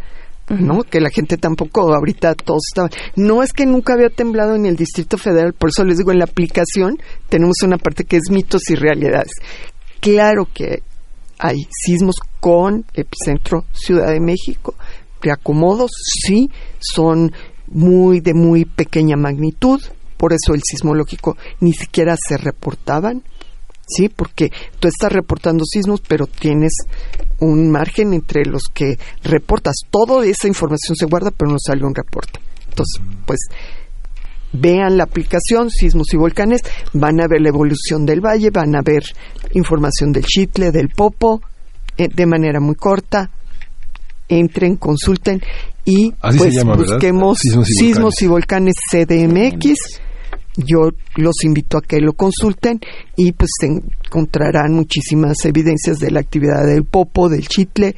[0.49, 0.81] ¿No?
[0.83, 2.89] Que la gente tampoco, ahorita todos estaban.
[3.15, 6.19] No es que nunca había temblado en el Distrito Federal, por eso les digo, en
[6.19, 6.97] la aplicación
[7.29, 9.33] tenemos una parte que es mitos y realidades.
[9.99, 10.81] Claro que
[11.37, 14.75] hay sismos con epicentro Ciudad de México.
[15.21, 15.91] Reacomodos,
[16.25, 16.49] sí,
[16.79, 17.31] son
[17.67, 19.81] muy de muy pequeña magnitud,
[20.17, 23.23] por eso el sismológico ni siquiera se reportaban,
[23.89, 24.49] sí, porque
[24.79, 26.73] tú estás reportando sismos, pero tienes
[27.39, 29.75] un margen entre los que reportas.
[29.89, 32.39] Toda esa información se guarda, pero no sale un reporte.
[32.69, 33.39] Entonces, pues
[34.51, 36.61] vean la aplicación Sismos y Volcanes,
[36.93, 39.03] van a ver la evolución del valle, van a ver
[39.53, 41.41] información del Chitle, del Popo,
[41.97, 43.29] eh, de manera muy corta.
[44.27, 45.41] Entren, consulten
[45.85, 50.01] y Así se pues busquemos Sismos y Sismos y Volcanes CDMX.
[50.65, 52.79] Yo los invito a que lo consulten
[53.15, 57.95] y pues encontrarán muchísimas evidencias de la actividad del Popo, del Chitle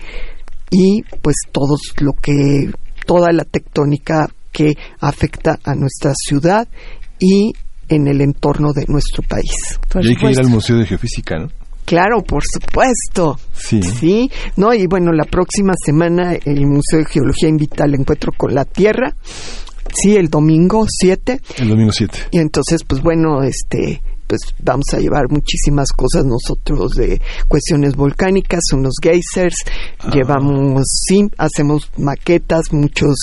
[0.69, 2.71] y pues todo lo que
[3.05, 6.67] toda la tectónica que afecta a nuestra ciudad
[7.19, 7.53] y
[7.89, 9.79] en el entorno de nuestro país.
[9.89, 11.49] Por y hay que ir al Museo de Geofísica, ¿no?
[11.85, 13.37] Claro, por supuesto.
[13.53, 13.81] Sí.
[13.83, 18.53] Sí, no, y bueno, la próxima semana el Museo de Geología invita al encuentro con
[18.53, 19.13] la Tierra.
[19.93, 21.39] Sí, el domingo 7.
[21.57, 22.17] El domingo 7.
[22.31, 24.01] Y entonces, pues bueno, este
[24.31, 27.19] pues vamos a llevar muchísimas cosas nosotros de
[27.49, 29.55] cuestiones volcánicas, unos geysers,
[30.13, 33.17] llevamos, sí, hacemos maquetas, muchos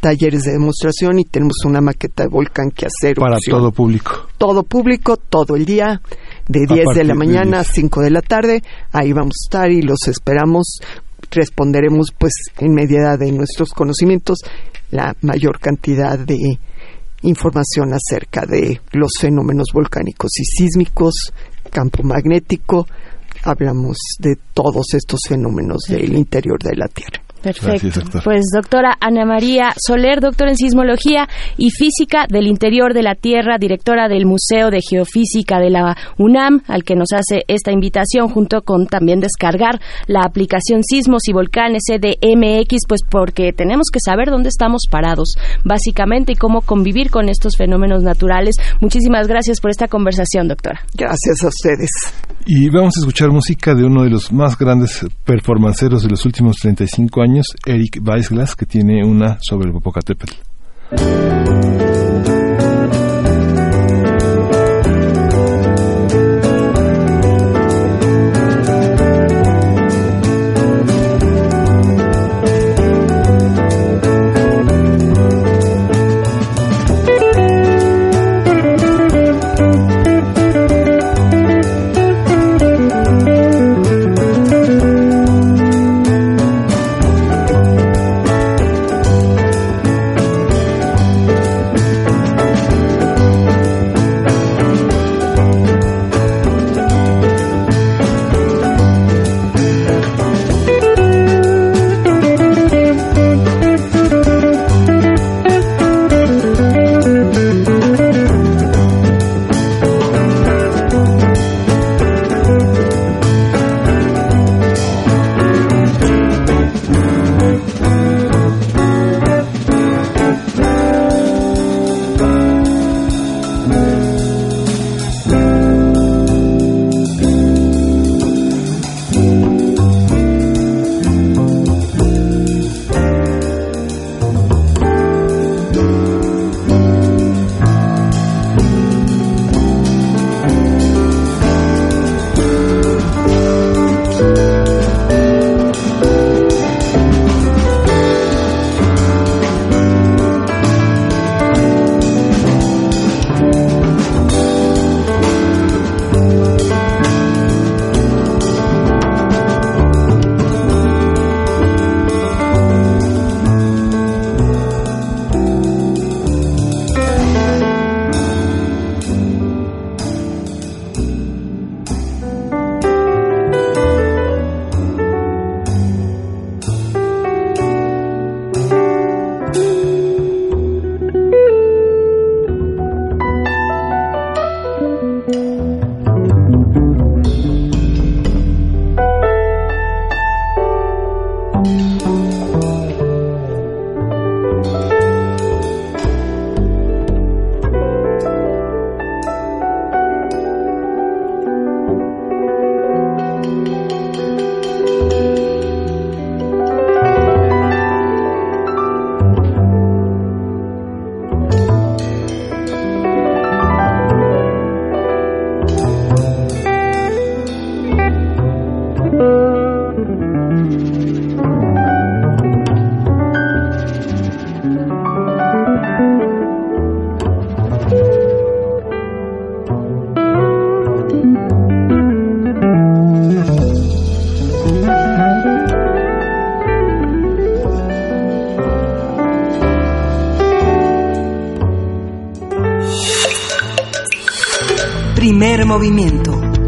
[0.00, 3.16] talleres de demostración y tenemos una maqueta de volcán que hacer.
[3.16, 4.26] Para todo público.
[4.38, 6.00] Todo público, todo el día,
[6.48, 7.74] de A 10 de la mañana a 10.
[7.74, 10.78] 5 de la tarde, ahí vamos a estar y los esperamos.
[11.30, 14.38] Responderemos, pues, en medida de nuestros conocimientos,
[14.94, 16.38] la mayor cantidad de
[17.22, 21.32] información acerca de los fenómenos volcánicos y sísmicos,
[21.70, 22.86] campo magnético.
[23.42, 27.23] Hablamos de todos estos fenómenos del interior de la Tierra.
[27.44, 27.68] Perfecto.
[27.68, 28.22] Gracias, doctor.
[28.24, 33.58] Pues doctora Ana María Soler, doctora en sismología y física del interior de la Tierra,
[33.58, 38.62] directora del Museo de Geofísica de la UNAM, al que nos hace esta invitación, junto
[38.62, 44.48] con también descargar la aplicación Sismos y Volcanes CDMX, pues porque tenemos que saber dónde
[44.48, 45.34] estamos parados,
[45.64, 48.56] básicamente, y cómo convivir con estos fenómenos naturales.
[48.80, 50.80] Muchísimas gracias por esta conversación, doctora.
[50.94, 51.90] Gracias a ustedes.
[52.46, 56.56] Y vamos a escuchar música de uno de los más grandes performanceros de los últimos
[56.56, 57.33] 35 años,
[57.66, 60.34] Eric Weisglass, que tiene una sobre el Popocatépetl.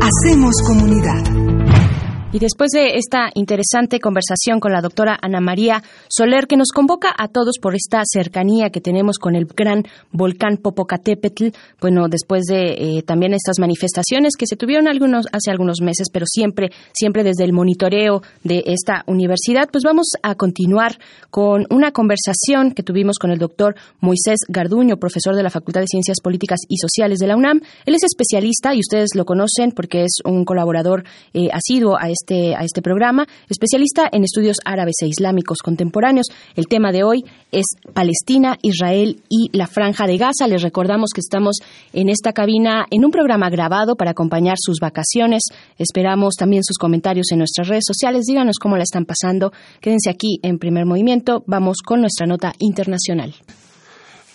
[0.01, 1.36] Hacemos comunidad.
[2.37, 7.09] Y después de esta interesante conversación con la doctora Ana María Soler, que nos convoca
[7.17, 11.47] a todos por esta cercanía que tenemos con el gran volcán Popocatépetl,
[11.81, 16.27] bueno, después de eh, también estas manifestaciones que se tuvieron algunos hace algunos meses, pero
[16.29, 20.99] siempre, siempre desde el monitoreo de esta universidad, pues vamos a continuar
[21.31, 25.87] con una conversación que tuvimos con el doctor Moisés Garduño, profesor de la Facultad de
[25.87, 27.63] Ciencias Políticas y Sociales de la UNAM.
[27.87, 32.26] Él es especialista y ustedes lo conocen porque es un colaborador eh, asiduo a este
[32.27, 36.27] este, a este programa, especialista en estudios árabes e islámicos contemporáneos.
[36.57, 40.49] El tema de hoy es Palestina, Israel y la Franja de Gaza.
[40.49, 41.59] Les recordamos que estamos
[41.93, 45.45] en esta cabina en un programa grabado para acompañar sus vacaciones.
[45.79, 48.25] Esperamos también sus comentarios en nuestras redes sociales.
[48.27, 49.53] Díganos cómo la están pasando.
[49.81, 51.45] Quédense aquí en primer movimiento.
[51.47, 53.35] Vamos con nuestra nota internacional.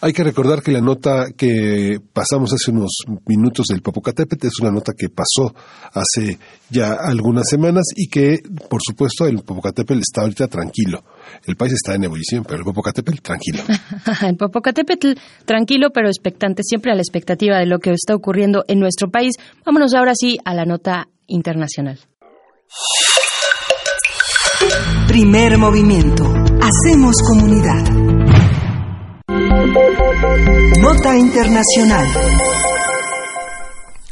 [0.03, 2.91] Hay que recordar que la nota que pasamos hace unos
[3.27, 5.53] minutos del Popocatépetl es una nota que pasó
[5.93, 6.39] hace
[6.71, 11.03] ya algunas semanas y que, por supuesto, el Popocatépetl está ahorita tranquilo.
[11.45, 13.61] El país está en ebullición, pero el Popocatépetl tranquilo.
[14.27, 15.11] el Popocatépetl
[15.45, 19.35] tranquilo, pero expectante, siempre a la expectativa de lo que está ocurriendo en nuestro país.
[19.63, 21.99] Vámonos ahora sí a la nota internacional.
[25.07, 26.23] Primer movimiento.
[26.61, 28.30] Hacemos comunidad.
[30.81, 32.07] Nota Internacional.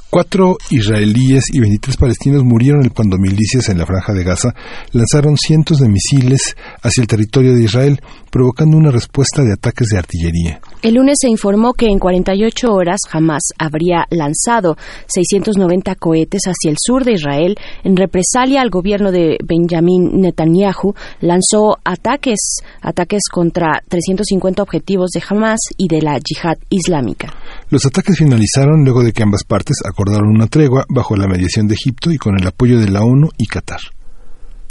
[0.10, 4.54] Cuatro israelíes y 23 palestinos murieron cuando milicias en la franja de Gaza
[4.92, 9.98] lanzaron cientos de misiles hacia el territorio de Israel, provocando una respuesta de ataques de
[9.98, 10.62] artillería.
[10.82, 14.78] El lunes se informó que en 48 horas Hamas habría lanzado
[15.08, 17.56] 690 cohetes hacia el sur de Israel.
[17.84, 22.40] En represalia al gobierno de Benjamin Netanyahu lanzó ataques,
[22.82, 27.34] ataques contra 350 objetivos de Hamas y de la yihad islámica.
[27.70, 31.76] Los ataques finalizaron luego de que ambas partes acordaron una tregua bajo la mediación de
[31.76, 33.80] Egipto y con el apoyo de la ONU y Qatar.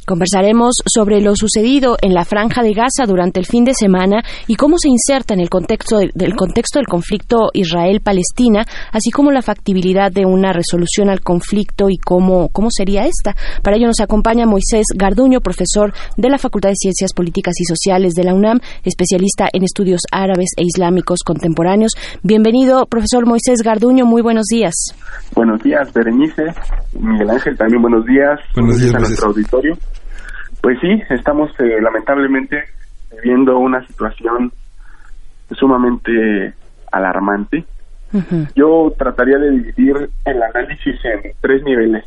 [0.08, 4.54] Conversaremos sobre lo sucedido en la franja de Gaza durante el fin de semana y
[4.54, 10.10] cómo se inserta en el contexto del contexto del conflicto Israel-Palestina, así como la factibilidad
[10.10, 13.34] de una resolución al conflicto y cómo, cómo sería esta.
[13.62, 18.14] Para ello nos acompaña Moisés Garduño, profesor de la Facultad de Ciencias Políticas y Sociales
[18.14, 21.92] de la UNAM, especialista en estudios árabes e islámicos contemporáneos.
[22.22, 24.72] Bienvenido, profesor Moisés Garduño, muy buenos días.
[25.34, 26.44] Buenos días, Berenice.
[26.98, 28.40] Miguel Ángel, también buenos días.
[28.54, 29.76] Buenos días, a nuestro auditorio.
[30.60, 32.64] Pues sí, estamos eh, lamentablemente
[33.22, 34.52] viviendo una situación
[35.52, 36.54] sumamente
[36.90, 37.64] alarmante.
[38.54, 42.04] Yo trataría de dividir el análisis en tres niveles,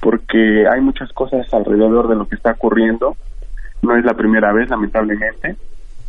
[0.00, 3.16] porque hay muchas cosas alrededor de lo que está ocurriendo.
[3.82, 5.56] No es la primera vez, lamentablemente,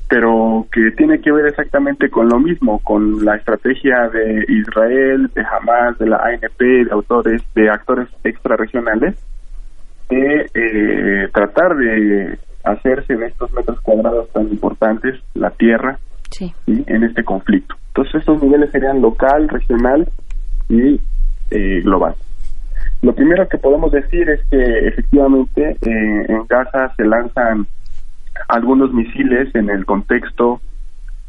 [0.10, 5.44] pero que tiene que ver exactamente con lo mismo, con la estrategia de Israel, de
[5.46, 9.16] Hamas, de la ANP, de autores, de actores extrarregionales
[10.10, 16.00] de eh, tratar de hacerse en estos metros cuadrados tan importantes la tierra
[16.68, 17.76] en este conflicto.
[17.88, 20.08] Entonces estos niveles serían local, regional
[20.68, 21.00] y
[21.52, 22.16] eh, global.
[23.02, 27.68] Lo primero que podemos decir es que efectivamente eh, en Gaza se lanzan
[28.48, 30.60] algunos misiles en el contexto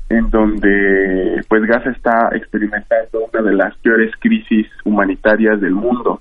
[0.09, 6.21] en donde pues Gaza está experimentando una de las peores crisis humanitarias del mundo.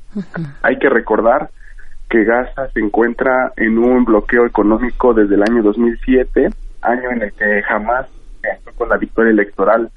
[0.62, 1.50] Hay que recordar
[2.10, 6.50] que Gaza se encuentra en un bloqueo económico desde el año 2007,
[6.82, 8.08] año en el que jamás
[8.78, 9.90] con la victoria electoral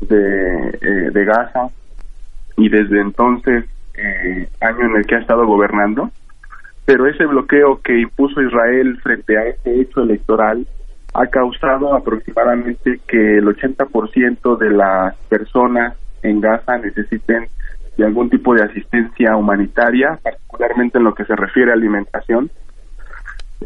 [0.00, 1.68] de, eh, de Gaza
[2.56, 3.64] y desde entonces
[3.94, 6.10] eh, año en el que ha estado gobernando,
[6.84, 10.66] pero ese bloqueo que impuso Israel frente a este hecho electoral
[11.14, 17.48] ha causado aproximadamente que el 80% de las personas en Gaza necesiten
[17.98, 22.48] de algún tipo de asistencia humanitaria, particularmente en lo que se refiere a alimentación,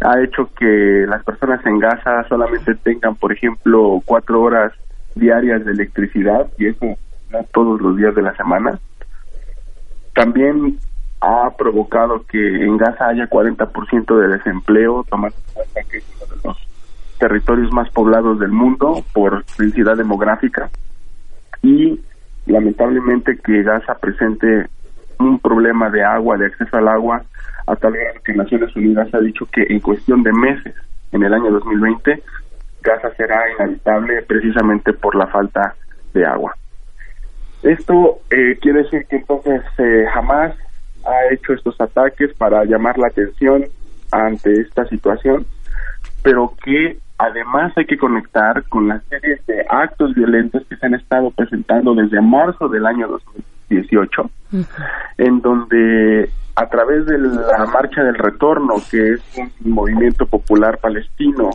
[0.01, 4.73] ha hecho que las personas en Gaza solamente tengan, por ejemplo, cuatro horas
[5.15, 6.97] diarias de electricidad, y eso
[7.31, 8.79] no todos los días de la semana.
[10.15, 10.79] También
[11.21, 16.35] ha provocado que en Gaza haya 40% de desempleo, tomando en cuenta que es uno
[16.35, 16.69] de los
[17.19, 20.71] territorios más poblados del mundo por densidad demográfica.
[21.63, 22.01] Y
[22.47, 24.67] lamentablemente que Gaza presente
[25.19, 27.23] un problema de agua, de acceso al agua,
[27.67, 30.75] a tal grado que Naciones Unidas ha dicho que en cuestión de meses,
[31.13, 32.23] en el año 2020,
[32.83, 35.75] Gaza será inhabitable precisamente por la falta
[36.13, 36.55] de agua.
[37.63, 40.57] Esto eh, quiere decir que entonces eh, jamás
[41.05, 43.65] ha hecho estos ataques para llamar la atención
[44.11, 45.47] ante esta situación,
[46.23, 50.95] pero que además hay que conectar con la serie de actos violentos que se han
[50.95, 54.31] estado presentando desde marzo del año 2018,
[55.19, 61.51] en donde a través de la Marcha del Retorno, que es un movimiento popular palestino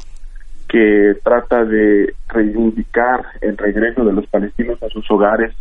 [0.69, 5.53] que trata de reivindicar el regreso de los palestinos a sus hogares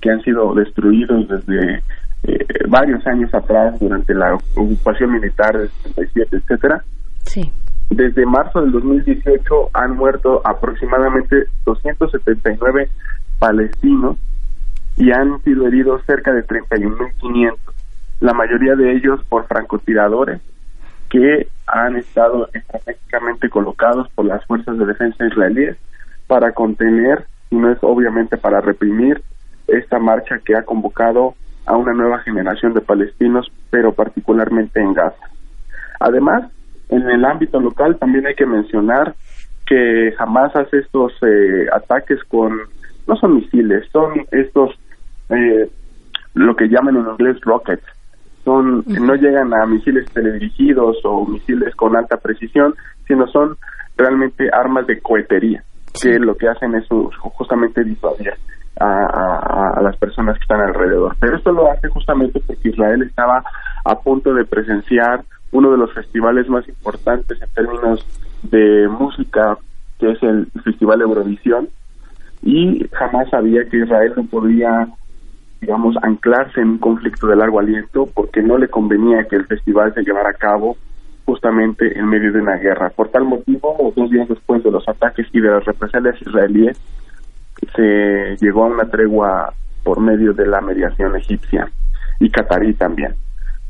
[0.00, 1.82] que han sido destruidos desde
[2.24, 6.84] eh, varios años atrás durante la ocupación militar del 67, etcétera.
[7.24, 7.50] Sí.
[7.90, 12.88] Desde marzo del 2018 han muerto aproximadamente 279
[13.38, 14.16] palestinos
[14.96, 17.56] y han sido heridos cerca de 31.500,
[18.20, 20.40] la mayoría de ellos por francotiradores
[21.10, 25.76] que han estado estratégicamente colocados por las fuerzas de defensa israelíes
[26.26, 29.22] para contener, y no es obviamente para reprimir,
[29.68, 31.34] esta marcha que ha convocado
[31.66, 35.30] a una nueva generación de palestinos, pero particularmente en Gaza.
[36.00, 36.50] Además,
[36.88, 39.14] en el ámbito local también hay que mencionar
[39.66, 42.52] que jamás hace estos eh, ataques con,
[43.06, 44.70] no son misiles, son estos,
[45.30, 45.70] eh,
[46.34, 47.84] lo que llaman en inglés rockets,
[48.44, 52.74] son no llegan a misiles teledirigidos o misiles con alta precisión,
[53.06, 53.56] sino son
[53.96, 55.64] realmente armas de cohetería,
[56.02, 56.86] que lo que hacen es
[57.18, 58.34] justamente disuadir
[58.78, 61.16] a, a, las personas que están alrededor.
[61.20, 63.42] Pero esto lo hace justamente porque Israel estaba
[63.84, 65.24] a punto de presenciar
[65.54, 68.04] uno de los festivales más importantes en términos
[68.42, 69.56] de música,
[69.98, 71.68] que es el Festival Eurovisión,
[72.42, 74.88] y jamás sabía que Israel no podía
[75.60, 79.94] digamos, anclarse en un conflicto de largo aliento porque no le convenía que el festival
[79.94, 80.76] se llevara a cabo
[81.24, 82.90] justamente en medio de una guerra.
[82.90, 86.78] Por tal motivo, dos días después de los ataques y de las represalias israelíes,
[87.74, 89.54] se llegó a una tregua
[89.84, 91.70] por medio de la mediación egipcia
[92.20, 93.14] y catarí también.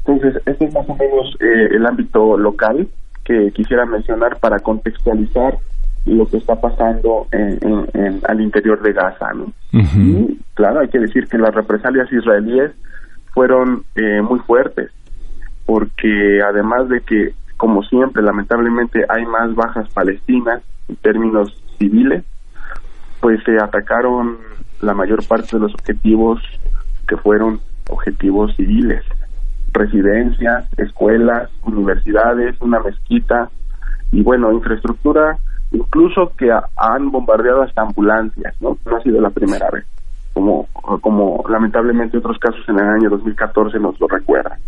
[0.07, 2.89] Entonces, este es más o menos eh, el ámbito local
[3.25, 5.59] que quisiera mencionar para contextualizar
[6.05, 9.33] lo que está pasando en, al interior de Gaza.
[9.33, 9.53] ¿no?
[9.73, 12.73] Y claro, hay que decir que las represalias israelíes
[13.33, 14.91] fueron eh, muy fuertes,
[15.65, 22.23] porque además de que, como siempre, lamentablemente hay más bajas palestinas en términos civiles,
[23.21, 24.37] pues se atacaron
[24.83, 26.43] la mayor parte de los objetivos
[27.09, 29.03] que fueron objetivos civiles,
[29.75, 33.51] residencias, escuelas, universidades, una mezquita
[34.13, 35.37] y bueno, infraestructura
[35.73, 38.79] incluso que han bombardeado hasta ambulancias, ¿no?
[38.87, 39.85] No ha sido la primera vez,
[40.33, 40.69] como,
[41.01, 44.59] como lamentablemente otros casos en el año 2014 nos lo recuerdan.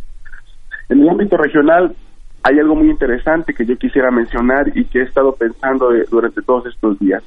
[0.88, 1.94] En el ámbito regional
[2.42, 6.66] hay algo muy interesante que yo quisiera mencionar y que he estado pensando durante todos
[6.66, 7.22] estos días.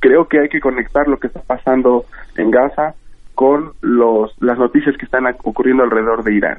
[0.00, 2.04] Creo que hay que conectar lo que está pasando
[2.36, 2.94] en Gaza
[3.34, 6.58] con los, las noticias que están ocurriendo alrededor de Irán.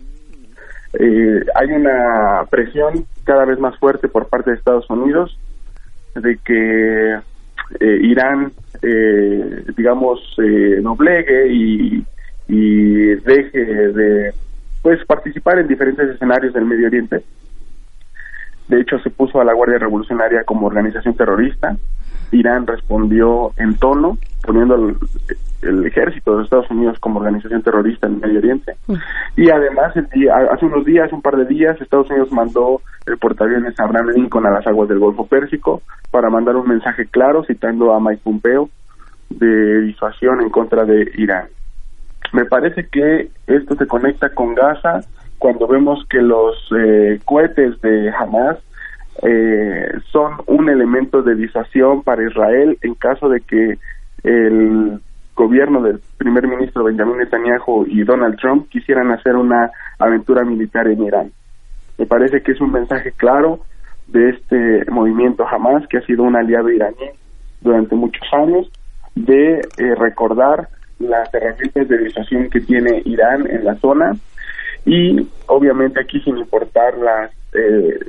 [1.00, 5.38] Eh, hay una presión cada vez más fuerte por parte de Estados Unidos
[6.16, 7.20] de que
[7.80, 8.52] eh, Irán,
[8.82, 12.06] eh, digamos, eh, doblegue y,
[12.48, 14.34] y deje de
[14.82, 17.24] pues participar en diferentes escenarios del Medio Oriente.
[18.68, 21.76] De hecho, se puso a la Guardia Revolucionaria como organización terrorista.
[22.32, 24.76] Irán respondió en tono, poniendo
[25.62, 28.76] el, ejército de Estados Unidos como organización terrorista en el Medio Oriente.
[28.88, 28.94] Mm.
[29.38, 33.18] Y además, el día, hace unos días, un par de días, Estados Unidos mandó el
[33.18, 35.82] portaaviones Abraham Lincoln a las aguas del Golfo Pérsico
[36.12, 38.70] para mandar un mensaje claro citando a Mike Pompeo
[39.30, 41.48] de disuasión en contra de Irán.
[42.34, 45.02] Me parece que esto se conecta con Gaza
[45.46, 48.58] cuando vemos que los eh, cohetes de Hamas
[49.22, 53.78] eh, son un elemento de disuasión para Israel en caso de que
[54.24, 55.00] el
[55.36, 59.70] gobierno del primer ministro Benjamin Netanyahu y Donald Trump quisieran hacer una
[60.00, 61.32] aventura militar en Irán.
[62.00, 63.60] Me parece que es un mensaje claro
[64.08, 67.12] de este movimiento Hamas, que ha sido un aliado iraní
[67.62, 68.68] durante muchos años,
[69.14, 74.14] de eh, recordar las herramientas de disuasión que tiene Irán en la zona
[74.86, 78.00] y obviamente aquí sin importar las eh,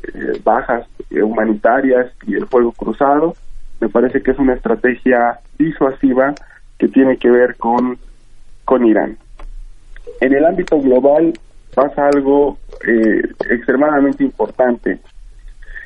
[0.45, 3.35] bajas humanitarias y el fuego cruzado,
[3.81, 6.35] me parece que es una estrategia disuasiva
[6.79, 7.99] que tiene que ver con,
[8.65, 9.17] con Irán.
[10.21, 11.33] En el ámbito global
[11.75, 14.99] pasa algo eh, extremadamente importante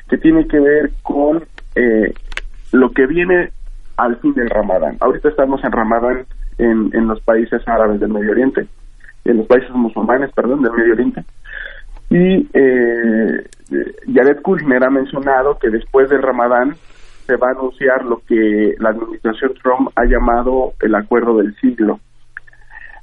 [0.09, 1.43] que tiene que ver con
[1.75, 2.13] eh,
[2.71, 3.51] lo que viene
[3.97, 4.97] al fin del Ramadán.
[4.99, 6.25] Ahorita estamos en Ramadán
[6.57, 8.67] en, en los países árabes del Medio Oriente,
[9.25, 11.23] en los países musulmanes, perdón, del Medio Oriente.
[12.09, 13.47] Y eh,
[14.13, 16.75] Jared Kushner ha mencionado que después del Ramadán
[17.25, 21.99] se va a anunciar lo que la administración Trump ha llamado el acuerdo del siglo.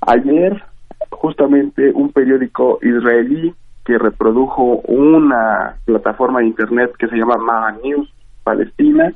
[0.02, 0.62] Ayer,
[1.10, 3.54] justamente un periódico israelí
[3.84, 8.12] que reprodujo una plataforma de internet que se llama Maha News
[8.44, 9.12] Palestina,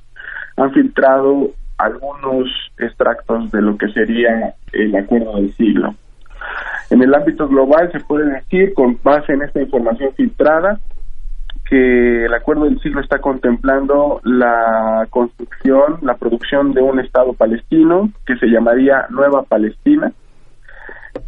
[0.57, 2.49] han filtrado algunos
[2.79, 5.95] extractos de lo que sería el acuerdo del siglo.
[6.91, 10.79] En el ámbito global se puede decir, con base en esta información filtrada,
[11.69, 18.11] que el acuerdo del siglo está contemplando la construcción, la producción de un Estado palestino
[18.27, 20.13] que se llamaría Nueva Palestina,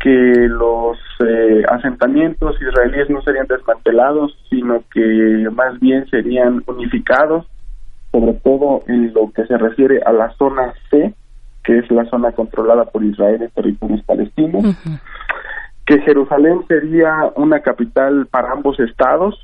[0.00, 7.46] que los eh, asentamientos israelíes no serían desmantelados, sino que más bien serían unificados,
[8.12, 11.14] sobre todo en lo que se refiere a la zona C,
[11.64, 14.76] que es la zona controlada por Israel en territorios palestinos,
[15.86, 19.34] que Jerusalén sería una capital para ambos estados,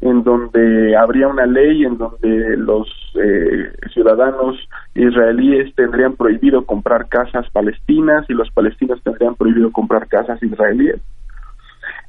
[0.00, 4.56] en donde habría una ley en donde los eh, ciudadanos
[4.94, 11.00] israelíes tendrían prohibido comprar casas palestinas y los palestinos tendrían prohibido comprar casas israelíes.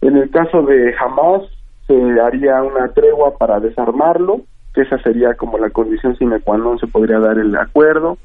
[0.01, 1.41] En el caso de Hamas
[1.87, 4.41] se haría una tregua para desarmarlo,
[4.73, 8.17] que esa sería como la condición sine qua non se podría dar el acuerdo.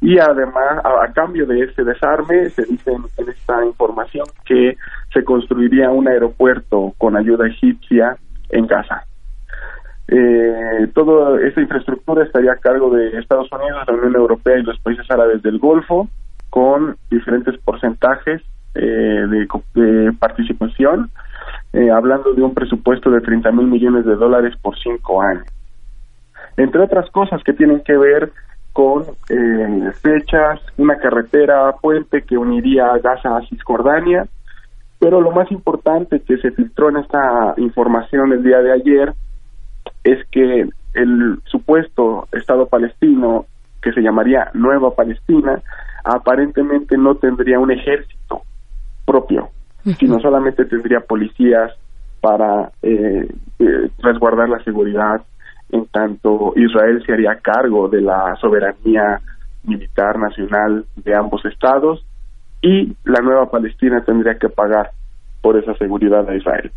[0.00, 4.76] Y además, a, cambio de ese desarme, se dice en esta información que
[5.12, 8.16] se construiría un aeropuerto con ayuda egipcia
[8.50, 9.04] en Gaza.
[10.06, 14.78] Eh, toda esta infraestructura estaría a cargo de Estados Unidos, la Unión Europea y los
[14.80, 16.08] países árabes del Golfo,
[16.48, 18.40] con diferentes porcentajes
[18.74, 19.26] eh,
[19.74, 21.10] de, participación,
[21.72, 25.44] eh, hablando de un presupuesto de 30 mil millones de dólares por cinco años.
[26.56, 28.32] Entre otras cosas que tienen que ver
[28.78, 34.28] con eh, fechas, una carretera, puente que uniría Gaza a Cisjordania,
[35.00, 39.14] pero lo más importante que se filtró en esta información el día de ayer
[40.04, 43.46] es que el supuesto Estado palestino,
[43.82, 45.60] que se llamaría Nueva Palestina,
[46.04, 48.42] aparentemente no tendría un ejército
[49.04, 49.48] propio,
[49.98, 51.72] sino solamente tendría policías
[52.20, 53.28] para eh,
[53.58, 55.20] eh, resguardar la seguridad,
[55.70, 59.20] en tanto Israel se haría cargo de la soberanía
[59.64, 62.04] militar nacional de ambos estados
[62.62, 64.90] y la nueva Palestina tendría que pagar
[65.42, 66.70] por esa seguridad a Israel.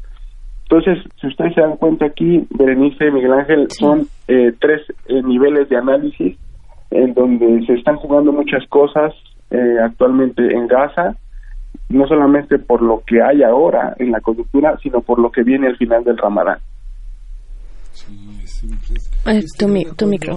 [0.63, 5.21] Entonces, si ustedes se dan cuenta aquí, Berenice y Miguel Ángel, son eh, tres eh,
[5.21, 6.37] niveles de análisis
[6.91, 9.13] en donde se están jugando muchas cosas
[9.49, 11.15] eh, actualmente en Gaza,
[11.89, 15.67] no solamente por lo que hay ahora en la coyuntura, sino por lo que viene
[15.67, 16.59] al final del Ramadán.
[19.57, 19.67] Tu,
[20.07, 20.35] micro.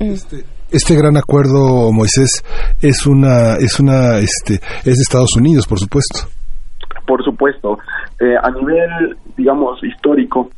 [0.00, 0.12] Mm.
[0.12, 2.44] Este, este, gran acuerdo, Moisés,
[2.80, 6.28] es una, es una, este, es de Estados Unidos, por supuesto.
[7.06, 7.78] Por supuesto,
[8.20, 10.50] eh, a nivel, digamos, histórico,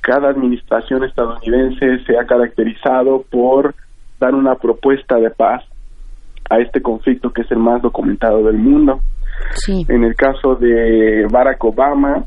[0.00, 3.74] cada administración estadounidense se ha caracterizado por
[4.20, 5.64] dar una propuesta de paz
[6.48, 9.00] a este conflicto que es el más documentado del mundo.
[9.66, 12.24] En el caso de Barack Obama,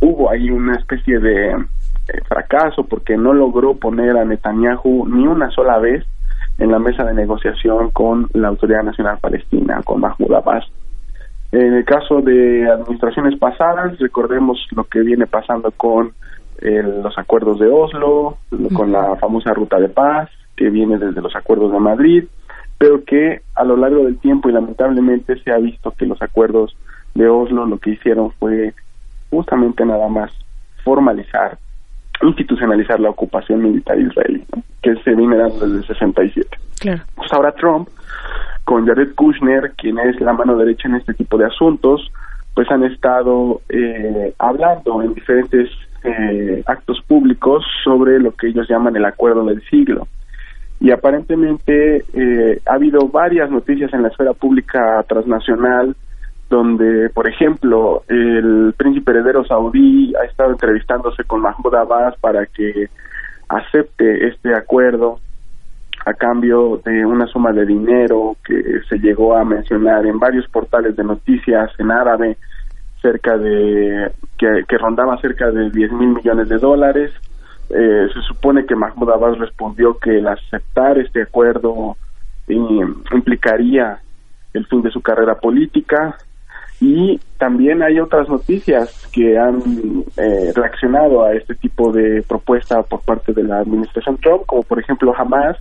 [0.00, 1.54] hubo ahí una especie de
[2.26, 6.04] fracaso porque no logró poner a Netanyahu ni una sola vez
[6.58, 10.64] en la mesa de negociación con la Autoridad Nacional Palestina, con Mahmoud Abbas.
[11.52, 16.12] En el caso de administraciones pasadas, recordemos lo que viene pasando con
[16.60, 18.38] eh, los acuerdos de Oslo,
[18.74, 22.24] con la famosa ruta de paz, que viene desde los acuerdos de Madrid,
[22.76, 26.76] pero que a lo largo del tiempo y lamentablemente se ha visto que los acuerdos
[27.14, 28.74] de Oslo lo que hicieron fue
[29.30, 30.32] justamente nada más
[30.84, 31.58] formalizar,
[32.22, 34.44] institucionalizar la ocupación militar israelí,
[34.82, 36.48] que se viene dando desde el 67.
[36.80, 37.02] Claro.
[37.14, 37.88] Pues ahora Trump
[38.64, 42.10] con Jared Kushner, quien es la mano derecha en este tipo de asuntos,
[42.54, 45.70] pues han estado eh, hablando en diferentes
[46.04, 50.06] eh, actos públicos sobre lo que ellos llaman el acuerdo del siglo.
[50.80, 55.96] Y aparentemente eh, ha habido varias noticias en la esfera pública transnacional
[56.48, 62.88] donde, por ejemplo, el príncipe heredero saudí ha estado entrevistándose con Mahmoud Abbas para que
[63.48, 65.18] acepte este acuerdo
[66.06, 70.96] a cambio de una suma de dinero que se llegó a mencionar en varios portales
[70.96, 72.38] de noticias en árabe,
[73.02, 77.12] cerca de que, rondaba cerca de 10 mil millones de dólares.
[77.68, 81.96] Eh, se supone que Mahmoud Abbas respondió que el aceptar este acuerdo
[82.46, 83.98] implicaría
[84.54, 86.16] el fin de su carrera política
[86.80, 89.60] y también hay otras noticias que han
[90.16, 94.78] eh, reaccionado a este tipo de propuesta por parte de la administración Trump, como por
[94.78, 95.56] ejemplo Hamas,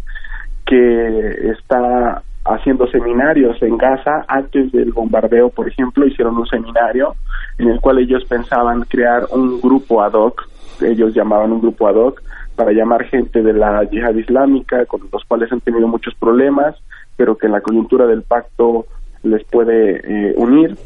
[0.66, 7.16] que está haciendo seminarios en Gaza antes del bombardeo, por ejemplo, hicieron un seminario
[7.58, 10.48] en el cual ellos pensaban crear un grupo ad hoc,
[10.82, 12.22] ellos llamaban un grupo ad hoc,
[12.56, 16.76] para llamar gente de la yihad islámica, con los cuales han tenido muchos problemas,
[17.16, 18.86] pero que en la coyuntura del pacto
[19.24, 20.78] les puede eh, unir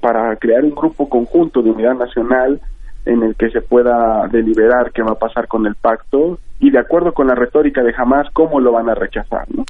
[0.00, 2.60] para crear un grupo conjunto de unidad nacional
[3.06, 6.78] en el que se pueda deliberar qué va a pasar con el pacto y de
[6.78, 9.46] acuerdo con la retórica de Hamas cómo lo van a rechazar.
[9.48, 9.64] ¿no?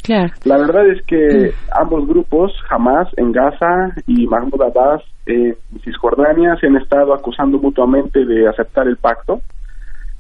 [0.44, 1.80] La verdad es que mm.
[1.80, 8.24] ambos grupos, Hamas en Gaza y Mahmoud Abbas en Cisjordania, se han estado acusando mutuamente
[8.24, 9.40] de aceptar el pacto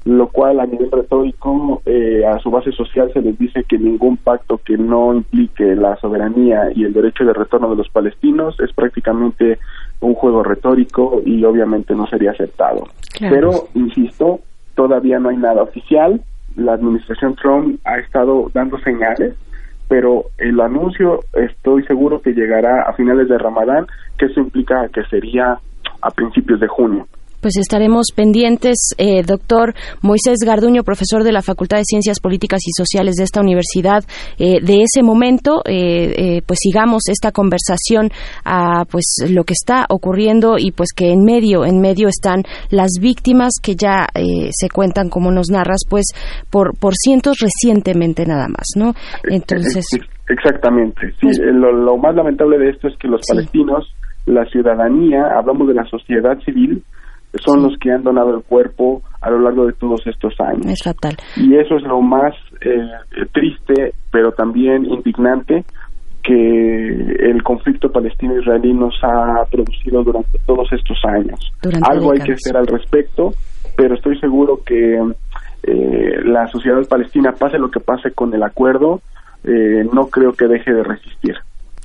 [0.04, 4.16] lo cual a nivel retórico eh, a su base social se les dice que ningún
[4.16, 8.72] pacto que no implique la soberanía y el derecho de retorno de los palestinos es
[8.72, 9.58] prácticamente
[10.00, 12.86] un juego retórico y obviamente no sería aceptado.
[13.18, 14.40] Pero, insisto,
[14.74, 16.20] todavía no hay nada oficial.
[16.56, 19.34] La administración Trump ha estado dando señales,
[19.88, 23.86] pero el anuncio estoy seguro que llegará a finales de Ramadán,
[24.18, 25.58] que eso implica que sería
[26.00, 27.06] a principios de junio.
[27.40, 32.72] Pues estaremos pendientes, eh, doctor Moisés Garduño, profesor de la Facultad de Ciencias Políticas y
[32.72, 34.04] Sociales de esta universidad,
[34.38, 38.10] eh, de ese momento, eh, pues sigamos esta conversación
[38.44, 42.90] a pues lo que está ocurriendo y pues que en medio, en medio están las
[43.00, 46.06] víctimas que ya se cuentan, como nos narras, pues
[46.50, 48.94] por por cientos recientemente nada más, ¿no?
[49.24, 49.84] Entonces.
[50.28, 51.12] Exactamente.
[51.20, 53.94] Sí, pues lo, más lamentable de esto es que los palestinos,
[54.26, 56.82] la ciudadanía, hablamos de la sociedad civil,
[57.34, 60.66] son los que han donado el cuerpo a lo largo de todos estos años.
[60.66, 61.16] Es fatal.
[61.36, 65.64] Y eso es lo más eh, triste, pero también indignante,
[66.22, 71.40] que el conflicto palestino-israelí nos ha producido durante todos estos años.
[71.88, 73.30] Algo hay que hacer al respecto,
[73.76, 74.98] pero estoy seguro que
[75.62, 79.00] eh, la sociedad palestina, pase lo que pase con el acuerdo,
[79.44, 81.34] eh, no creo que deje de resistir.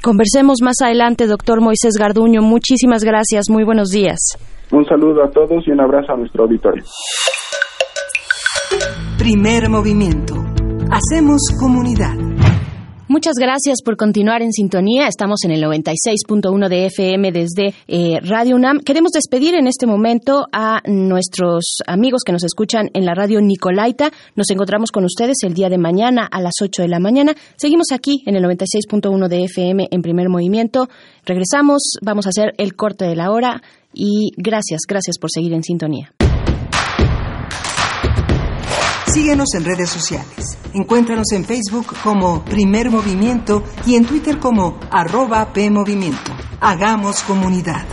[0.02, 2.42] Conversemos más adelante, doctor Moisés Garduño.
[2.42, 3.46] Muchísimas gracias.
[3.50, 4.38] Muy buenos días.
[4.74, 6.84] Un saludo a todos y un abrazo a nuestro auditorio.
[9.20, 10.34] Primer movimiento.
[10.90, 12.16] Hacemos comunidad.
[13.08, 15.08] Muchas gracias por continuar en sintonía.
[15.08, 18.80] Estamos en el 96.1 de FM desde eh, Radio UNAM.
[18.80, 24.10] Queremos despedir en este momento a nuestros amigos que nos escuchan en la radio Nicolaita.
[24.36, 27.36] Nos encontramos con ustedes el día de mañana a las 8 de la mañana.
[27.58, 30.88] Seguimos aquí en el 96.1 de FM en primer movimiento.
[31.26, 33.62] Regresamos, vamos a hacer el corte de la hora
[33.94, 36.14] y gracias, gracias por seguir en sintonía.
[39.14, 40.58] Síguenos en redes sociales.
[40.74, 46.32] Encuéntranos en Facebook como Primer Movimiento y en Twitter como arroba PMovimiento.
[46.60, 47.86] Hagamos comunidad.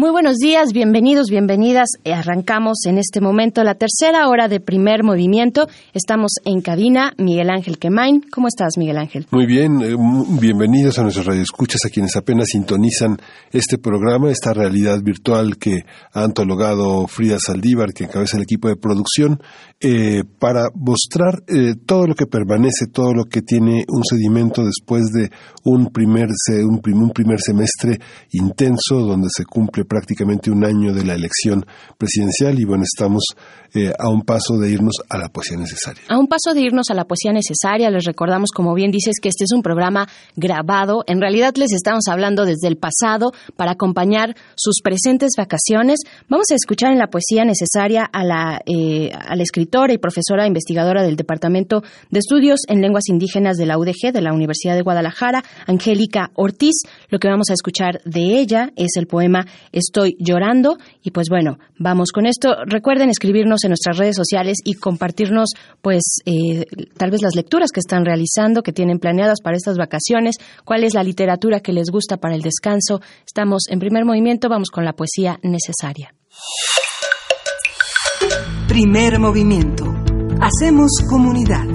[0.00, 1.90] Muy buenos días, bienvenidos, bienvenidas.
[2.04, 5.68] Eh, arrancamos en este momento la tercera hora de primer movimiento.
[5.92, 8.22] Estamos en cabina, Miguel Ángel Quemain.
[8.32, 9.26] ¿Cómo estás, Miguel Ángel?
[9.30, 9.94] Muy bien, eh,
[10.40, 13.18] bienvenidos a nuestros radioescuchas, a quienes apenas sintonizan
[13.52, 18.76] este programa, esta realidad virtual que ha antologado Frida Saldívar, que encabeza el equipo de
[18.76, 19.42] producción,
[19.82, 21.42] eh, para mostrar
[21.86, 25.30] todo lo que permanece, todo lo que tiene un sedimento después de
[25.64, 26.28] un primer,
[26.64, 27.98] un primer semestre
[28.32, 31.64] intenso donde se cumple prácticamente un año de la elección
[31.98, 33.24] presidencial y bueno, estamos
[33.72, 36.02] eh, a un paso de irnos a la poesía necesaria.
[36.08, 39.28] A un paso de irnos a la poesía necesaria, les recordamos, como bien dices, que
[39.28, 41.04] este es un programa grabado.
[41.06, 46.00] En realidad les estamos hablando desde el pasado para acompañar sus presentes vacaciones.
[46.28, 49.36] Vamos a escuchar en la poesía necesaria a la, eh, a
[49.70, 54.32] y profesora investigadora del Departamento de Estudios en Lenguas Indígenas de la UDG, de la
[54.32, 56.82] Universidad de Guadalajara, Angélica Ortiz.
[57.08, 60.76] Lo que vamos a escuchar de ella es el poema Estoy llorando.
[61.02, 62.56] Y pues bueno, vamos con esto.
[62.66, 66.66] Recuerden escribirnos en nuestras redes sociales y compartirnos, pues, eh,
[66.96, 70.34] tal vez las lecturas que están realizando, que tienen planeadas para estas vacaciones,
[70.64, 73.00] cuál es la literatura que les gusta para el descanso.
[73.24, 76.12] Estamos en primer movimiento, vamos con la poesía necesaria.
[78.70, 79.84] Primer movimiento.
[80.40, 81.66] Hacemos comunidad.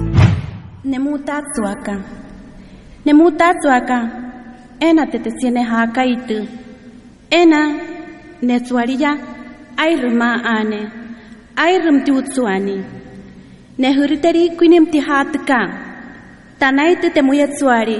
[0.82, 1.42] Nemuta
[3.04, 3.52] Nemuta
[4.80, 6.48] Ena te te
[7.30, 7.80] Ena
[8.40, 9.18] netsuariya
[9.76, 10.90] ayrma ane.
[11.54, 12.84] Ayrum ti utsuani
[13.78, 15.60] ne huritari kuinem ti hatka
[16.58, 17.98] tanai te temuyat suari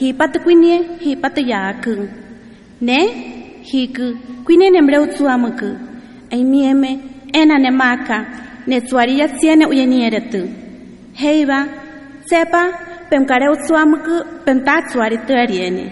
[0.00, 1.86] hi pat kuinye hi pat yak
[2.80, 2.98] ne
[3.70, 4.06] hi ku
[4.44, 5.62] kuine ne mre utsuamuk
[6.32, 8.18] ai mieme ena ne maka
[8.66, 10.42] ne suariya siene uyeni eretu
[11.22, 11.58] heiba
[12.28, 12.62] sepa
[13.10, 14.06] pem kare utsuamuk
[14.44, 15.86] pem ta suari tuariene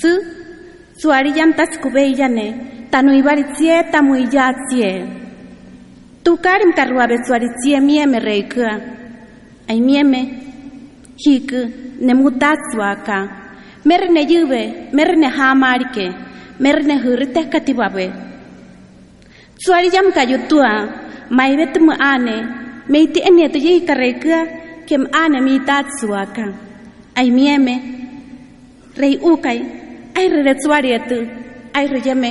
[0.00, 0.10] su
[1.00, 2.46] suari yam tas kubeyane
[2.90, 4.92] tanui baritzie tamui jatzie.
[6.24, 8.70] Tu karim karua besuaritzie mieme reika.
[9.68, 10.20] Ai mieme
[11.22, 11.50] hik
[12.00, 13.18] ne mutatsuaka.
[13.84, 14.62] Merne yuve,
[14.92, 16.06] merne hamarike,
[16.58, 18.06] merne hurite katibabe.
[19.56, 20.72] Suari jam kayutua,
[21.30, 22.36] mai betumu ane,
[22.88, 26.46] meiti ene tu yi kareka, kem ane mi tat suaka
[27.18, 27.74] ai mieme
[29.00, 29.58] rei ukai
[30.16, 31.18] ai re retsuarietu
[31.76, 32.30] ai re yame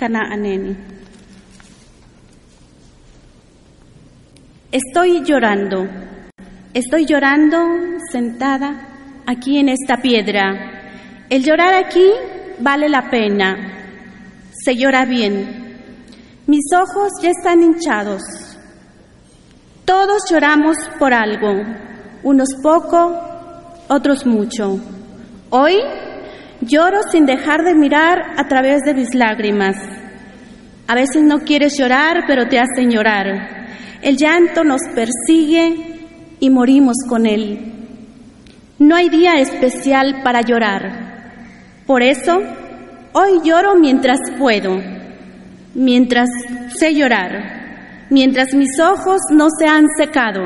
[0.00, 0.74] kana aneni
[4.74, 5.86] Estoy llorando,
[6.74, 7.58] estoy llorando
[8.10, 8.70] sentada
[9.24, 10.46] aquí en esta piedra.
[11.30, 12.10] El llorar aquí
[12.58, 13.48] vale la pena,
[14.50, 15.63] se llora bien.
[16.46, 18.22] Mis ojos ya están hinchados.
[19.86, 21.62] Todos lloramos por algo,
[22.22, 23.18] unos poco,
[23.88, 24.78] otros mucho.
[25.50, 25.76] Hoy
[26.60, 29.76] lloro sin dejar de mirar a través de mis lágrimas.
[30.86, 33.26] A veces no quieres llorar, pero te hacen llorar.
[34.02, 35.98] El llanto nos persigue
[36.40, 37.72] y morimos con él.
[38.78, 41.14] No hay día especial para llorar.
[41.86, 42.38] Por eso,
[43.12, 44.78] hoy lloro mientras puedo,
[45.74, 46.28] mientras
[46.78, 50.42] sé llorar, mientras mis ojos no se han secado.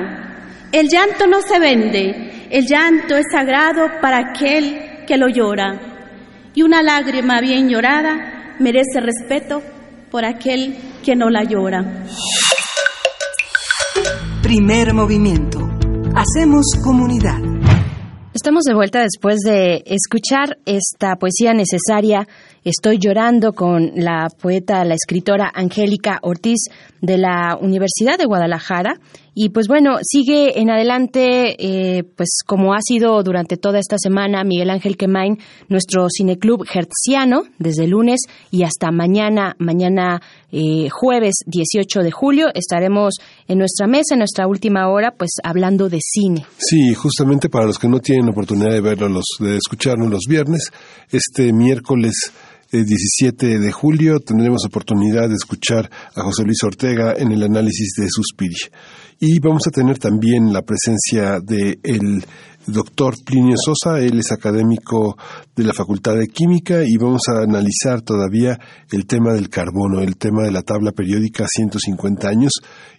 [0.72, 5.80] El llanto no se vende, el llanto es sagrado para aquel que lo llora.
[6.54, 9.62] Y una lágrima bien llorada merece respeto
[10.10, 11.84] por aquel que no la llora.
[14.42, 15.60] Primer movimiento.
[16.14, 17.57] Hacemos comunidad.
[18.40, 22.28] Estamos de vuelta después de escuchar esta poesía necesaria.
[22.62, 26.60] Estoy llorando con la poeta, la escritora Angélica Ortiz
[27.00, 28.94] de la Universidad de Guadalajara.
[29.40, 34.42] Y pues bueno, sigue en adelante, eh, pues como ha sido durante toda esta semana,
[34.42, 35.38] Miguel Ángel Quemain,
[35.68, 40.20] nuestro cineclub hertziano, desde lunes y hasta mañana, mañana
[40.50, 43.14] eh, jueves 18 de julio, estaremos
[43.46, 46.44] en nuestra mesa, en nuestra última hora, pues hablando de cine.
[46.56, 50.72] Sí, justamente para los que no tienen oportunidad de verlo, los, de escucharnos los viernes,
[51.12, 52.32] este miércoles
[52.72, 57.94] 17 eh, de julio tendremos oportunidad de escuchar a José Luis Ortega en el análisis
[57.96, 58.68] de Suspiria.
[59.20, 62.24] Y vamos a tener también la presencia de el
[62.66, 65.16] doctor Plinio Sosa, él es académico
[65.56, 68.58] de la Facultad de Química y vamos a analizar todavía
[68.92, 72.52] el tema del carbono, el tema de la tabla periódica 150 años.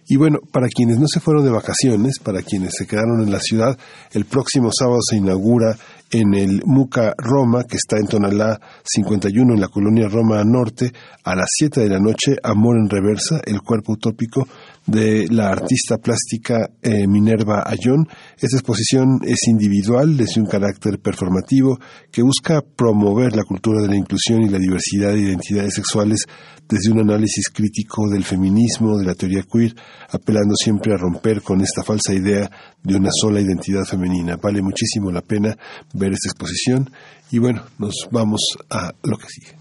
[0.08, 3.40] Y bueno, para quienes no se fueron de vacaciones, para quienes se quedaron en la
[3.40, 3.78] ciudad,
[4.12, 5.76] el próximo sábado se inaugura
[6.10, 10.92] en el Muca Roma, que está en Tonalá 51, en la colonia Roma Norte,
[11.24, 14.46] a las 7 de la noche, Amor en Reversa, el cuerpo utópico
[14.90, 18.08] de la artista plástica eh, Minerva Ayón.
[18.36, 21.78] Esta exposición es individual, es un carácter performativo
[22.10, 26.26] que busca promover la cultura de la inclusión y la diversidad de identidades sexuales
[26.68, 29.74] desde un análisis crítico del feminismo, de la teoría queer,
[30.10, 32.50] apelando siempre a romper con esta falsa idea
[32.82, 34.36] de una sola identidad femenina.
[34.36, 35.56] Vale muchísimo la pena
[35.94, 36.90] ver esta exposición
[37.30, 39.54] y bueno, nos vamos a lo que sigue.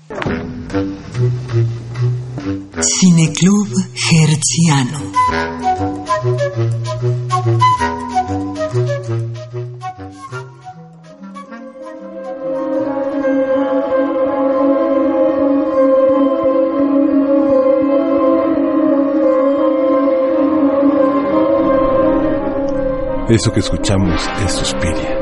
[2.81, 3.67] Cineclub
[4.11, 5.11] Herziano.
[23.29, 25.18] Eso que escuchamos es Suspiria.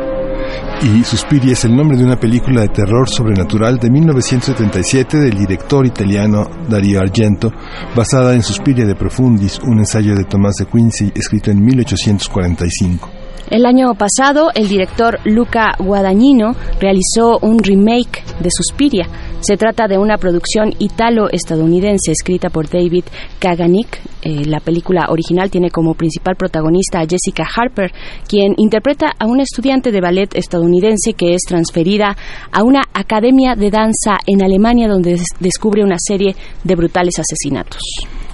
[0.84, 5.84] Y Suspiria es el nombre de una película de terror sobrenatural de 1977 del director
[5.86, 7.52] italiano Dario Argento,
[7.96, 13.17] basada en Suspiria de Profundis, un ensayo de Tomás de Quincy escrito en 1845.
[13.50, 19.08] El año pasado, el director Luca Guadagnino realizó un remake de Suspiria.
[19.40, 23.06] Se trata de una producción italo-estadounidense escrita por David
[23.40, 24.02] Kaganik.
[24.22, 27.94] Eh, la película original tiene como principal protagonista a Jessica Harper,
[28.28, 32.18] quien interpreta a una estudiante de ballet estadounidense que es transferida
[32.52, 37.82] a una academia de danza en Alemania donde descubre una serie de brutales asesinatos.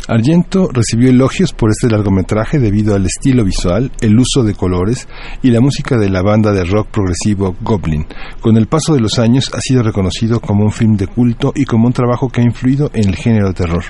[0.08, 5.08] Argento recibió elogios por este largometraje debido al estilo visual, el uso de colores
[5.42, 8.06] y la música de la banda de rock progresivo Goblin.
[8.42, 11.64] Con el paso de los años ha sido reconocido como un film de culto y
[11.64, 13.84] como un trabajo que ha influido en el género de terror.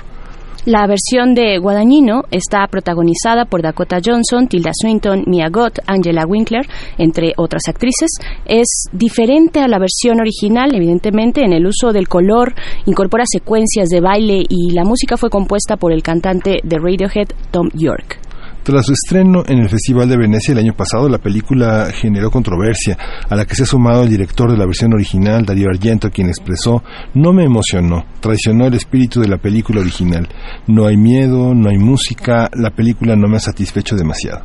[0.66, 6.66] La versión de Guadagnino está protagonizada por Dakota Johnson, Tilda Swinton, Mia Goth, Angela Winkler,
[6.96, 8.10] entre otras actrices.
[8.46, 12.54] Es diferente a la versión original, evidentemente, en el uso del color,
[12.86, 17.68] incorpora secuencias de baile y la música fue compuesta por el cantante de Radiohead, Tom
[17.74, 18.23] York.
[18.64, 22.96] Tras su estreno en el Festival de Venecia el año pasado, la película generó controversia,
[23.28, 26.28] a la que se ha sumado el director de la versión original, Darío Argento, quien
[26.28, 26.82] expresó,
[27.12, 30.26] no me emocionó, traicionó el espíritu de la película original.
[30.66, 34.44] No hay miedo, no hay música, la película no me ha satisfecho demasiado.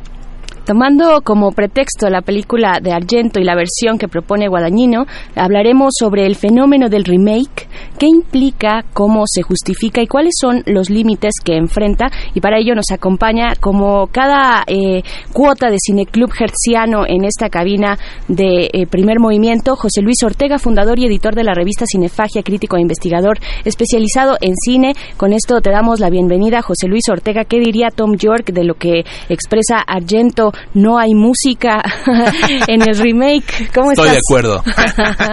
[0.64, 6.26] Tomando como pretexto la película de Argento y la versión que propone Guadagnino, hablaremos sobre
[6.26, 7.68] el fenómeno del remake,
[7.98, 12.06] qué implica, cómo se justifica y cuáles son los límites que enfrenta.
[12.34, 17.98] Y para ello nos acompaña, como cada eh, cuota de Cineclub Hertziano en esta cabina
[18.28, 22.76] de eh, primer movimiento, José Luis Ortega, fundador y editor de la revista Cinefagia, crítico
[22.76, 24.94] e investigador especializado en cine.
[25.16, 27.44] Con esto te damos la bienvenida, José Luis Ortega.
[27.44, 31.82] ¿Qué diría Tom York de lo que expresa Argento no hay música
[32.68, 33.70] en el remake.
[33.74, 34.62] ¿Cómo Estoy de acuerdo.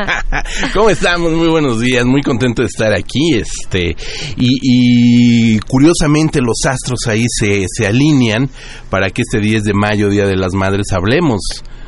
[0.73, 1.33] ¿Cómo estamos?
[1.33, 3.35] Muy buenos días, muy contento de estar aquí.
[3.35, 3.95] Este
[4.37, 8.49] y, curiosamente los astros ahí se, se alinean
[8.89, 11.39] para que este 10 de mayo, Día de las Madres, hablemos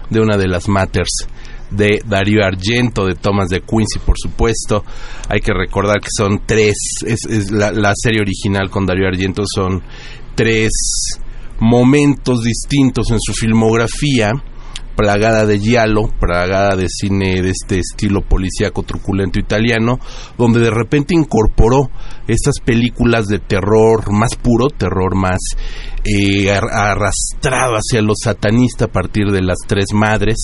[0.10, 1.28] de una de las matters
[1.72, 4.84] de Darío Argento, de Thomas de Quincy, por supuesto.
[5.28, 6.76] Hay que recordar que son tres,
[7.06, 9.82] es, la, la, serie original con Darío Argento son
[10.36, 10.72] tres
[11.60, 14.32] momentos distintos en su filmografía,
[15.00, 19.98] plagada de giallo, plagada de cine de este estilo policíaco truculento italiano,
[20.38, 21.90] donde de repente incorporó
[22.28, 25.40] estas películas de terror más puro, terror más
[26.04, 30.36] eh, arrastrado hacia lo satanista a partir de las tres madres,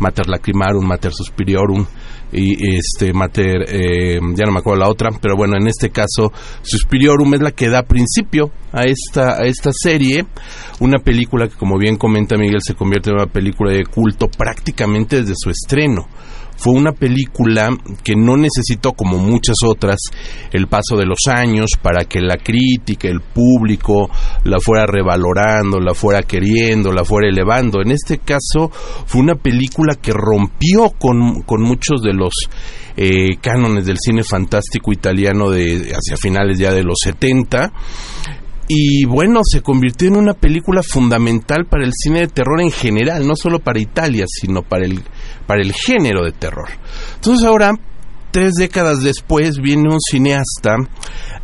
[0.00, 1.86] Mater Lacrimarum, Mater Suspiriorum,
[2.32, 6.32] y este Mater, eh, ya no me acuerdo la otra, pero bueno, en este caso
[6.62, 10.24] Suspiriorum es la que da principio a esta, a esta serie,
[10.80, 15.20] una película que como bien comenta Miguel se convierte en una película de culto prácticamente
[15.20, 16.08] desde su estreno
[16.56, 17.70] fue una película
[18.04, 19.98] que no necesitó, como muchas otras,
[20.52, 24.10] el paso de los años para que la crítica, el público
[24.44, 27.80] la fuera revalorando, la fuera queriendo, la fuera elevando.
[27.82, 28.70] En este caso
[29.06, 32.32] fue una película que rompió con, con muchos de los
[32.96, 37.72] eh, cánones del cine fantástico italiano de hacia finales ya de los 70
[38.68, 43.26] y bueno, se convirtió en una película fundamental para el cine de terror en general,
[43.26, 45.02] no solo para Italia, sino para el,
[45.42, 46.68] para el género de terror.
[47.14, 47.72] Entonces ahora,
[48.30, 50.76] tres décadas después, viene un cineasta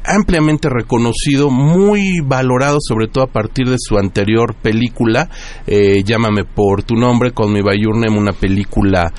[0.04, 5.28] ampliamente reconocido, muy valorado, sobre todo a partir de su anterior película,
[5.66, 9.12] eh, Llámame por tu nombre, con mi Bayurnem, una película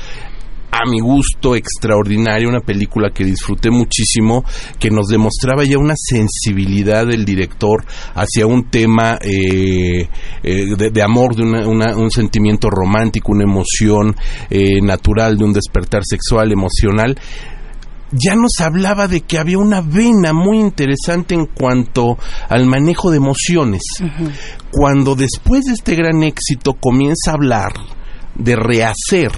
[0.71, 4.43] a mi gusto extraordinaria, una película que disfruté muchísimo,
[4.79, 10.07] que nos demostraba ya una sensibilidad del director hacia un tema eh,
[10.43, 14.15] eh, de, amor, de un sentimiento romántico, una emoción
[14.49, 17.17] eh, natural, de un despertar sexual, emocional
[18.11, 22.17] ya nos hablaba de que había una vena muy interesante en cuanto
[22.49, 23.83] al manejo de emociones.
[24.71, 27.73] Cuando después de este gran éxito comienza a hablar
[28.35, 29.31] de rehacer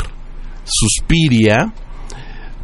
[0.72, 1.74] Suspiria,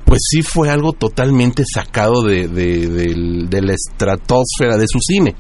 [0.06, 5.36] pues sí fue algo totalmente sacado de, de, la estratosfera de su cine,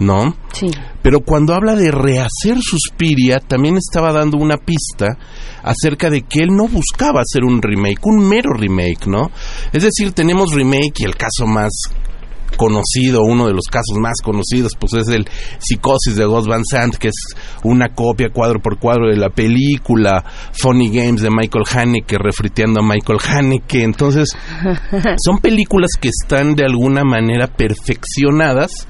[0.00, 0.34] ¿no?
[0.52, 0.68] Sí.
[1.00, 5.16] Pero cuando habla de rehacer Suspiria, también estaba dando una pista
[5.62, 9.30] acerca de que él no buscaba hacer un remake, un mero remake, ¿no?
[9.72, 11.70] Es decir, tenemos remake y el caso más
[12.56, 15.26] conocido, uno de los casos más conocidos, pues es el
[15.58, 20.24] Psicosis de Ghost Van Sant, que es una copia cuadro por cuadro de la película
[20.52, 23.82] Funny Games de Michael Haneke, refriteando a Michael Haneke.
[23.82, 24.36] Entonces,
[25.24, 28.86] son películas que están de alguna manera perfeccionadas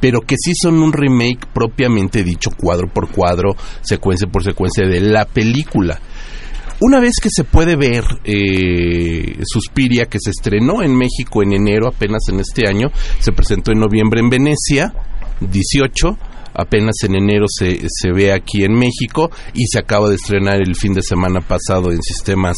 [0.00, 5.00] pero que sí son un remake propiamente dicho cuadro por cuadro, secuencia por secuencia de
[5.00, 5.98] la película.
[6.80, 11.88] Una vez que se puede ver eh, Suspiria, que se estrenó en México en enero,
[11.88, 12.88] apenas en este año,
[13.18, 14.92] se presentó en noviembre en Venecia,
[15.40, 16.18] 18,
[16.52, 20.74] apenas en enero se, se ve aquí en México y se acaba de estrenar el
[20.74, 22.56] fin de semana pasado en sistemas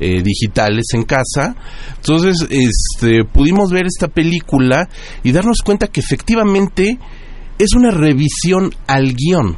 [0.00, 1.54] eh, digitales en casa.
[1.96, 4.88] Entonces, este, pudimos ver esta película
[5.22, 6.98] y darnos cuenta que efectivamente
[7.58, 9.56] es una revisión al guion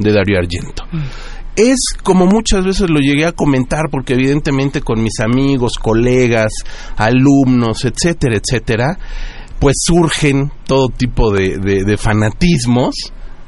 [0.00, 0.84] de Dario Argento.
[0.90, 6.52] Mm es como muchas veces lo llegué a comentar, porque evidentemente con mis amigos, colegas,
[6.96, 8.98] alumnos, etcétera, etcétera,
[9.58, 12.94] pues surgen todo tipo de, fanatismos.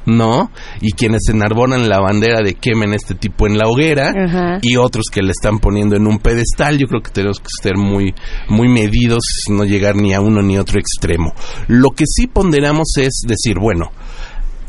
[0.05, 0.51] ¿no?
[0.81, 5.21] Y quienes enarbonan la bandera de quemen este tipo en la hoguera y otros que
[5.21, 6.77] le están poniendo en un pedestal.
[6.77, 8.13] Yo creo que tenemos que ser muy,
[8.49, 11.31] muy medidos, no llegar ni a uno ni a otro extremo.
[11.69, 13.91] Lo que sí ponderamos es decir, bueno,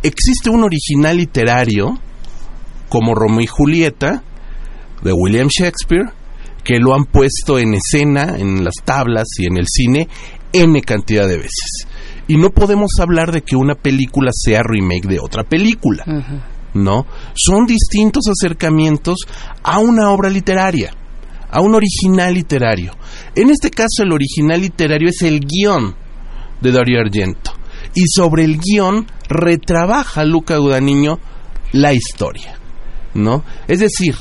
[0.05, 1.98] existe un original literario
[2.89, 4.23] como Romeo y Julieta
[5.02, 6.11] de William Shakespeare,
[6.62, 10.09] que lo han puesto en escena, en las tablas y en el cine
[10.52, 11.86] N cantidad de veces.
[12.27, 16.05] Y no podemos hablar de que una película sea remake de otra película.
[16.73, 17.06] ¿No?
[17.35, 19.19] Son distintos acercamientos
[19.62, 20.90] a una obra literaria,
[21.51, 22.93] a un original literario.
[23.36, 25.94] En este caso, el original literario es el guion
[26.61, 27.52] de Dario Argento.
[27.94, 31.20] Y sobre el guion retrabaja Luca Guadagnino
[31.73, 32.59] la historia.
[33.15, 33.45] ¿No?
[33.69, 34.15] Es decir,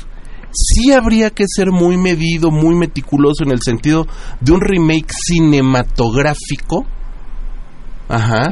[0.52, 4.06] sí habría que ser muy medido, muy meticuloso en el sentido
[4.40, 6.86] de un remake cinematográfico,
[8.07, 8.49] ajá,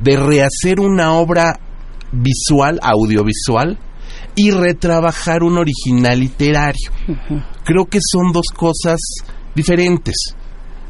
[0.00, 1.58] de rehacer una obra
[2.12, 3.78] visual, audiovisual,
[4.34, 6.90] y retrabajar un original literario.
[7.64, 9.00] Creo que son dos cosas
[9.54, 10.34] diferentes,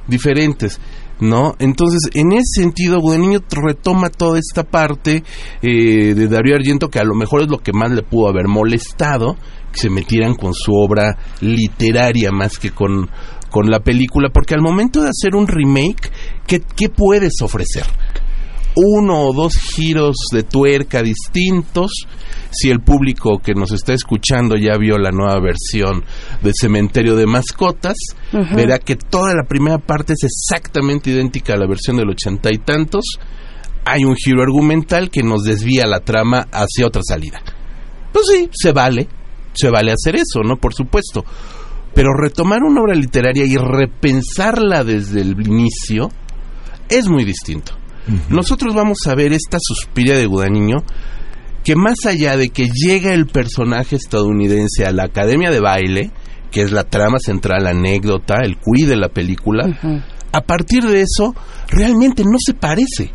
[0.07, 0.81] diferentes.
[1.21, 1.55] ¿No?
[1.59, 5.23] Entonces, en ese sentido, Niño retoma toda esta parte
[5.63, 8.49] eh, de Darío Argento, que a lo mejor es lo que más le pudo haber
[8.49, 9.37] molestado,
[9.73, 13.09] que se metieran con su obra literaria más que con,
[13.51, 16.11] con la película, porque al momento de hacer un remake,
[16.47, 17.85] ¿qué, qué puedes ofrecer?
[18.79, 21.91] Uno o dos giros de tuerca distintos,
[22.51, 26.05] si el público que nos está escuchando ya vio la nueva versión
[26.43, 27.97] de Cementerio de Mascotas,
[28.55, 32.59] verá que toda la primera parte es exactamente idéntica a la versión del ochenta y
[32.59, 33.05] tantos.
[33.87, 37.41] Hay un giro argumental que nos desvía la trama hacia otra salida.
[38.13, 39.09] Pues sí, se vale,
[39.55, 40.57] se vale hacer eso, ¿no?
[40.57, 41.25] Por supuesto.
[41.95, 46.11] Pero retomar una obra literaria y repensarla desde el inicio
[46.91, 47.73] es muy distinto.
[48.29, 50.77] Nosotros vamos a ver esta suspiria de Gudaniño
[51.65, 56.13] que más allá de que llega el personaje estadounidense a la academia de baile,
[56.53, 59.77] que es la trama central, la anécdota, el cuide de la película,
[60.33, 61.35] a partir de eso
[61.69, 63.11] realmente no se parece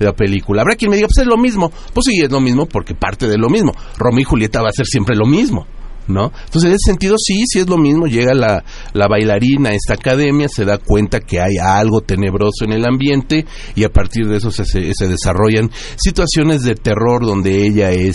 [0.00, 0.62] de la película.
[0.62, 1.70] Habrá quien me diga, pues es lo mismo.
[1.94, 3.72] Pues sí, es lo mismo porque parte de lo mismo.
[3.98, 5.66] Romeo y Julieta va a ser siempre lo mismo.
[6.08, 6.32] ¿No?
[6.44, 8.06] Entonces, en ese sentido, sí, sí es lo mismo.
[8.06, 12.72] Llega la, la bailarina a esta academia, se da cuenta que hay algo tenebroso en
[12.72, 17.90] el ambiente y a partir de eso se, se, desarrollan situaciones de terror donde ella
[17.90, 18.14] es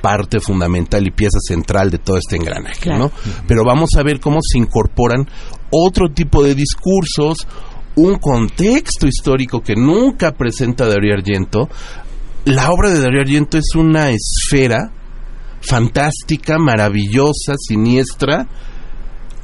[0.00, 3.10] parte fundamental y pieza central de todo este engranaje, ¿no?
[3.46, 5.26] Pero vamos a ver cómo se incorporan
[5.70, 7.46] otro tipo de discursos,
[7.96, 11.68] un contexto histórico que nunca presenta Darío Argento.
[12.44, 14.92] La obra de Darío Argento es una esfera
[15.60, 18.46] fantástica, maravillosa, siniestra,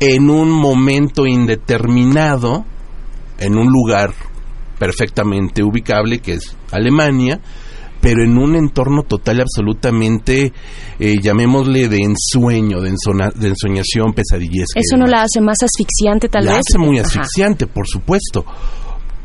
[0.01, 2.65] en un momento indeterminado,
[3.39, 4.12] en un lugar
[4.78, 7.41] perfectamente ubicable que es Alemania,
[8.01, 10.53] pero en un entorno total absolutamente,
[10.99, 14.78] eh, llamémosle de ensueño, de, de ensoñación pesadillesca.
[14.78, 16.53] ¿Eso no la hace más asfixiante tal vez?
[16.53, 18.45] La hace muy asfixiante, por supuesto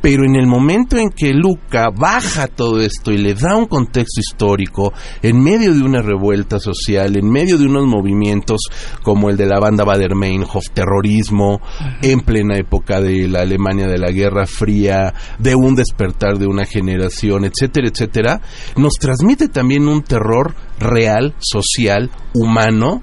[0.02, 4.20] pero en el momento en que Luca baja todo esto y le da un contexto
[4.20, 8.62] histórico, en medio de una revuelta social, en medio de unos movimientos
[9.04, 11.62] como el de la banda Bader-Meinhof, terrorismo,
[12.02, 16.66] en plena época de la Alemania de la Guerra Fría, de un despertar de una
[16.66, 18.42] generación, etcétera, etcétera,
[18.76, 23.02] nos transmite también un terror real, social, humano,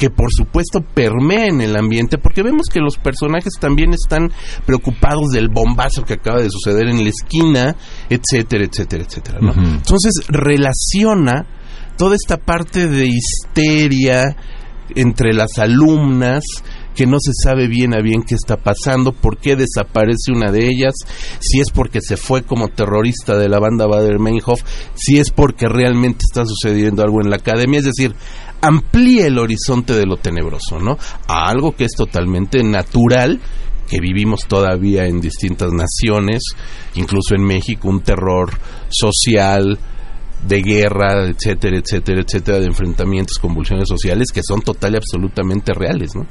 [0.00, 4.32] que por supuesto permea en el ambiente, porque vemos que los personajes también están
[4.64, 7.76] preocupados del bombazo que acaba de suceder en la esquina,
[8.08, 9.38] etcétera, etcétera, etcétera.
[9.40, 11.44] Entonces relaciona
[11.98, 14.34] toda esta parte de histeria
[14.96, 16.44] entre las alumnas,
[16.94, 20.66] que no se sabe bien a bien qué está pasando, por qué desaparece una de
[20.66, 20.94] ellas,
[21.40, 24.62] si es porque se fue como terrorista de la banda Bader-Meinhof,
[24.94, 28.14] si es porque realmente está sucediendo algo en la academia, es decir,
[28.60, 30.98] amplía el horizonte de lo tenebroso, ¿no?
[31.26, 33.40] A algo que es totalmente natural
[33.88, 36.42] que vivimos todavía en distintas naciones,
[36.94, 38.50] incluso en México, un terror
[38.88, 39.78] social,
[40.46, 46.10] de guerra, etcétera, etcétera, etcétera, de enfrentamientos, convulsiones sociales que son total y absolutamente reales,
[46.14, 46.26] ¿no?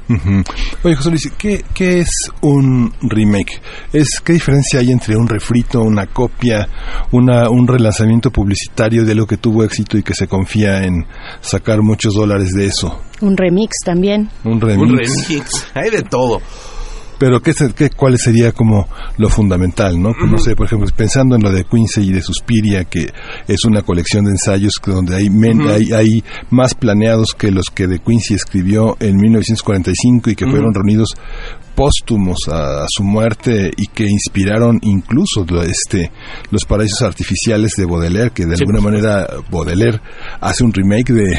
[0.82, 2.10] Oye, José Luis, ¿qué, ¿qué, es
[2.42, 3.60] un remake?
[3.92, 6.68] ¿Es, ¿Qué diferencia hay entre un refrito, una copia,
[7.12, 11.06] una, un relanzamiento publicitario de lo que tuvo éxito y que se confía en
[11.40, 13.00] sacar muchos dólares de eso?
[13.20, 14.28] Un remix también.
[14.44, 14.90] Un remix.
[14.90, 15.66] Un remix.
[15.74, 16.40] Hay de todo
[17.20, 18.88] pero ¿qué, qué, ¿cuál sería como
[19.18, 20.00] lo fundamental?
[20.00, 20.12] ¿no?
[20.26, 23.12] no sé, por ejemplo, pensando en lo de Quincy y de Suspiria, que
[23.46, 25.28] es una colección de ensayos donde hay,
[25.68, 30.72] hay, hay, más planeados que los que de Quincy escribió en 1945 y que fueron
[30.72, 31.10] reunidos
[31.74, 36.10] póstumos a, su muerte y que inspiraron incluso este
[36.50, 40.00] los paraísos artificiales de Baudelaire que de alguna manera Baudelaire
[40.40, 41.38] hace un remake de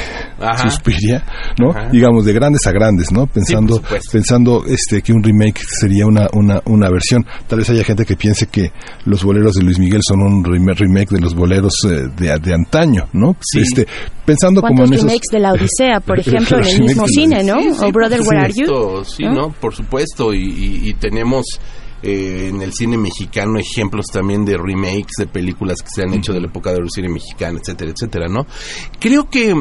[0.58, 1.24] Suspiria
[1.60, 3.82] no digamos de grandes a grandes no pensando
[4.12, 7.26] pensando este que un remake sería una, una una versión.
[7.48, 8.72] Tal vez haya gente que piense que
[9.06, 13.08] los boleros de Luis Miguel son un remake de los boleros eh, de, de antaño
[13.14, 13.88] no este
[14.26, 17.92] pensando como en remakes de la Odisea por ejemplo en el mismo cine no o
[17.92, 21.46] Brother Where Are You sí no por supuesto y, tenemos
[22.04, 26.34] eh, en el cine mexicano ejemplos también de remakes de películas que se han hecho
[26.34, 28.46] de la época del cine mexicano, etcétera, etcétera, ¿no?
[29.00, 29.56] Creo que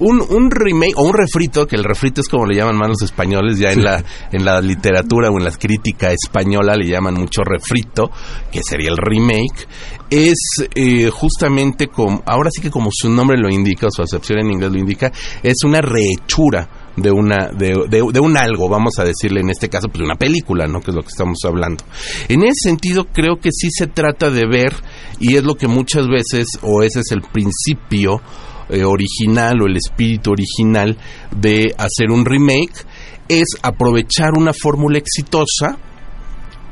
[0.00, 3.02] un, un remake o un refrito, que el refrito es como le llaman más los
[3.02, 7.42] españoles, ya en, la, en la literatura o en la crítica española le llaman mucho
[7.42, 8.10] refrito,
[8.50, 9.66] que sería el remake,
[10.10, 10.38] es
[10.74, 14.52] eh, justamente como, ahora sí que como su nombre lo indica, o su acepción en
[14.52, 15.12] inglés lo indica,
[15.42, 16.68] es una rehechura
[17.00, 20.16] de una de, de, un algo, vamos a decirle en este caso, pues de una
[20.16, 20.80] película, ¿no?
[20.80, 21.84] Que es lo que estamos hablando.
[22.28, 24.74] En ese sentido, creo que sí se trata de ver,
[25.20, 28.20] y es lo que muchas veces, o ese es el principio
[28.68, 30.96] eh, original o el espíritu original
[31.34, 32.84] de hacer un remake,
[33.28, 35.78] es aprovechar una fórmula exitosa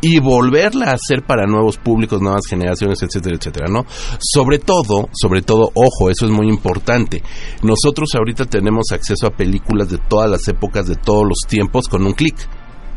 [0.01, 3.87] y volverla a hacer para nuevos públicos, nuevas generaciones, etcétera, etcétera, ¿no?
[4.21, 7.23] Sobre todo, sobre todo, ojo, eso es muy importante.
[7.63, 12.05] Nosotros ahorita tenemos acceso a películas de todas las épocas, de todos los tiempos, con
[12.05, 12.37] un clic.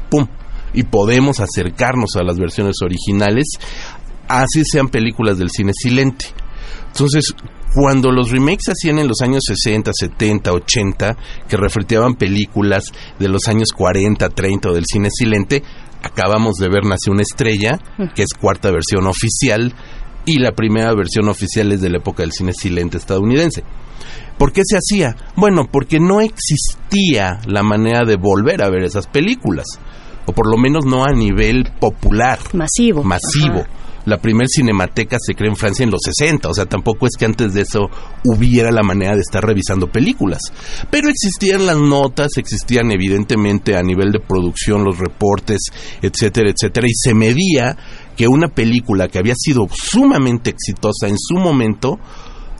[0.09, 0.27] ¡Pum!
[0.73, 3.45] Y podemos acercarnos a las versiones originales,
[4.27, 6.25] así sean películas del cine silente.
[6.87, 7.33] Entonces,
[7.73, 11.17] cuando los remakes hacían en los años 60, 70, 80,
[11.47, 12.85] que reflejaban películas
[13.19, 15.63] de los años 40, 30 o del cine silente,
[16.03, 17.79] acabamos de ver Nace una estrella,
[18.15, 19.73] que es cuarta versión oficial,
[20.25, 23.63] y la primera versión oficial es de la época del cine silente estadounidense.
[24.37, 25.15] ¿Por qué se hacía?
[25.35, 29.65] Bueno, porque no existía la manera de volver a ver esas películas,
[30.25, 32.39] o por lo menos no a nivel popular.
[32.53, 33.03] Masivo.
[33.03, 33.65] Masivo
[34.05, 37.25] la primer cinemateca se creó en Francia en los 60, o sea, tampoco es que
[37.25, 37.89] antes de eso
[38.25, 40.41] hubiera la manera de estar revisando películas.
[40.89, 45.59] Pero existían las notas, existían evidentemente a nivel de producción los reportes,
[46.01, 47.77] etcétera, etcétera, y se medía
[48.15, 51.99] que una película que había sido sumamente exitosa en su momento,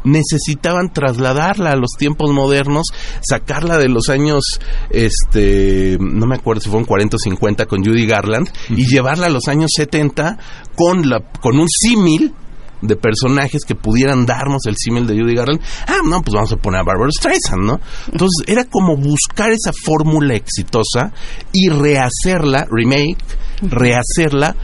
[0.04, 2.88] necesitaban trasladarla a los tiempos modernos,
[3.22, 4.60] sacarla de los años,
[4.90, 9.30] este, no me acuerdo si fueron 40 o 50 con Judy Garland, y llevarla a
[9.30, 10.38] los años 70
[10.76, 12.34] con, la, con un símil
[12.82, 15.62] de personajes que pudieran darnos el símil de Judy Garland.
[15.88, 17.80] Ah, no, pues vamos a poner a Barbara Streisand, ¿no?
[18.12, 21.12] Entonces era como buscar esa fórmula exitosa
[21.52, 23.18] y rehacerla, remake,
[23.62, 24.56] rehacerla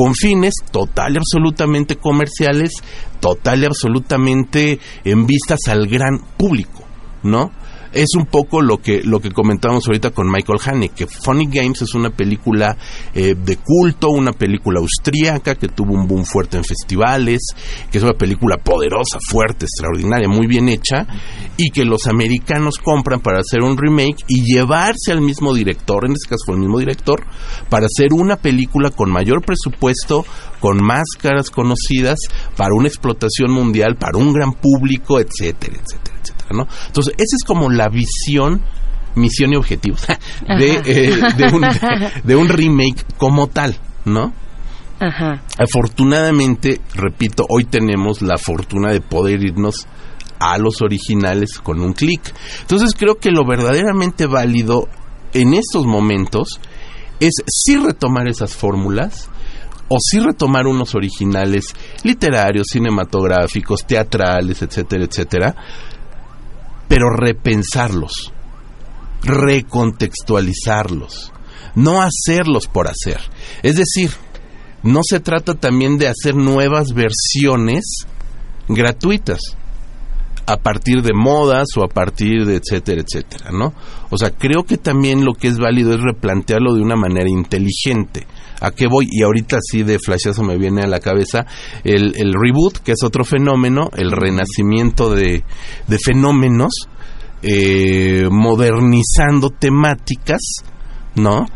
[0.00, 2.72] con fines total y absolutamente comerciales,
[3.20, 6.84] total y absolutamente en vistas al gran público,
[7.22, 7.50] ¿no?
[7.92, 11.82] Es un poco lo que lo que comentábamos ahorita con Michael Haneke, que Funny Games
[11.82, 12.76] es una película
[13.14, 17.40] eh, de culto, una película austríaca que tuvo un boom fuerte en festivales,
[17.90, 21.06] que es una película poderosa, fuerte, extraordinaria, muy bien hecha,
[21.56, 26.12] y que los americanos compran para hacer un remake y llevarse al mismo director, en
[26.12, 27.24] este caso fue el mismo director,
[27.68, 30.24] para hacer una película con mayor presupuesto,
[30.60, 32.18] con máscaras conocidas,
[32.56, 36.09] para una explotación mundial, para un gran público, etcétera, etcétera,
[36.52, 36.66] ¿no?
[36.86, 38.62] Entonces, esa es como la visión
[39.16, 39.96] misión y objetivo
[40.58, 41.62] de, eh, de, un,
[42.24, 44.32] de, un, remake como tal, ¿no?
[45.00, 45.42] Ajá.
[45.58, 49.86] Afortunadamente, repito, hoy tenemos la fortuna de poder irnos
[50.38, 52.20] a los originales con un clic.
[52.60, 54.88] Entonces creo que lo verdaderamente válido
[55.32, 56.60] en estos momentos
[57.18, 59.28] es sí retomar esas fórmulas,
[59.88, 61.74] o sí retomar unos originales
[62.04, 65.56] literarios, cinematográficos, teatrales, etcétera, etcétera,
[67.00, 68.30] pero repensarlos,
[69.22, 71.32] recontextualizarlos,
[71.74, 73.18] no hacerlos por hacer.
[73.62, 74.10] Es decir,
[74.82, 78.04] no se trata también de hacer nuevas versiones
[78.68, 79.40] gratuitas
[80.44, 83.72] a partir de modas o a partir de etcétera, etcétera, ¿no?
[84.10, 88.26] O sea, creo que también lo que es válido es replantearlo de una manera inteligente.
[88.60, 89.08] ¿A qué voy?
[89.10, 91.46] Y ahorita sí de flashazo me viene a la cabeza
[91.82, 95.44] el, reboot, que es otro fenómeno, el renacimiento de
[96.04, 96.89] fenómenos,
[97.42, 100.40] eh, modernizando temáticas,
[101.14, 101.46] ¿no?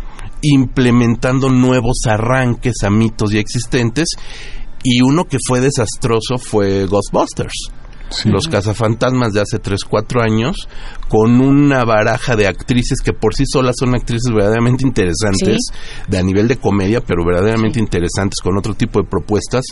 [0.42, 4.08] Implementando nuevos arranques a mitos ya existentes.
[4.82, 7.70] Y uno que fue desastroso fue Ghostbusters
[8.24, 10.68] los cazafantasmas de hace 3, 4 años,
[11.08, 15.58] con una baraja de actrices que por sí solas son actrices verdaderamente interesantes,
[16.08, 19.64] de a nivel de comedia, pero verdaderamente interesantes, con otro tipo de propuestas,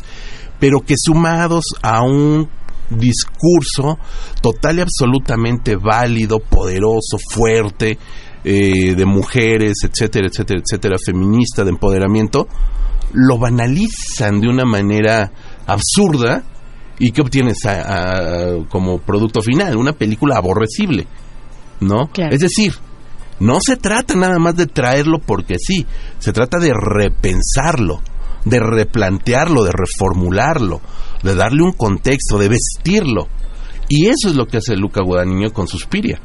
[0.59, 2.49] pero que sumados a un
[2.91, 3.99] discurso
[4.41, 7.99] total y absolutamente válido, poderoso, fuerte,
[8.45, 12.49] eh, de mujeres, etcétera, etcétera, etcétera, feminista, de empoderamiento,
[13.13, 15.31] lo banalizan de una manera
[15.67, 16.45] absurda
[17.03, 17.59] ¿Y qué obtienes
[18.69, 19.77] como producto final?
[19.77, 21.09] Una película aborrecible,
[21.81, 22.09] ¿no?
[22.17, 22.75] Es decir,
[23.41, 25.85] no se trata nada más de traerlo porque sí,
[26.21, 28.01] se trata de repensarlo,
[28.45, 30.81] de replantearlo, de reformularlo,
[31.23, 33.29] de darle un contexto, de vestirlo.
[33.89, 36.21] Y eso es lo que hace Luca Guadagnino con Suspiria.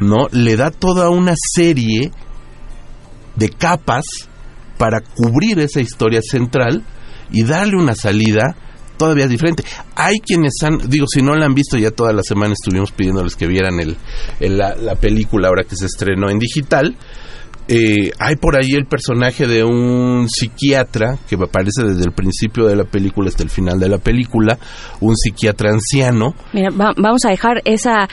[0.00, 0.28] ¿No?
[0.30, 2.10] Le da toda una serie
[3.36, 4.04] de capas
[4.78, 6.84] para cubrir esa historia central
[7.30, 8.56] y darle una salida
[8.96, 9.64] todavía diferente.
[9.94, 13.34] Hay quienes han, digo, si no la han visto, ya toda la semana estuvimos pidiéndoles
[13.34, 13.96] que vieran el,
[14.40, 16.96] la, la película ahora que se estrenó en digital.
[17.72, 22.74] Eh, hay por ahí el personaje de un psiquiatra que aparece desde el principio de
[22.74, 24.58] la película hasta el final de la película,
[25.00, 26.34] un psiquiatra anciano.
[26.52, 28.08] Mira, va- vamos a dejar esa...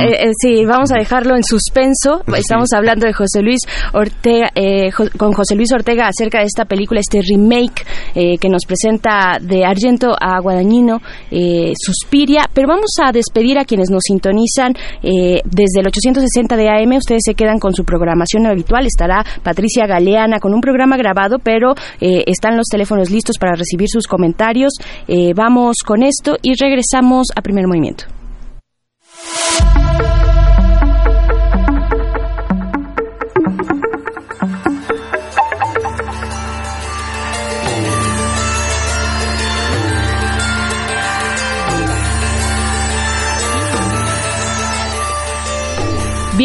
[0.00, 2.22] Eh, eh, sí, vamos a dejarlo en suspenso.
[2.26, 2.32] Sí.
[2.38, 3.60] Estamos hablando de José Luis
[3.92, 8.48] Ortega, eh, Jo- con José Luis Ortega acerca de esta película, este remake eh, que
[8.48, 11.00] nos presenta de Argento a Guadañino,
[11.30, 12.48] eh, Suspiria.
[12.54, 14.72] Pero vamos a despedir a quienes nos sintonizan
[15.02, 16.96] eh, desde el 860 de AM.
[16.96, 18.86] Ustedes se quedan con su programación habitual.
[18.94, 23.88] Estará Patricia Galeana con un programa grabado, pero eh, están los teléfonos listos para recibir
[23.88, 24.72] sus comentarios.
[25.08, 28.04] Eh, vamos con esto y regresamos a primer movimiento.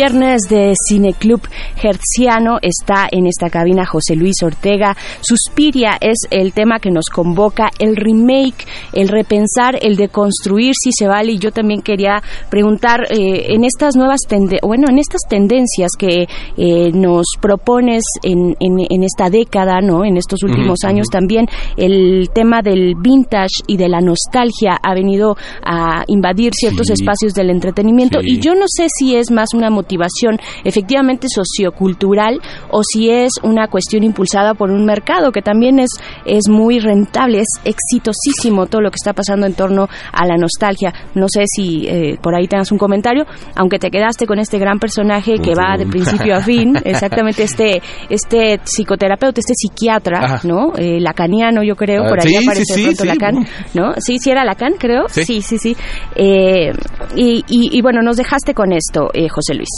[0.04, 1.42] Viernes de Cineclub
[1.84, 4.96] Hertziano está en esta cabina José Luis Ortega.
[5.20, 10.92] Suspiria es el tema que nos convoca, el remake, el repensar, el de construir si
[10.98, 11.34] se vale.
[11.34, 16.28] Y yo también quería preguntar eh, en estas nuevas tende bueno, en estas tendencias que
[16.56, 20.06] eh, nos propones en, en, en esta década, ¿no?
[20.06, 21.46] En estos últimos años también
[21.76, 26.94] el tema del vintage y de la nostalgia ha venido a invadir ciertos Sí.
[26.94, 28.36] espacios del entretenimiento Sí.
[28.36, 33.68] y yo no sé si es más una motivación efectivamente sociocultural o si es una
[33.68, 35.90] cuestión impulsada por un mercado que también es,
[36.26, 40.94] es muy rentable, es exitosísimo todo lo que está pasando en torno a la nostalgia.
[41.16, 44.78] No sé si eh, por ahí tengas un comentario, aunque te quedaste con este gran
[44.80, 50.42] personaje que va de principio a fin, exactamente este, este psicoterapeuta, este psiquiatra, Ajá.
[50.48, 50.74] ¿no?
[50.78, 53.08] Eh, lacaniano yo creo, Ah, por ahí sí, aparece sí, pronto sí.
[53.08, 53.94] Lacan, ¿no?
[53.98, 55.08] Sí, sí era Lacan, creo.
[55.10, 55.24] Sí.
[55.24, 55.76] Sí, sí, sí.
[56.16, 56.72] Eh,
[57.16, 59.70] y, y- y bueno, nos dejaste con esto, eh, José Luis.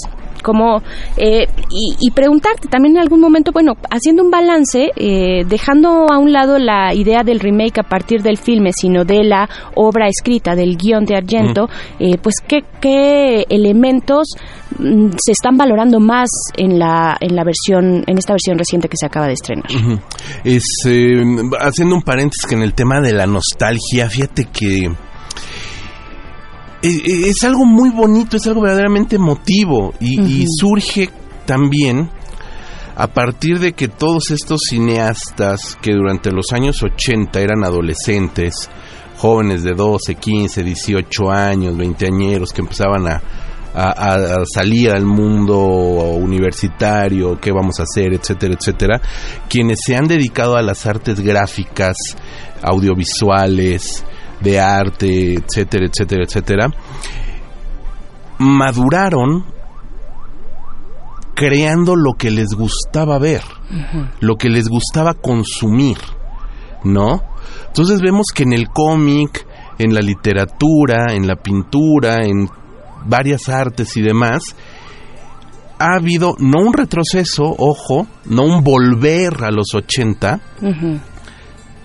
[0.44, 0.82] Como,
[1.18, 6.18] eh, y, y preguntarte también en algún momento, bueno, haciendo un balance, eh, dejando a
[6.18, 10.56] un lado la idea del remake a partir del filme, sino de la obra escrita,
[10.56, 14.30] del guion de Argento, eh, pues ¿qué, qué elementos
[14.80, 18.98] mm, se están valorando más en la, en la versión, en esta versión reciente que
[18.98, 19.66] se acaba de estrenar.
[20.44, 21.24] Es, eh,
[21.60, 24.90] haciendo un paréntesis que en el tema de la nostalgia, fíjate que
[26.84, 31.10] es, algo muy bonito, es algo verdaderamente emotivo y, surge
[31.45, 32.10] también
[32.95, 38.69] a partir de que todos estos cineastas que durante los años 80 eran adolescentes,
[39.18, 43.22] jóvenes de 12, 15, 18 años, 20 añeros que empezaban a,
[43.74, 49.01] a- a- a salir al mundo universitario, qué vamos a hacer, etcétera, etcétera,
[49.48, 51.95] quienes se han dedicado a las artes gráficas,
[52.61, 54.03] audiovisuales,
[54.42, 56.68] de arte, etcétera, etcétera, etcétera,
[58.40, 59.45] maduraron
[61.36, 63.42] creando lo que les gustaba ver,
[64.20, 65.98] lo que les gustaba consumir,
[66.84, 67.24] ¿no?
[67.68, 69.48] Entonces vemos que en el cómic,
[69.80, 72.48] en la literatura, en la pintura, en
[73.06, 74.56] varias artes y demás,
[75.80, 80.40] ha habido no un retroceso, ojo, no un volver a los 80,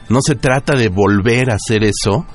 [0.09, 2.27] no se trata de volver a hacer eso,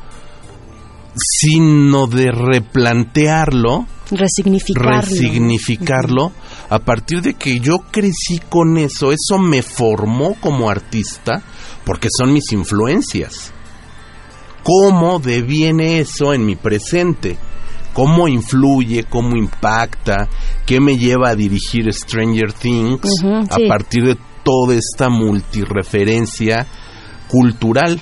[1.15, 5.01] sino de replantearlo, Resignificarlo.
[5.01, 6.31] resignificarlo,
[6.69, 11.41] a partir de que yo crecí con eso, eso me formó como artista,
[11.85, 13.53] porque son mis influencias.
[14.63, 17.37] ¿Cómo deviene eso en mi presente?
[17.93, 19.05] ¿Cómo influye?
[19.05, 20.27] ¿Cómo impacta?
[20.65, 23.09] ¿Qué me lleva a dirigir Stranger Things
[23.49, 23.67] a sí.
[23.67, 26.67] partir de toda esta multireferencia
[27.27, 28.01] cultural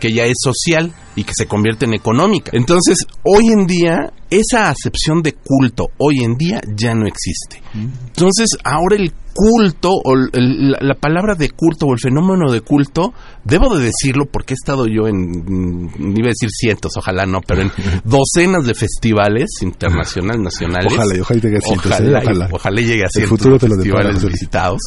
[0.00, 2.50] que ya es social y que se convierte en económica.
[2.54, 7.62] Entonces, hoy en día, esa acepción de culto, hoy en día ya no existe.
[7.74, 12.60] Entonces, ahora el culto, o el- la, la palabra de culto o el fenómeno de
[12.60, 13.12] culto,
[13.44, 17.40] debo de decirlo porque he estado yo en, mm, iba a decir cientos, ojalá no,
[17.46, 17.70] pero en
[18.04, 20.92] docenas de festivales internacionales, nacionales.
[20.92, 22.22] Ojalá, ojalá llegue a cientos, Ojalá, ¿eh?
[22.22, 22.48] y- Ojalá.
[22.52, 24.80] ojalá llegue a cientos de depara, festivales visitados.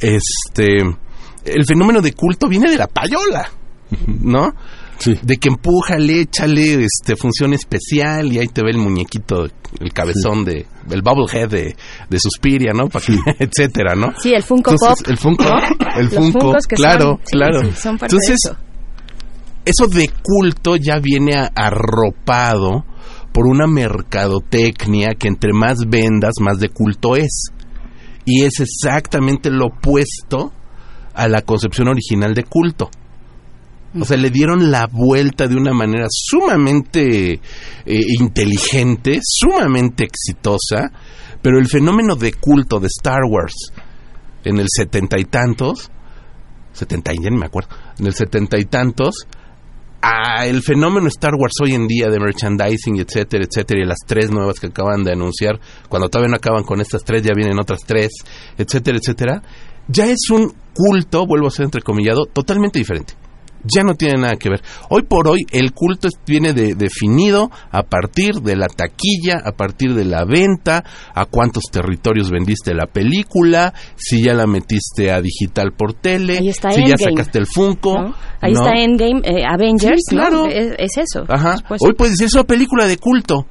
[0.00, 0.78] Este,
[1.44, 3.48] el fenómeno de culto viene de la payola,
[4.06, 4.52] ¿no?
[5.22, 9.44] De que empújale, échale este, función especial y ahí te ve el muñequito,
[9.80, 11.76] el cabezón de, el bubblehead de,
[12.08, 12.88] de Suspiria, ¿no?
[12.88, 14.08] Pa' que- etcétera, ¿no?
[14.20, 15.08] Sí, el Funko Entonces, Pop.
[15.10, 16.00] El Funko, ¿no?
[16.00, 17.60] el Funko, claro, son- claro.
[17.64, 18.56] sí, son parte de Entonces, eso.
[19.64, 22.84] eso de culto ya viene a- arropado
[23.32, 27.46] por una mercadotecnia que entre más vendas, más de culto es.
[28.24, 30.52] Y es exactamente lo opuesto
[31.14, 32.90] a la concepción original de culto.
[34.00, 37.40] O sea, le dieron la vuelta de una manera sumamente eh,
[38.18, 40.90] inteligente, sumamente exitosa,
[41.42, 43.72] pero el fenómeno de culto de Star Wars
[44.44, 45.90] en el setenta y tantos,
[46.72, 49.26] setenta y ya ni me acuerdo, en el setenta y tantos,
[50.00, 54.30] a el fenómeno Star Wars hoy en día de merchandising, etcétera, etcétera, y las tres
[54.30, 57.80] nuevas que acaban de anunciar, cuando todavía no acaban con estas tres, ya vienen otras
[57.86, 58.08] tres,
[58.56, 59.42] etcétera, etcétera,
[59.86, 63.14] ya es un culto, vuelvo a ser entrecomillado, totalmente diferente
[63.64, 64.62] ya no tiene nada que ver.
[64.88, 69.94] Hoy por hoy el culto viene de, definido a partir de la taquilla, a partir
[69.94, 70.84] de la venta,
[71.14, 76.86] a cuántos territorios vendiste la película, si ya la metiste a digital por tele, si
[76.86, 78.14] ya sacaste el Funko.
[78.40, 80.46] Ahí está Endgame, eh, Avengers, claro.
[80.46, 81.24] Es, eso.
[81.80, 83.46] Hoy puedes decir, es una película de culto.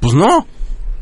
[0.00, 0.46] Pues no,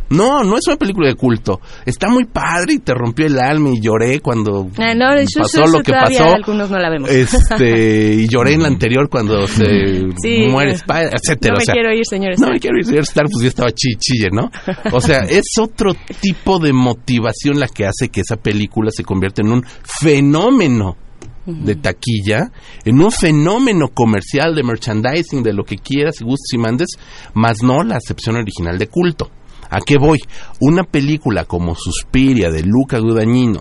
[0.08, 1.60] no, no es una película de culto.
[1.84, 4.94] Está muy padre y te rompió el alma y lloré cuando ah,
[5.38, 6.24] pasó lo que pasó.
[6.24, 7.10] Algunos no la vemos.
[7.10, 9.64] Este, y lloré en la anterior cuando se
[10.50, 11.54] muere Spider, etcétera.
[11.54, 14.28] No me quiero ir, señor No me quiero ir, señor Star, pues ya estaba chille,
[14.30, 14.50] ¿no?
[14.92, 19.42] O sea, es otro tipo de motivación la que hace que esa película se convierta
[19.42, 20.96] en un fenómeno
[21.46, 22.50] de taquilla,
[22.84, 26.88] en un fenómeno comercial de merchandising, de lo que quieras y gustes y mandes,
[27.34, 29.30] más no la acepción original de culto.
[29.70, 30.18] ¿A qué voy?
[30.60, 33.60] Una película como Suspiria de Luca Guadagnino,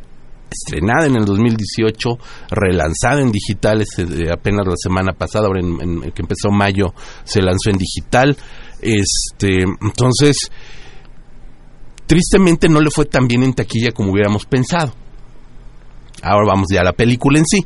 [0.50, 2.18] estrenada en el 2018,
[2.52, 6.94] relanzada en digitales eh, apenas la semana pasada, ahora en, que empezó mayo
[7.24, 8.38] se lanzó en digital.
[8.82, 10.52] Este, entonces,
[12.06, 14.94] tristemente no le fue tan bien en taquilla como hubiéramos pensado.
[16.22, 17.66] Ahora vamos ya a la película en sí.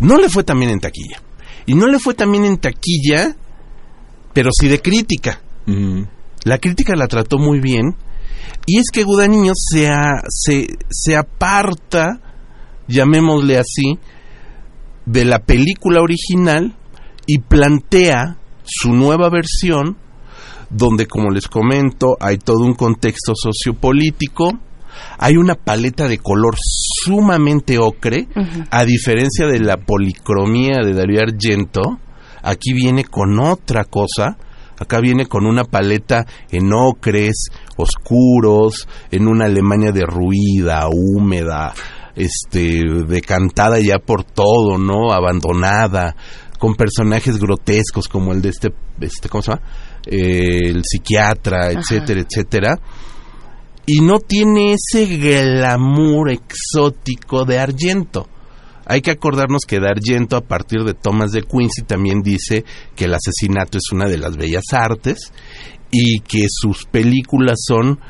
[0.00, 1.20] No le fue tan bien en taquilla.
[1.66, 3.36] Y no le fue tan bien en taquilla,
[4.32, 5.40] pero sí de crítica.
[6.44, 7.96] La crítica la trató muy bien.
[8.66, 9.88] Y es que Gudaño se,
[10.28, 12.20] se, se aparta,
[12.86, 13.98] llamémosle así,
[15.06, 16.76] de la película original
[17.26, 19.96] y plantea su nueva versión,
[20.70, 24.52] donde, como les comento, hay todo un contexto sociopolítico,
[25.18, 28.28] hay una paleta de color sumamente ocre,
[28.70, 31.82] a diferencia de la policromía de Darío Argento,
[32.42, 34.36] aquí viene con otra cosa,
[34.78, 41.74] Acá viene con una paleta en ocres, oscuros, en una Alemania derruida, húmeda,
[42.14, 45.12] este, decantada ya por todo, ¿no?
[45.12, 46.14] Abandonada,
[46.58, 48.68] con personajes grotescos como el de este,
[49.00, 49.62] este ¿cómo se llama?
[50.06, 52.78] Eh, el psiquiatra, etcétera, etcétera.
[53.86, 58.28] Y no tiene ese glamour exótico de Argento.
[58.88, 62.64] Hay que acordarnos que D'Argento, a partir de Thomas de Quincy, también dice
[62.96, 65.30] que el asesinato es una de las bellas artes
[65.90, 68.00] y que sus películas son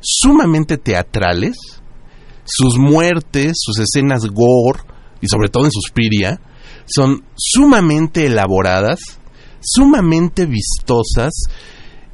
[0.00, 1.56] sumamente teatrales,
[2.44, 4.80] sus muertes, sus escenas gore,
[5.20, 6.40] y sobre todo en Suspiria,
[6.86, 9.00] son sumamente elaboradas,
[9.60, 11.32] sumamente vistosas,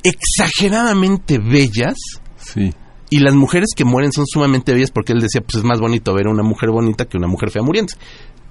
[0.02, 1.94] exageradamente bellas.
[2.36, 2.74] Sí
[3.10, 6.14] y las mujeres que mueren son sumamente bellas porque él decía, pues es más bonito
[6.14, 7.94] ver a una mujer bonita que una mujer fea muriendo.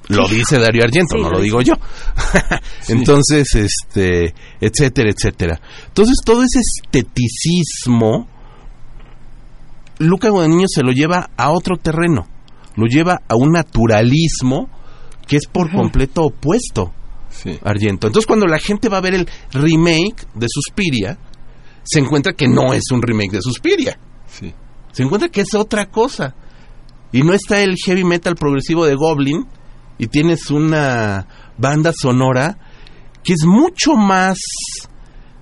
[0.10, 1.74] Lo dice Darío Argento, no lo digo yo.
[2.88, 5.60] Entonces, este, etcétera, etcétera.
[5.88, 8.27] Entonces, todo ese esteticismo,
[10.00, 12.26] Luca Guadagnino se lo lleva a otro terreno.
[12.76, 14.69] Lo lleva a un naturalismo
[15.27, 16.94] que es por completo opuesto.
[17.64, 18.08] Argento.
[18.08, 21.19] Entonces, cuando la gente va a ver el remake de Suspiria,
[21.84, 24.00] se encuentra que no es un remake de Suspiria
[24.91, 26.35] se encuentra que es otra cosa.
[27.11, 29.45] Y no está el heavy metal progresivo de Goblin
[29.98, 32.57] y tienes una banda sonora
[33.24, 34.38] que es mucho más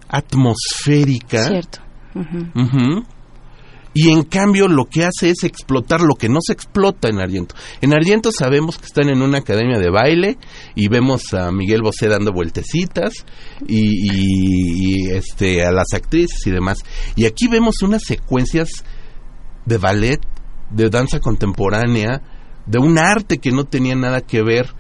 [0.08, 1.48] atmosférica.
[1.48, 1.80] Cierto.
[3.98, 7.56] Y en cambio lo que hace es explotar lo que no se explota en Argento.
[7.80, 10.38] En Argento sabemos que están en una academia de baile
[10.76, 13.26] y vemos a Miguel Bosé dando vueltecitas
[13.66, 16.84] y, este a las actrices y demás.
[17.16, 18.84] Y aquí vemos unas secuencias
[19.66, 20.20] de ballet,
[20.72, 22.22] de danza contemporánea,
[22.66, 24.76] de un arte que no tenía nada que ver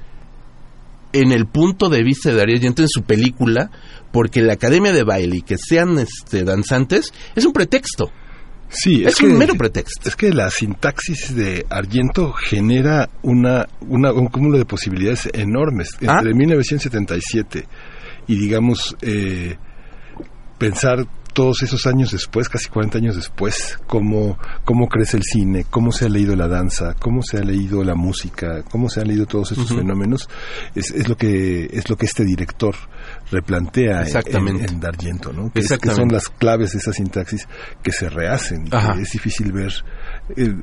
[1.13, 3.71] en el punto de vista de Argento en su película,
[4.11, 8.11] porque la academia de baile y que sean este, danzantes es un pretexto.
[8.69, 10.09] Sí, es, un mero pretexto.
[10.09, 15.89] Es que la sintaxis de Argento genera una, un cúmulo de posibilidades enormes.
[16.07, 16.17] Ah.
[16.17, 17.67] Entre 1977
[18.27, 19.57] y, digamos, eh,
[20.57, 21.05] pensar
[21.35, 26.05] todos esos años después, casi 40 años después, cómo, cómo crece el cine, cómo se
[26.05, 29.51] ha leído la danza, cómo se ha leído la música, cómo se han leído todos
[29.51, 30.29] esos fenómenos,
[30.73, 32.73] es, es, lo que, es lo que este director
[33.31, 34.63] replantea Exactamente.
[34.63, 35.51] En, en D'Argento, ¿no?
[35.51, 37.49] Que, es, que, son las claves de esa sintaxis
[37.83, 38.69] que se rehacen.
[38.97, 39.73] Es difícil ver,
[40.35, 40.55] eh,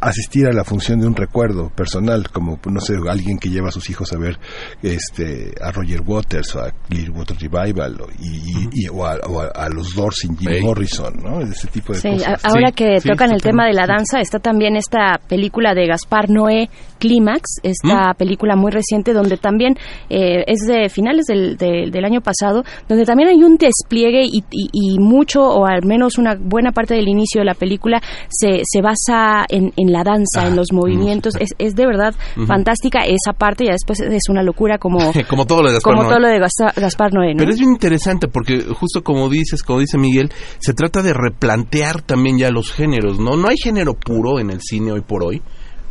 [0.00, 3.72] asistir a la función de un recuerdo personal, como, no sé, alguien que lleva a
[3.72, 4.38] sus hijos a ver
[4.82, 9.68] este, a Roger Waters o a Clearwater Revival o, y, y, o, a, o, a,
[9.68, 10.62] los Doors sin Jim hey.
[10.62, 11.40] Morrison, ¿no?
[11.42, 12.44] Ese tipo de sí, cosas.
[12.44, 15.86] Ahora sí, que sí, tocan el tema de la danza, está también esta película de
[15.86, 18.16] Gaspar Noé, Clímax, esta ¿Mm?
[18.16, 19.74] película muy reciente donde también
[20.08, 24.44] eh, es de finales del, de, del, año pasado, donde también hay un despliegue y,
[24.50, 28.60] y, y, mucho, o al menos una buena parte del inicio de la película, se,
[28.64, 29.09] se basa
[29.48, 31.34] en, en la danza, ah, en los movimientos.
[31.38, 32.46] Es, es, de verdad uh -huh.
[32.46, 34.98] fantástica esa parte, y después es una locura como,
[35.28, 36.10] como todo lo de Gaspar como Noé.
[36.12, 37.38] Todo lo de Gaspar, Gaspar Noé ¿no?
[37.38, 42.02] Pero es bien interesante porque justo como dices, como dice Miguel, se trata de replantear
[42.02, 43.36] también ya los géneros, ¿no?
[43.36, 45.42] No hay género puro en el cine hoy por hoy.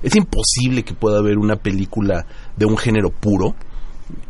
[0.02, 2.26] Es imposible que pueda haber una película
[2.56, 3.56] de un género puro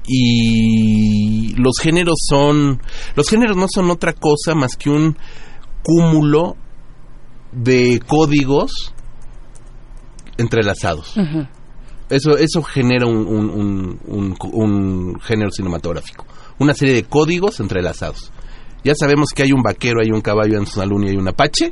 [0.07, 2.81] y los géneros son
[3.15, 5.15] los géneros no son otra cosa más que un
[5.83, 6.55] cúmulo
[7.51, 8.93] de códigos
[10.37, 11.17] entrelazados.
[11.17, 11.49] Uh -huh.
[12.09, 16.25] Eso eso genera un, un, un, género cinematográfico,
[16.57, 18.31] una serie de códigos entrelazados.
[18.83, 21.27] Ya sabemos que hay un vaquero, hay un caballo en su salón y hay un
[21.27, 21.71] apache.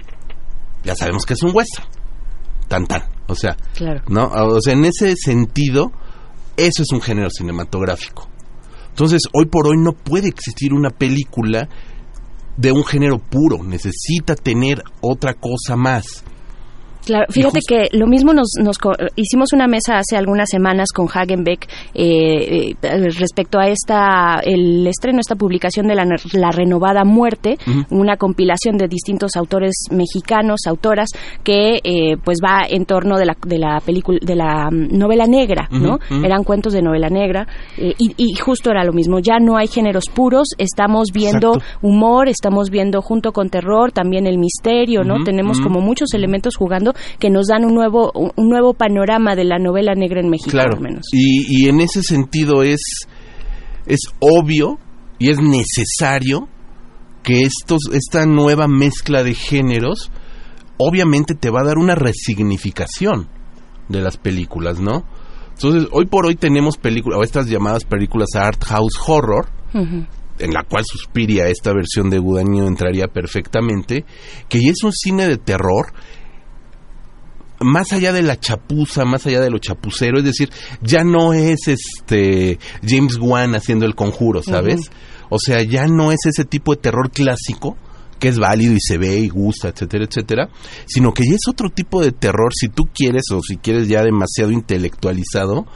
[0.83, 1.87] Ya sabemos que es un western.
[2.67, 3.03] Tan tan.
[3.27, 4.01] O sea, claro.
[4.09, 4.27] ¿no?
[4.27, 5.91] O sea, en ese sentido,
[6.55, 8.29] eso es un género cinematográfico.
[8.89, 11.67] Entonces, hoy por hoy no puede existir una película
[12.57, 13.63] de un género puro.
[13.63, 16.23] Necesita tener otra cosa más.
[17.07, 18.75] Claro, fíjate que lo mismo nos, nos,
[19.15, 25.21] hicimos una mesa hace algunas semanas con Hagenbeck eh, eh, respecto a esta el estreno,
[25.21, 26.03] esta publicación de la,
[26.33, 27.85] la renovada muerte, uh -huh.
[27.91, 31.07] una compilación de distintos autores mexicanos, autoras
[31.45, 35.69] que eh, pues va en torno de la de la película de la novela negra,
[35.71, 35.93] uh -huh, ¿no?
[35.93, 36.25] Uh -huh.
[36.25, 39.19] Eran cuentos de novela negra eh, y, y, justo era lo mismo.
[39.19, 41.87] Ya no hay géneros puros, estamos viendo Exacto.
[41.87, 45.23] humor, estamos viendo junto con terror también el misterio, ¿no?
[45.23, 49.57] Tenemos como muchos elementos jugando que nos dan un nuevo un nuevo panorama de la
[49.59, 50.77] novela negra en México claro.
[50.77, 51.05] al menos.
[51.11, 52.81] Y, y en ese sentido es
[53.85, 54.79] es obvio
[55.19, 56.47] y es necesario
[57.23, 60.11] que estos esta nueva mezcla de géneros
[60.77, 63.27] obviamente te va a dar una resignificación
[63.89, 65.05] de las películas, ¿no?
[65.53, 70.07] Entonces, hoy por hoy tenemos películas, o estas llamadas películas art house horror, uh -huh
[70.39, 74.05] en la cual Suspiria, esta versión de Gudaño entraría perfectamente,
[74.49, 75.93] que es un cine de terror
[77.59, 80.49] más allá de la chapuza, más allá de lo chapucero, es decir,
[80.81, 84.81] ya no es este James Wan haciendo el conjuro, ¿sabes?
[84.81, 85.27] Uh -huh.
[85.29, 87.75] O sea, ya no es ese tipo de terror clásico
[88.19, 90.49] que es válido y se ve y gusta, etcétera, etcétera,
[90.87, 94.01] sino que ya es otro tipo de terror si tú quieres o si quieres ya
[94.01, 95.67] demasiado intelectualizado,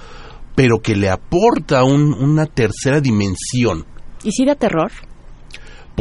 [0.56, 3.86] pero que le aporta un, una tercera dimensión.
[4.24, 4.92] ¿Y si da terror?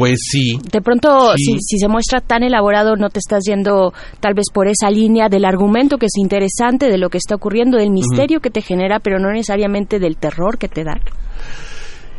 [0.01, 0.57] Pues sí.
[0.71, 1.43] De pronto, sí.
[1.43, 5.29] si, si, se muestra tan elaborado, no te estás yendo tal vez por esa línea
[5.29, 8.43] del argumento que es interesante, de lo que está ocurriendo, del misterio uh -huh.
[8.43, 10.99] que te genera, pero no necesariamente del terror que te da.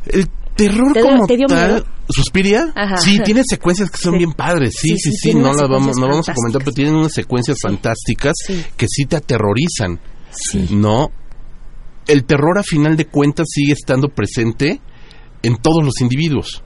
[0.07, 1.86] El terror ¿Te, como te dio tal, miedo?
[2.09, 2.73] ¿Suspiria?
[2.77, 2.99] Ajá.
[2.99, 4.19] Sí, tiene secuencias que son sí.
[4.19, 6.75] bien padres, sí, sí, sí, sí, sí no las vamos, no vamos a comentar, pero
[6.75, 8.35] tienen unas secuencias fantásticas
[8.77, 9.99] que sí te aterrorizan,
[10.70, 11.11] ¿no?
[12.07, 14.81] El terror a final de cuentas sigue estando presente
[15.43, 16.62] en todos los individuos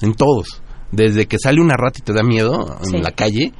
[0.00, 0.62] en todos.
[0.92, 2.98] Desde que sale una rata y te da miedo en sí.
[2.98, 3.52] la calle,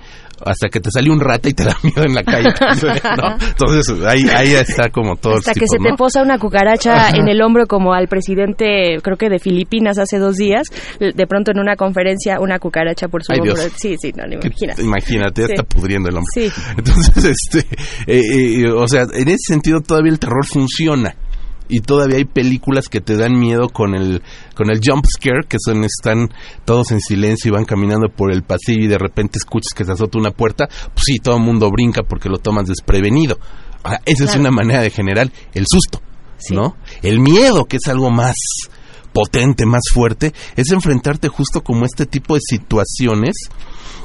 [0.45, 2.49] hasta que te sale un rata y te da miedo en la calle.
[3.17, 3.37] ¿no?
[3.41, 5.35] Entonces ahí, ahí está como todo.
[5.35, 5.91] Hasta que tipo, se ¿no?
[5.91, 10.19] te posa una cucaracha en el hombro como al presidente, creo que de Filipinas hace
[10.19, 13.55] dos días, de pronto en una conferencia una cucaracha por su Ay, hombro.
[13.55, 13.73] Dios.
[13.77, 14.83] Sí, sí, no, no imagínate.
[14.83, 15.53] Imagínate, ya sí.
[15.55, 16.31] está pudriendo el hombro.
[16.33, 16.51] Sí.
[16.77, 17.67] Entonces, este,
[18.07, 21.15] eh, eh, o sea, en ese sentido todavía el terror funciona
[21.69, 24.23] y todavía hay películas que te dan miedo con el
[24.55, 26.31] con el jump scare que son están
[26.65, 29.93] todos en silencio y van caminando por el pasillo y de repente escuchas que se
[29.93, 33.39] azota una puerta pues sí todo el mundo brinca porque lo tomas desprevenido
[34.05, 34.31] esa claro.
[34.31, 36.01] es una manera de generar el susto
[36.39, 36.55] sí.
[36.55, 38.37] no el miedo que es algo más
[39.13, 43.35] potente más fuerte es enfrentarte justo como este tipo de situaciones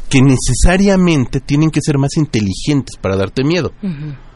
[0.09, 4.30] que necesariamente tienen que ser más inteligentes para darte miedo uh -huh.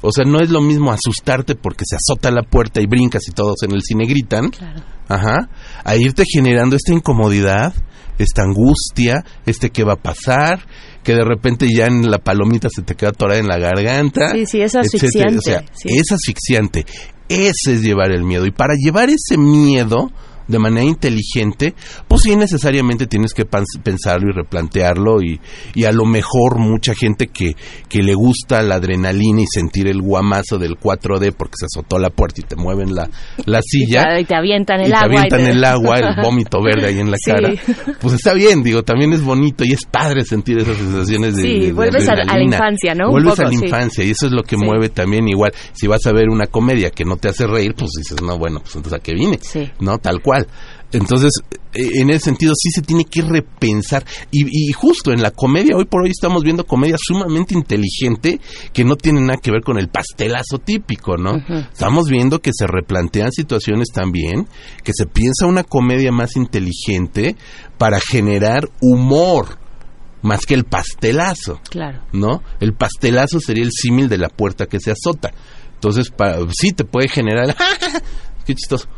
[0.00, 3.32] O sea, no es lo mismo asustarte porque se azota la puerta y brincas y
[3.32, 4.50] todos en el cine gritan.
[4.50, 4.80] Claro.
[5.08, 5.48] Ajá.
[5.84, 7.74] A irte generando esta incomodidad,
[8.18, 10.66] esta angustia, este qué va a pasar,
[11.02, 14.32] que de repente ya en la palomita se te queda atorada en la garganta.
[14.32, 15.38] Sí, sí, es asfixiante.
[15.38, 15.88] O sea, sí.
[15.90, 16.84] es asfixiante.
[17.28, 18.46] Ese es llevar el miedo.
[18.46, 20.10] Y para llevar ese miedo
[20.48, 21.74] de manera inteligente,
[22.08, 25.40] pues sí necesariamente tienes que pensarlo y replantearlo y,
[25.74, 27.54] y a lo mejor mucha gente que,
[27.88, 32.10] que le gusta la adrenalina y sentir el guamazo del 4D porque se azotó la
[32.10, 33.08] puerta y te mueven la,
[33.44, 36.86] la silla y te avientan el y agua te avientan el agua, el vómito verde
[36.86, 37.52] ahí en la cara,
[38.00, 41.72] pues está bien, digo, también es bonito y es padre sentir esas sensaciones de, sí,
[41.72, 43.10] vuelves a, la infancia, ¿no?
[43.10, 46.12] Vuelves a la infancia y eso es lo que mueve también igual, si vas a
[46.12, 49.02] ver una comedia que no te hace reír, pues dices, no, bueno, pues entonces a
[49.02, 49.38] qué vine,
[49.80, 49.98] ¿no?
[49.98, 50.37] Tal cual.
[50.92, 51.32] Entonces,
[51.74, 54.04] e, en ese sentido sí se tiene que repensar.
[54.30, 58.40] Y, justo en la comedia, hoy por hoy estamos viendo comedia sumamente inteligente
[58.72, 61.36] que no tiene nada que ver con el pastelazo típico, ¿no?
[61.72, 64.48] Estamos viendo que se replantean situaciones también,
[64.82, 67.36] que se piensa una comedia más inteligente
[67.76, 69.58] para generar humor
[70.22, 71.60] más que el pastelazo.
[71.70, 72.02] Claro.
[72.12, 72.42] ¿No?
[72.60, 75.32] El pastelazo sería el símil de la puerta que se azota.
[75.74, 76.12] Entonces,
[76.52, 77.54] sí te puede generar.
[78.44, 78.88] ¡Qué chistoso!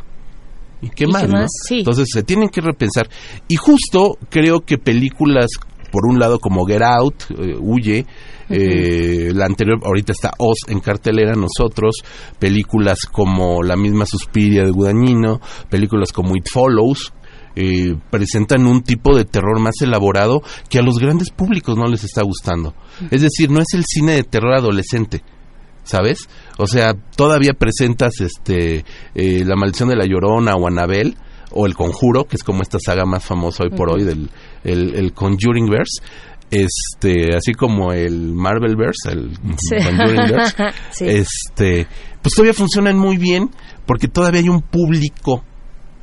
[0.81, 1.27] ¿Y qué más?
[1.69, 3.09] Entonces se tienen que repensar.
[3.47, 5.47] Y justo creo que películas,
[5.91, 8.05] por un lado como Get Out, eh, Huye,
[8.49, 11.95] eh, la anterior, ahorita está Oz en cartelera, nosotros,
[12.39, 17.13] películas como la misma Suspiria de Gudañino, películas como It Follows,
[17.55, 22.03] eh, presentan un tipo de terror más elaborado que a los grandes públicos no les
[22.03, 22.73] está gustando.
[23.09, 25.21] Es decir, no es el cine de terror adolescente,
[25.83, 26.29] ¿sabes?
[26.57, 28.85] O sea, todavía presentas este
[29.15, 31.15] eh, La maldición de la Llorona o Anabel
[31.51, 34.29] o El Conjuro, que es como esta saga más famosa hoy por hoy del
[34.63, 36.01] el, el Conjuring Verse
[36.51, 40.55] este así como el Marvel Verse el Conjuring Verse
[40.99, 41.87] este
[42.21, 43.49] pues todavía funcionan muy bien
[43.85, 45.45] porque todavía hay un público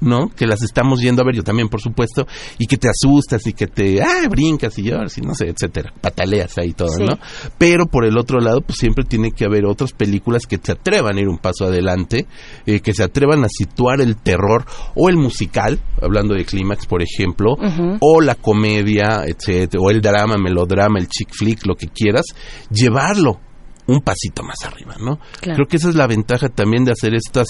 [0.00, 0.28] ¿no?
[0.28, 2.26] Que las estamos yendo a ver, yo también, por supuesto,
[2.58, 5.92] y que te asustas y que te, ah, brincas y lloras y no sé, etcétera,
[6.00, 7.18] pataleas ahí todo, ¿no?
[7.58, 11.16] Pero por el otro lado, pues siempre tiene que haber otras películas que te atrevan
[11.16, 12.26] a ir un paso adelante,
[12.66, 17.02] eh, que se atrevan a situar el terror o el musical, hablando de clímax, por
[17.02, 17.56] ejemplo,
[18.00, 22.26] o la comedia, etcétera, o el drama, melodrama, el chick flick, lo que quieras,
[22.70, 23.40] llevarlo
[23.86, 25.18] un pasito más arriba, ¿no?
[25.40, 27.46] Creo que esa es la ventaja también de hacer estas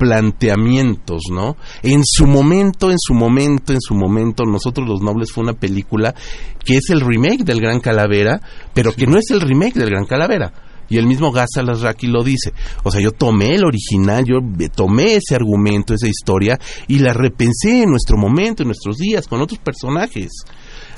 [0.00, 1.58] planteamientos, ¿no?
[1.82, 6.14] En su momento, en su momento, en su momento, Nosotros los Nobles fue una película
[6.64, 8.40] que es el remake del Gran Calavera,
[8.72, 10.54] pero que no es el remake del Gran Calavera.
[10.88, 12.52] Y el mismo Ghazal Raki lo dice.
[12.82, 14.38] O sea, yo tomé el original, yo
[14.74, 19.42] tomé ese argumento, esa historia, y la repensé en nuestro momento, en nuestros días, con
[19.42, 20.30] otros personajes.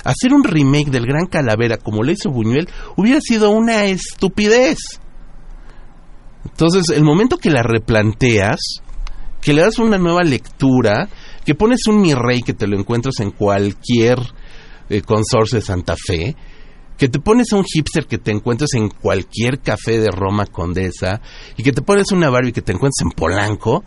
[0.05, 4.77] Hacer un remake del Gran Calavera como lo hizo Buñuel hubiera sido una estupidez.
[6.45, 8.82] Entonces, el momento que la replanteas,
[9.43, 11.09] que le das una nueva lectura,
[11.45, 14.17] que pones un mi rey que te lo encuentras en cualquier
[14.89, 16.35] eh, consorcio de Santa Fe,
[16.97, 21.21] que te pones a un hipster que te encuentras en cualquier café de Roma Condesa
[21.57, 23.83] y que te pones una Barbie que te encuentras en Polanco,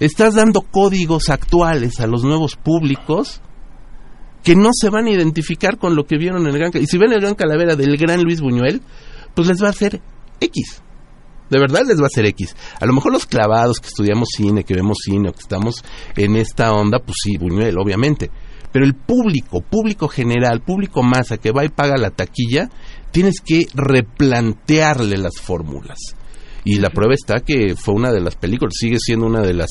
[0.00, 3.42] estás dando códigos actuales a los nuevos públicos
[4.42, 6.96] que no se van a identificar con lo que vieron en el Gran Y si
[6.96, 8.80] ven el Gran Calavera del gran Luis Buñuel,
[9.34, 10.00] pues les va a hacer
[10.40, 10.82] X.
[11.50, 12.54] De verdad les va a ser X.
[12.80, 15.82] A lo mejor los clavados que estudiamos cine, que vemos cine o que estamos
[16.16, 18.30] en esta onda, pues sí, Buñuel, obviamente.
[18.72, 22.68] Pero el público, público general, público masa que va y paga la taquilla,
[23.10, 25.98] tienes que replantearle las fórmulas.
[26.64, 29.70] Y la prueba está que fue una de las películas, sigue siendo una de las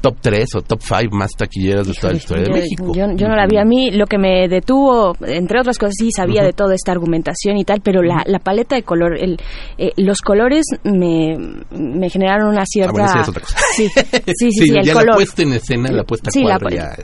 [0.00, 2.92] top 3 o top 5 más taquilleras de toda la historia de México.
[2.94, 3.58] Yo, no la vi.
[3.58, 7.56] A mí lo que me detuvo, entre otras cosas, sí sabía de toda esta argumentación
[7.56, 9.38] y tal, pero la, la paleta de color, el,
[9.76, 11.36] eh, los colores me,
[11.70, 13.04] me generaron una cierta...
[13.04, 13.58] Ah, sí, otra cosa.
[13.76, 15.08] Sí, sí, sí, el ya color.
[15.08, 16.58] la puesta en escena, la puesta sí, la,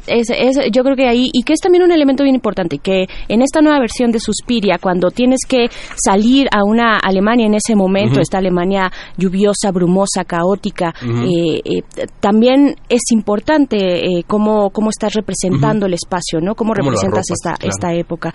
[0.07, 0.31] es...
[0.31, 3.43] Es, yo creo que ahí, y que es también un elemento bien importante, que en
[3.43, 8.21] esta nueva versión de Suspiria, cuando tienes que salir a una Alemania en ese momento,
[8.21, 11.83] esta Alemania lluviosa, brumosa, caótica, eh, eh,
[12.21, 16.55] también es importante eh, cómo, cómo estás representando el espacio, ¿no?
[16.55, 18.35] Cómo, representas esta, esta época.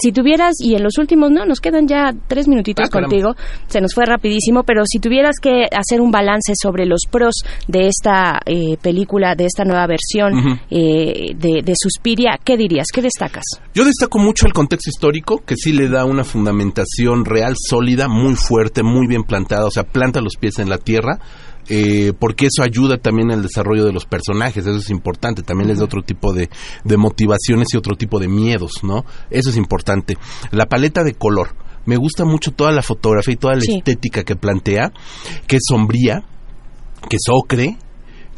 [0.00, 3.34] Si tuvieras, y en los últimos, no, nos quedan ya tres minutitos ah, contigo,
[3.66, 7.88] se nos fue rapidísimo, pero si tuvieras que hacer un balance sobre los pros de
[7.88, 12.86] esta eh, película, de esta nueva versión eh, de, de Suspiria, ¿qué dirías?
[12.92, 13.44] ¿Qué destacas?
[13.74, 18.36] Yo destaco mucho el contexto histórico, que sí le da una fundamentación real, sólida, muy
[18.36, 21.18] fuerte, muy bien plantada, o sea, planta los pies en la tierra
[21.72, 25.78] eh, porque eso ayuda también al desarrollo de los personajes, eso es importante, también les
[25.78, 26.48] da otro tipo de,
[26.96, 29.04] motivaciones y otro tipo de miedos, ¿no?
[29.30, 30.16] Eso es importante.
[30.50, 31.54] La paleta de color,
[31.86, 34.92] me gusta mucho toda la fotografía y toda la estética que plantea,
[35.46, 36.24] que es sombría,
[37.08, 37.78] que es ocre,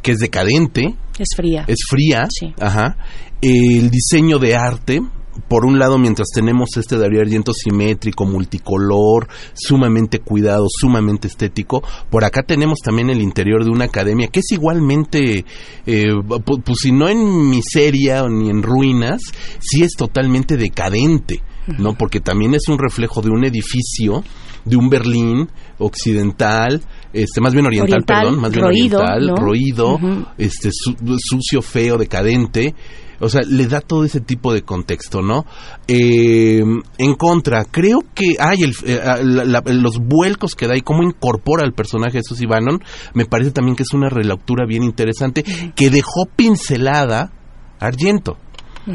[0.03, 0.95] que es decadente.
[1.19, 1.65] Es fría.
[1.69, 2.29] Es fría.
[2.61, 2.99] Ajá.
[3.41, 5.01] El diseño de arte
[5.49, 12.25] por un lado, mientras tenemos este Darío Argento simétrico, multicolor, sumamente cuidado, sumamente estético, por
[12.25, 15.45] acá tenemos también el interior de una academia que es igualmente,
[15.87, 16.13] eh,
[16.45, 19.23] pues si no en miseria ni en ruinas,
[19.61, 21.43] sí es totalmente decadente,
[21.79, 21.95] ¿no?
[21.95, 24.23] Porque también es un reflejo de un edificio,
[24.65, 26.81] de un Berlín occidental,
[27.13, 29.99] este más bien oriental, perdón, más bien oriental, roído,
[30.39, 32.75] este sucio, feo, decadente.
[33.23, 35.47] O sea, le da todo ese tipo de contexto, ¿no?
[35.87, 36.61] Eh,
[36.99, 42.19] en contra, creo que hay eh, los vuelcos que da y cómo incorpora al personaje
[42.19, 42.83] de Susie Bannon,
[43.15, 45.45] me parece también que es una relectura bien interesante
[45.77, 47.31] que dejó pincelada
[47.79, 48.39] Argento.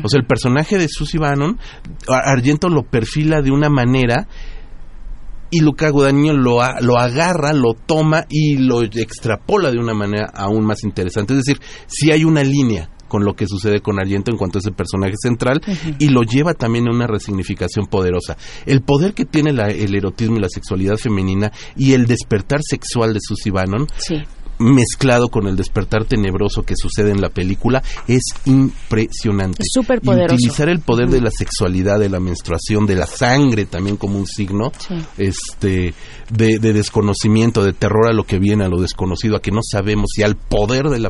[0.04, 1.58] O sea, el personaje de Susie Bannon,
[2.10, 4.28] Argento lo perfila de una manera
[5.50, 10.66] y Luca Guadagnino lo, lo agarra, lo toma y lo extrapola de una manera aún
[10.66, 11.34] más interesante.
[11.34, 14.62] Es decir, si hay una línea con lo que sucede con Argento en cuanto a
[14.62, 15.62] ese personaje central
[16.00, 18.38] y lo lleva también a una resignificación poderosa.
[18.66, 23.20] El poder que tiene el erotismo y la sexualidad femenina y el despertar sexual de
[23.22, 23.88] Susie Bannon
[24.60, 29.64] mezclado con el despertar tenebroso que sucede en la película es impresionante.
[29.64, 30.36] Es súper poderoso.
[30.36, 34.28] Utilizar el poder de la sexualidad, de la menstruación, de la sangre también como un
[34.28, 34.72] signo
[35.18, 35.94] este
[36.30, 40.12] de, desconocimiento, de terror a lo que viene, a lo desconocido, a que no sabemos
[40.18, 41.10] y al poder de la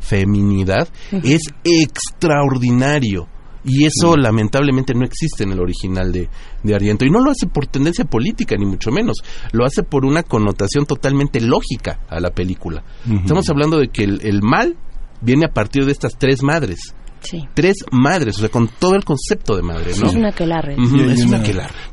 [0.00, 0.88] feminidad
[1.22, 3.28] es extraordinario.
[3.64, 6.28] Y eso lamentablemente no existe en el original de,
[6.62, 7.04] de Ariento.
[7.04, 9.16] Y no lo hace por tendencia política, ni mucho menos.
[9.52, 12.82] Lo hace por una connotación totalmente lógica a la película.
[13.10, 14.76] Estamos hablando de que el, mal
[15.22, 16.94] viene a partir de estas tres madres.
[17.20, 17.40] Sí.
[17.54, 20.08] Tres madres, o sea, con todo el concepto de madre, ¿no?
[20.08, 20.74] Es una quelarre.
[20.74, 21.42] es una,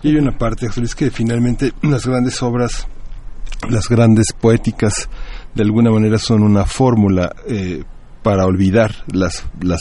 [0.03, 2.85] Y hay una parte, es que finalmente las grandes obras,
[3.69, 5.09] las grandes poéticas,
[5.55, 7.85] de alguna manera son una fórmula eh,
[8.23, 9.79] para olvidar las, las,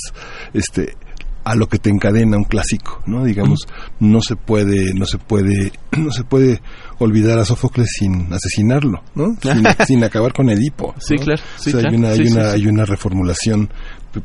[0.55, 0.97] este,
[1.45, 3.25] a lo que te encadena un clásico, ¿no?
[3.25, 3.61] Digamos,
[3.99, 6.61] no se puede, no se puede, no se puede
[6.99, 9.37] olvidar a Sófocles sin asesinarlo, ¿no?
[9.87, 10.95] Sin, acabar con Edipo.
[10.99, 11.43] Sí, claro.
[11.67, 13.71] hay una, hay una, hay una reformulación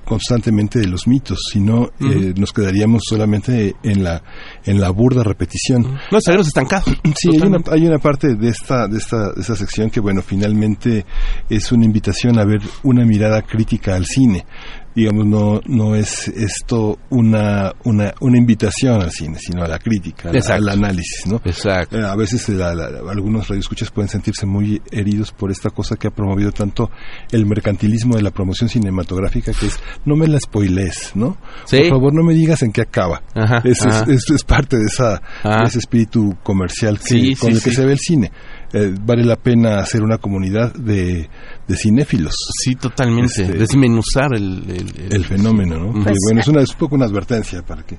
[0.03, 4.23] constantemente de los mitos, si no eh, nos quedaríamos solamente en la
[4.65, 5.99] en la burda repetición.
[6.11, 6.85] No estaríamos estancados.
[7.15, 10.21] Sí, hay una, hay una parte de esta, de esta de esta sección que bueno,
[10.21, 11.05] finalmente
[11.49, 14.45] es una invitación a ver una mirada crítica al cine
[14.95, 20.31] digamos, no, no es esto una, una, una invitación al cine, sino a la crítica,
[20.31, 21.41] al análisis, ¿no?
[21.43, 21.97] Exacto.
[21.97, 26.11] Eh, a veces la, algunos radioescuchas pueden sentirse muy heridos por esta cosa que ha
[26.11, 26.89] promovido tanto
[27.31, 31.37] el mercantilismo de la promoción cinematográfica, que es, no me la spoilees, ¿no?
[31.69, 33.21] Por favor, no me digas en qué acaba.
[33.63, 35.21] es, Es, parte de, esa,
[35.65, 38.31] ese espíritu comercial que, con el que se ve el cine.
[38.77, 41.29] Eh, vale la pena hacer una comunidad de,
[41.65, 42.35] de cinéfilos.
[42.61, 43.43] Sí, totalmente.
[43.43, 44.63] Este, Desmenuzar el,
[45.11, 46.03] el, fenómeno, ¿no?
[46.03, 47.97] Pues, bueno, es, una, es un poco una advertencia para que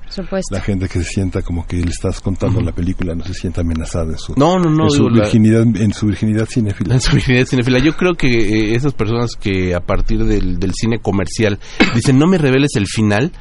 [0.51, 3.61] la gente que se sienta como que le estás contando la película no se sienta
[3.61, 6.93] amenazada en su, no, no, no, su virginidad, en su virginidad cinéfila.
[6.93, 7.79] En su virginidad cinéfila.
[7.79, 11.57] Yo creo que eh, esas personas que a partir del, del cine comercial
[11.95, 13.31] dicen no me reveles el final,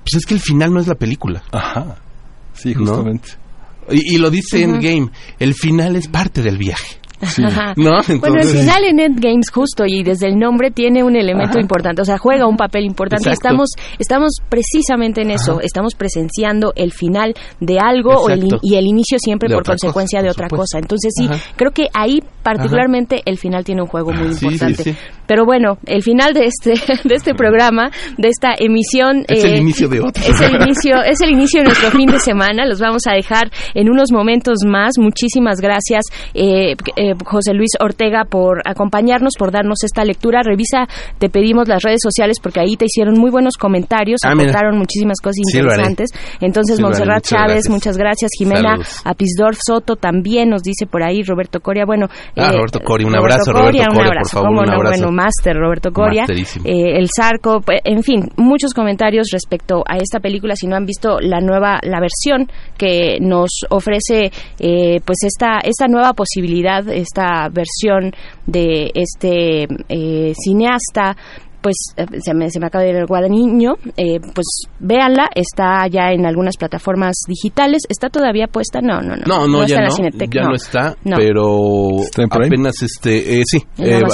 [0.00, 1.44] pues es que el final no es la película.
[1.52, 1.94] Ajá.
[2.54, 3.45] Sí, justamente.
[3.90, 6.98] Y, lo dice en Endgame, el final es parte del viaje.
[7.76, 8.00] ¿No?
[8.20, 12.04] Bueno, el final en Endgames justo y desde el nombre tiene un elemento importante, o
[12.04, 13.30] sea, juega un papel importante.
[13.30, 18.28] Estamos estamos precisamente en eso, estamos presenciando el final de algo o
[18.62, 20.78] y el inicio siempre por consecuencia de otra cosa.
[20.78, 24.96] Entonces sí, creo que ahí particularmente el final tiene un juego muy importante.
[25.26, 29.58] Pero bueno, el final de este de este programa, de esta emisión es el eh,
[29.58, 30.22] inicio de otro.
[30.22, 32.64] Es el inicio es el inicio de nuestro fin de semana.
[32.66, 34.94] Los vamos a dejar en unos momentos más.
[34.98, 36.04] Muchísimas gracias.
[36.34, 40.42] Eh, eh, José Luis Ortega, por acompañarnos, por darnos esta lectura.
[40.42, 40.86] Revisa,
[41.18, 45.20] te pedimos las redes sociales porque ahí te hicieron muy buenos comentarios, ah, aportaron muchísimas
[45.20, 46.10] cosas interesantes.
[46.40, 48.30] Entonces, Monserrat Chávez, muchas gracias.
[48.38, 51.84] Jimena Apisdorf Soto también nos dice por ahí, Roberto Coria.
[51.86, 55.02] Bueno, ah, eh, Roberto Coria, un abrazo, Roberto Coria, un abrazo, por favor, un abrazo.
[55.02, 56.24] Bueno, máster, Roberto Coria.
[56.28, 60.54] Eh, el Zarco, en fin, muchos comentarios respecto a esta película.
[60.56, 65.86] Si no han visto la nueva, la versión que nos ofrece, eh, pues esta, esta
[65.88, 68.12] nueva posibilidad, esta versión
[68.46, 71.16] de este eh, cineasta
[71.62, 74.46] pues eh, se me, se me acaba de ir el guadaniño, eh, pues
[74.78, 78.80] véanla, está ya en algunas plataformas digitales, ¿está todavía puesta?
[78.80, 79.24] No, no, no.
[79.26, 81.88] No, no, ya, no, ya no, está, pero
[82.30, 83.58] apenas este, sí,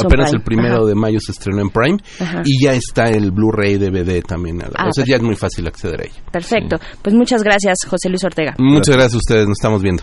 [0.03, 1.99] apenas el primero de mayo se estrenó en Prime
[2.43, 4.63] y ya está el Blu-ray DVD también.
[4.75, 6.23] Ah, o sea, ya es muy fácil acceder a ella.
[6.33, 8.55] Perfecto, pues muchas gracias José Luis Ortega.
[8.57, 10.03] Muchas gracias a ustedes, nos estamos viendo.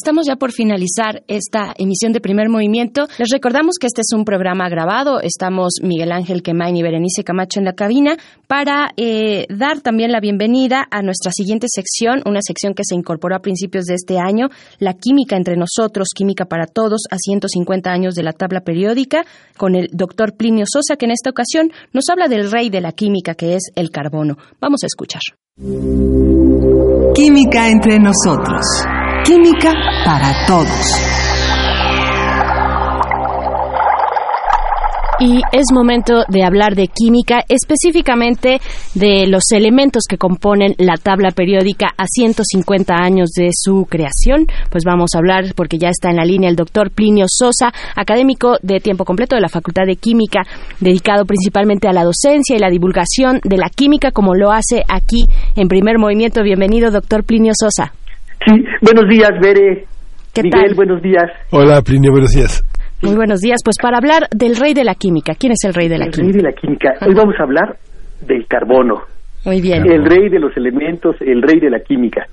[0.00, 3.06] Estamos ya por finalizar esta emisión de primer movimiento.
[3.18, 5.20] Les recordamos que este es un programa grabado.
[5.20, 10.20] Estamos Miguel Ángel Quemain y Berenice Camacho en la cabina para eh, dar también la
[10.20, 14.48] bienvenida a nuestra siguiente sección, una sección que se incorporó a principios de este año,
[14.78, 19.26] la química entre nosotros, química para todos, a 150 años de la tabla periódica,
[19.58, 22.92] con el doctor Plinio Sosa, que en esta ocasión nos habla del rey de la
[22.92, 24.38] química, que es el carbono.
[24.60, 25.20] Vamos a escuchar.
[27.14, 28.64] Química entre nosotros.
[29.24, 29.72] Química
[30.04, 31.10] para todos.
[35.20, 38.58] Y es momento de hablar de química, específicamente
[38.94, 44.46] de los elementos que componen la tabla periódica a 150 años de su creación.
[44.70, 48.56] Pues vamos a hablar, porque ya está en la línea el doctor Plinio Sosa, académico
[48.62, 50.46] de tiempo completo de la Facultad de Química,
[50.80, 55.26] dedicado principalmente a la docencia y la divulgación de la química, como lo hace aquí
[55.54, 56.42] en primer movimiento.
[56.42, 57.92] Bienvenido, doctor Plinio Sosa.
[58.46, 59.84] Sí, buenos días, Bere.
[60.32, 61.24] ¿Qué Miguel, buenos días.
[61.50, 62.64] Hola, Plinio, buenos días.
[63.02, 63.60] Muy buenos días.
[63.64, 66.20] Pues para hablar del rey de la química, ¿quién es el rey de la química?
[66.20, 67.06] El rey de la química.
[67.06, 67.76] Hoy vamos a hablar
[68.20, 69.02] del carbono.
[69.44, 69.90] Muy bien.
[69.90, 72.26] El rey de los elementos, el rey de la química.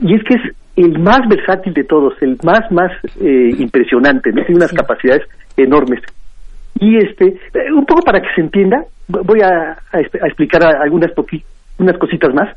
[0.00, 4.42] Y es que es el más versátil de todos, el más, más eh, impresionante, ¿no?
[4.42, 5.22] Tiene unas capacidades
[5.56, 6.00] enormes.
[6.78, 9.78] Y este, eh, un poco para que se entienda, voy a,
[10.26, 11.12] explicar algunas
[11.78, 12.54] unas cositas más.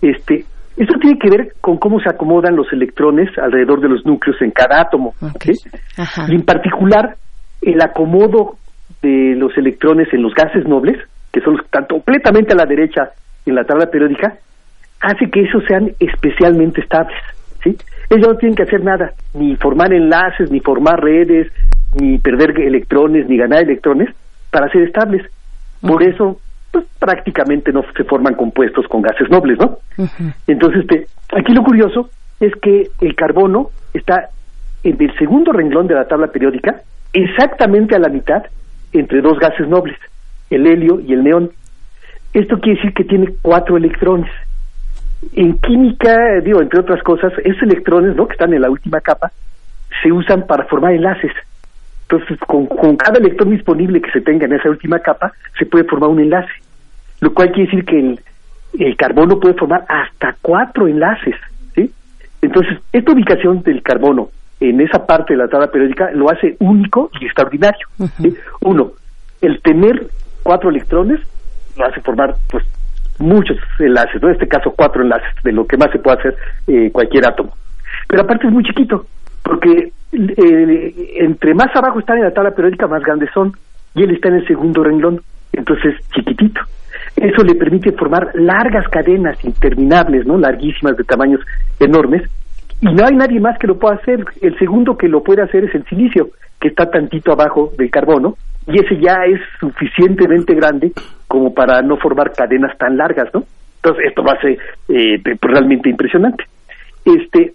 [0.00, 0.44] Este,
[0.82, 4.50] esto tiene que ver con cómo se acomodan los electrones alrededor de los núcleos en
[4.50, 5.14] cada átomo.
[6.28, 7.16] Y en particular,
[7.60, 8.56] el acomodo
[9.00, 10.96] de los electrones en los gases nobles,
[11.32, 13.10] que son los que están completamente a la derecha
[13.46, 14.34] en la tabla periódica,
[15.00, 17.16] hace que esos sean especialmente estables.
[17.62, 17.76] ¿sí?
[18.10, 21.50] Ellos no tienen que hacer nada, ni formar enlaces, ni formar redes,
[21.98, 24.08] ni perder electrones, ni ganar electrones,
[24.50, 25.22] para ser estables.
[25.80, 26.38] Por eso
[26.72, 29.78] pues prácticamente no se forman compuestos con gases nobles, ¿no?
[30.46, 32.10] Entonces, este, aquí lo curioso
[32.40, 34.30] es que el carbono está
[34.82, 36.80] en el segundo renglón de la tabla periódica,
[37.12, 38.42] exactamente a la mitad
[38.92, 39.96] entre dos gases nobles,
[40.50, 41.50] el helio y el neón.
[42.32, 44.30] Esto quiere decir que tiene cuatro electrones.
[45.34, 48.26] En química, digo, entre otras cosas, esos electrones, ¿no?
[48.26, 49.30] Que están en la última capa,
[50.02, 51.32] se usan para formar enlaces.
[52.02, 52.66] Entonces, con,
[52.96, 56.52] cada electrón disponible que se tenga en esa última capa, se puede formar un enlace,
[57.20, 58.20] lo cual quiere decir que el,
[58.78, 61.36] el carbono puede formar hasta cuatro enlaces.
[61.74, 61.90] ¿sí?
[62.42, 64.28] Entonces, esta ubicación del carbono
[64.60, 67.86] en esa parte de la tabla periódica lo hace único y extraordinario.
[68.60, 68.92] Uno,
[69.40, 70.06] el tener
[70.42, 71.20] cuatro electrones
[71.76, 72.64] lo hace formar pues
[73.18, 74.28] muchos enlaces, ¿no?
[74.28, 77.54] en este caso cuatro enlaces, de lo que más se puede hacer eh, cualquier átomo.
[78.08, 79.06] Pero aparte es muy chiquito,
[79.42, 83.52] porque eh, entre más abajo están en la tabla periódica, más grandes son,
[83.94, 85.20] y él está en el segundo renglón,
[85.52, 86.60] entonces chiquitito.
[87.16, 90.38] Eso le permite formar largas cadenas interminables, ¿no?
[90.38, 91.40] Larguísimas, de tamaños
[91.78, 92.22] enormes,
[92.80, 94.24] y no hay nadie más que lo pueda hacer.
[94.40, 98.36] El segundo que lo puede hacer es el silicio, que está tantito abajo del carbono,
[98.66, 100.92] y ese ya es suficientemente grande
[101.26, 103.44] como para no formar cadenas tan largas, ¿no?
[103.76, 104.58] Entonces esto va a ser
[104.88, 106.44] eh, realmente impresionante.
[107.04, 107.52] Este,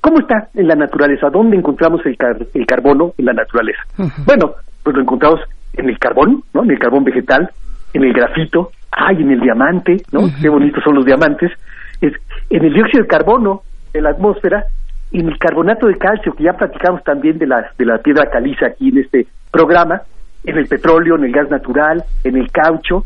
[0.00, 1.30] ¿Cómo está en la naturaleza?
[1.30, 2.16] ¿Dónde encontramos el,
[2.54, 3.80] el carbono en la naturaleza?
[4.26, 5.40] Bueno, pues lo encontramos
[5.74, 6.64] en el carbón, ¿no?
[6.64, 7.50] En el carbón vegetal,
[7.92, 10.28] en el grafito, ay, en el diamante, ¿no?
[10.40, 11.52] Qué bonitos son los diamantes.
[12.00, 12.12] Es,
[12.50, 14.64] en el dióxido de carbono, en la atmósfera,
[15.12, 18.66] en el carbonato de calcio, que ya platicamos también de la, de la piedra caliza
[18.66, 20.02] aquí en este programa,
[20.44, 23.04] en el petróleo, en el gas natural, en el caucho,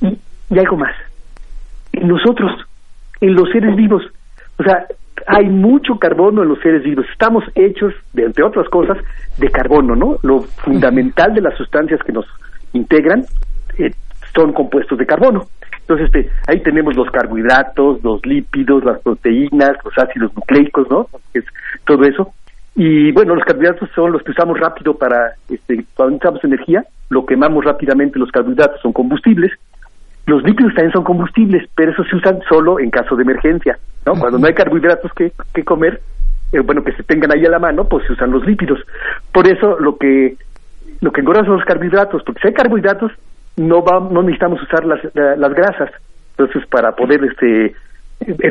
[0.00, 0.18] y,
[0.50, 0.94] y algo más.
[1.92, 2.50] En nosotros,
[3.20, 4.02] en los seres vivos.
[4.58, 4.86] O sea,
[5.26, 7.06] hay mucho carbono en los seres vivos.
[7.10, 8.98] Estamos hechos, de, entre otras cosas,
[9.38, 10.18] de carbono, ¿no?
[10.22, 12.26] Lo fundamental de las sustancias que nos
[12.72, 13.24] integran
[13.78, 13.92] eh,
[14.34, 15.46] son compuestos de carbono.
[15.80, 21.08] Entonces, este, ahí tenemos los carbohidratos, los lípidos, las proteínas, los ácidos nucleicos, ¿no?
[21.34, 21.44] Es
[21.84, 22.32] todo eso.
[22.74, 27.24] Y bueno, los carbohidratos son los que usamos rápido para, este, cuando necesitamos energía, lo
[27.24, 29.52] quemamos rápidamente los carbohidratos, son combustibles.
[30.26, 34.14] Los lípidos también son combustibles, pero esos se usan solo en caso de emergencia, ¿no?
[34.14, 36.00] Cuando no hay carbohidratos que, que comer,
[36.52, 38.80] eh, bueno, que se tengan ahí a la mano, pues se usan los lípidos.
[39.32, 40.36] Por eso lo que
[41.00, 43.12] lo que engorda son los carbohidratos, porque si hay carbohidratos,
[43.56, 45.90] no va, no necesitamos usar las, las grasas.
[46.36, 47.74] Entonces, para poder este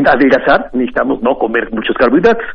[0.08, 2.45] adelgazar, necesitamos no comer muchos carbohidratos.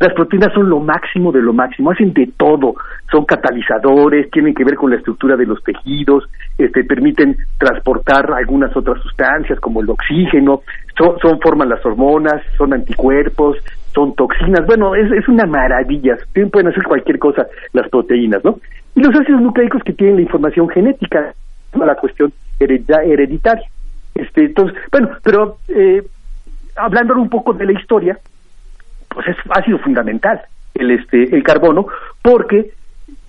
[0.00, 2.74] Las proteínas son lo máximo de lo máximo, hacen de todo,
[3.10, 6.24] son catalizadores, tienen que ver con la estructura de los tejidos,
[6.58, 10.62] este, permiten transportar algunas otras sustancias como el oxígeno,
[10.98, 13.56] son, son forman las hormonas, son anticuerpos,
[13.94, 16.16] son toxinas, bueno, es, es una maravilla,
[16.50, 18.58] pueden hacer cualquier cosa las proteínas, ¿no?
[18.96, 21.34] Y los ácidos nucleicos que tienen la información genética,
[21.74, 23.68] la cuestión hereditaria.
[24.14, 26.02] Este, entonces, bueno, pero eh,
[26.76, 28.18] hablando un poco de la historia,
[29.14, 30.40] pues es, ha sido fundamental.
[30.74, 31.86] el este el carbono
[32.22, 32.72] porque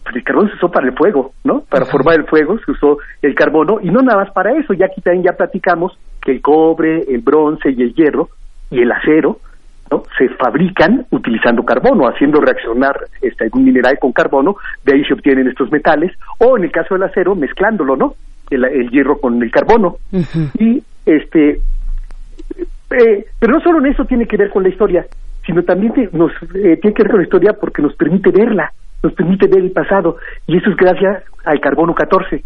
[0.04, 1.62] pues, el carbono se usó para el fuego, ¿no?
[1.62, 4.88] Para formar el fuego se usó el carbono y no nada más para eso, ya
[4.88, 8.30] aquí también ya platicamos que el cobre, el bronce y el hierro
[8.72, 9.40] y el acero
[9.92, 10.04] ¿no?
[10.18, 15.48] se fabrican utilizando carbono, haciendo reaccionar este, algún mineral con carbono, de ahí se obtienen
[15.48, 18.16] estos metales, o en el caso del acero, mezclándolo, ¿no?
[18.50, 19.98] El, el hierro con el carbono.
[20.58, 21.62] Y este,
[22.92, 25.06] eh, pero no solo en eso tiene que ver con la historia,
[25.46, 28.72] sino también nos eh, tiene que ver con la historia porque nos permite verla,
[29.04, 30.18] nos permite ver el pasado,
[30.48, 32.44] y eso es gracias al carbono 14.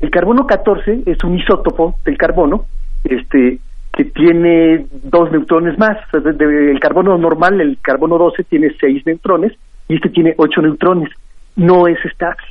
[0.00, 2.64] El carbono 14 es un isótopo del carbono,
[3.04, 3.58] este
[3.98, 5.96] que tiene dos neutrones más.
[6.12, 9.52] El carbono normal, el carbono 12, tiene seis neutrones
[9.88, 11.10] y este tiene ocho neutrones.
[11.56, 12.44] No es estable,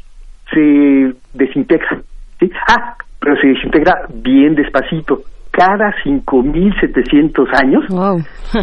[0.51, 2.01] se desintegra.
[2.39, 2.51] ¿sí?
[2.67, 5.21] Ah, pero se desintegra bien despacito.
[5.57, 7.83] Cada 5.700 años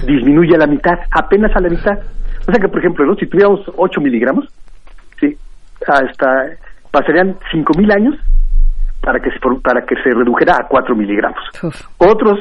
[0.07, 1.99] disminuye a la mitad, apenas a la mitad.
[2.47, 3.17] O sea que, por ejemplo, ¿no?
[3.17, 4.47] si tuviéramos 8 miligramos,
[5.19, 5.37] ¿sí?
[5.89, 6.57] hasta
[6.93, 8.15] pasarían 5.000 años
[9.01, 11.43] para que se, para que se redujera a 4 miligramos.
[11.99, 12.39] Otros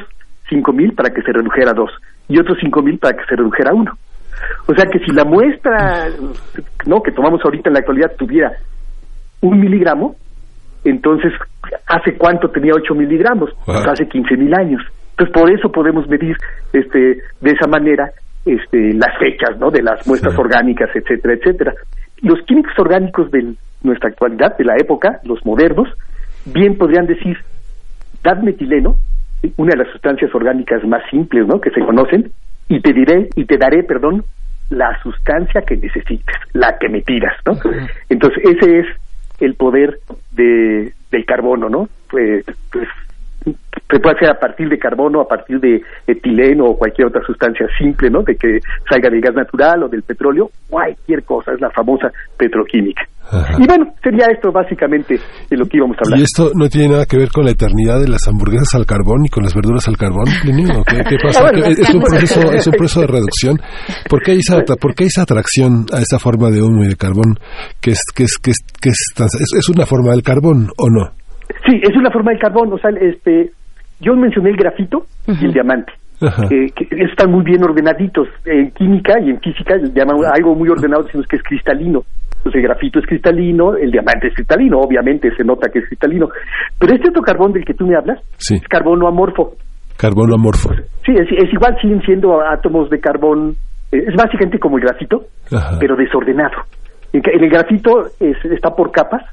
[0.51, 1.89] 5.000 para que se redujera a 2
[2.29, 3.91] y otros 5.000 para que se redujera a 1.
[4.67, 6.09] O sea que si la muestra
[6.85, 8.51] no que tomamos ahorita en la actualidad tuviera
[9.41, 10.15] un miligramo,
[10.83, 11.31] entonces
[11.87, 13.51] ¿hace cuánto tenía 8 miligramos?
[13.65, 14.81] Pues hace 15.000 años.
[15.11, 16.35] Entonces por eso podemos medir
[16.73, 18.11] este de esa manera
[18.45, 19.71] este las fechas, ¿no?
[19.71, 21.73] De las muestras orgánicas, etcétera, etcétera.
[22.21, 23.53] Los químicos orgánicos de
[23.83, 25.87] nuestra actualidad, de la época, los modernos,
[26.45, 27.37] bien podrían decir,
[28.23, 28.95] dad metileno,
[29.57, 31.59] una de las sustancias orgánicas más simples, ¿no?
[31.59, 32.31] Que se conocen,
[32.69, 34.23] y te diré, y te daré, perdón,
[34.69, 37.53] la sustancia que necesites, la que me tiras, ¿no?
[38.09, 38.85] Entonces ese es
[39.43, 39.99] el poder
[40.31, 41.89] de, del carbono, ¿no?
[42.09, 42.87] Pues, pues,
[43.43, 47.67] se puede hacer a partir de carbono, a partir de etileno o cualquier otra sustancia
[47.77, 48.23] simple, ¿no?
[48.23, 53.03] De que salga del gas natural o del petróleo, cualquier cosa, es la famosa petroquímica.
[53.57, 55.17] Y bueno, sería esto básicamente
[55.49, 56.19] de lo que íbamos a hablar.
[56.19, 59.25] ¿Y esto no tiene nada que ver con la eternidad de las hamburguesas al carbón
[59.25, 60.81] y con las verduras al carbón, Plinio?
[60.81, 61.41] ¿O ¿Qué, qué pasa?
[61.43, 63.57] Bueno, ¿Es, es un pues, proceso, ¿Es un proceso de reducción?
[64.09, 66.95] ¿Por qué, hay esa, ¿Por qué esa atracción a esa forma de humo y de
[66.95, 67.39] carbón
[67.81, 70.89] que es, que es, que es, que es, es, es una forma del carbón o
[70.89, 71.22] no?
[71.65, 73.51] Sí, es una forma de carbón, o sea, este,
[73.99, 75.91] yo mencioné el grafito y el diamante.
[76.49, 78.27] Que, que están muy bien ordenaditos.
[78.45, 82.01] En química y en física llaman algo muy ordenado, decimos que es cristalino.
[82.37, 86.29] Entonces el grafito es cristalino, el diamante es cristalino, obviamente se nota que es cristalino.
[86.79, 88.55] Pero este otro carbón del que tú me hablas Sí.
[88.55, 89.55] es carbono amorfo.
[89.97, 90.69] Carbono amorfo.
[91.05, 93.55] Sí, es, es igual, siguen siendo átomos de carbón,
[93.91, 95.77] eh, es básicamente como el grafito, Ajá.
[95.79, 96.55] pero desordenado.
[97.11, 99.23] En, en el grafito es- está por capas,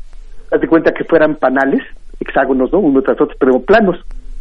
[0.53, 1.83] haz de cuenta que fueran panales,
[2.21, 2.79] hexágonos, ¿no?
[2.79, 3.99] Uno tras otro, pero planos.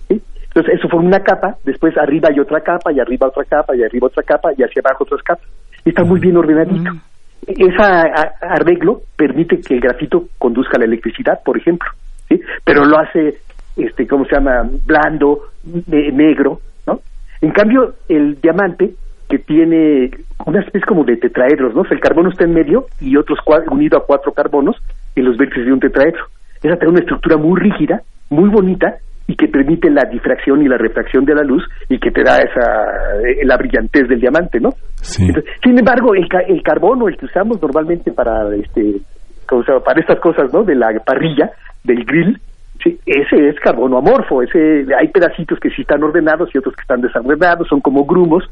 [0.08, 0.22] ¿sí?
[0.48, 3.84] Entonces eso forma una capa, después arriba hay otra capa, y arriba otra capa, y
[3.84, 5.48] arriba otra capa, y hacia abajo otras capas.
[5.86, 6.92] Y está muy bien ordenadito.
[7.48, 7.82] Ese
[8.42, 11.90] arreglo permite que el grafito conduzca la electricidad, por ejemplo,
[12.28, 12.40] ¿sí?
[12.66, 13.38] pero lo hace,
[13.78, 15.46] este, ¿cómo se llama?, blando,
[15.88, 17.00] ne- negro, ¿no?
[17.42, 18.94] En cambio, el diamante,
[19.30, 20.12] que tiene
[20.46, 21.82] una especie como de tetraedros, ¿no?
[21.82, 23.40] O sea, el carbono está en medio y otros
[23.72, 24.76] unido a cuatro carbonos
[25.16, 26.26] en los vértices de un tetraedro.
[26.62, 28.96] Esa tiene una estructura muy rígida, muy bonita
[29.28, 32.38] y que permite la difracción y la refracción de la luz y que te da
[32.38, 34.70] esa eh, la brillantez del diamante, ¿no?
[35.28, 38.96] Entonces, sin embargo, el, ca- el carbono, el que usamos normalmente para este
[39.48, 39.84] ¿cómo se llama?
[39.84, 40.64] para estas cosas, ¿no?
[40.64, 41.52] De la parrilla,
[41.84, 42.40] del grill,
[42.84, 46.82] sí, ese es carbono amorfo, ese hay pedacitos que sí están ordenados y otros que
[46.82, 48.44] están desordenados, son como grumos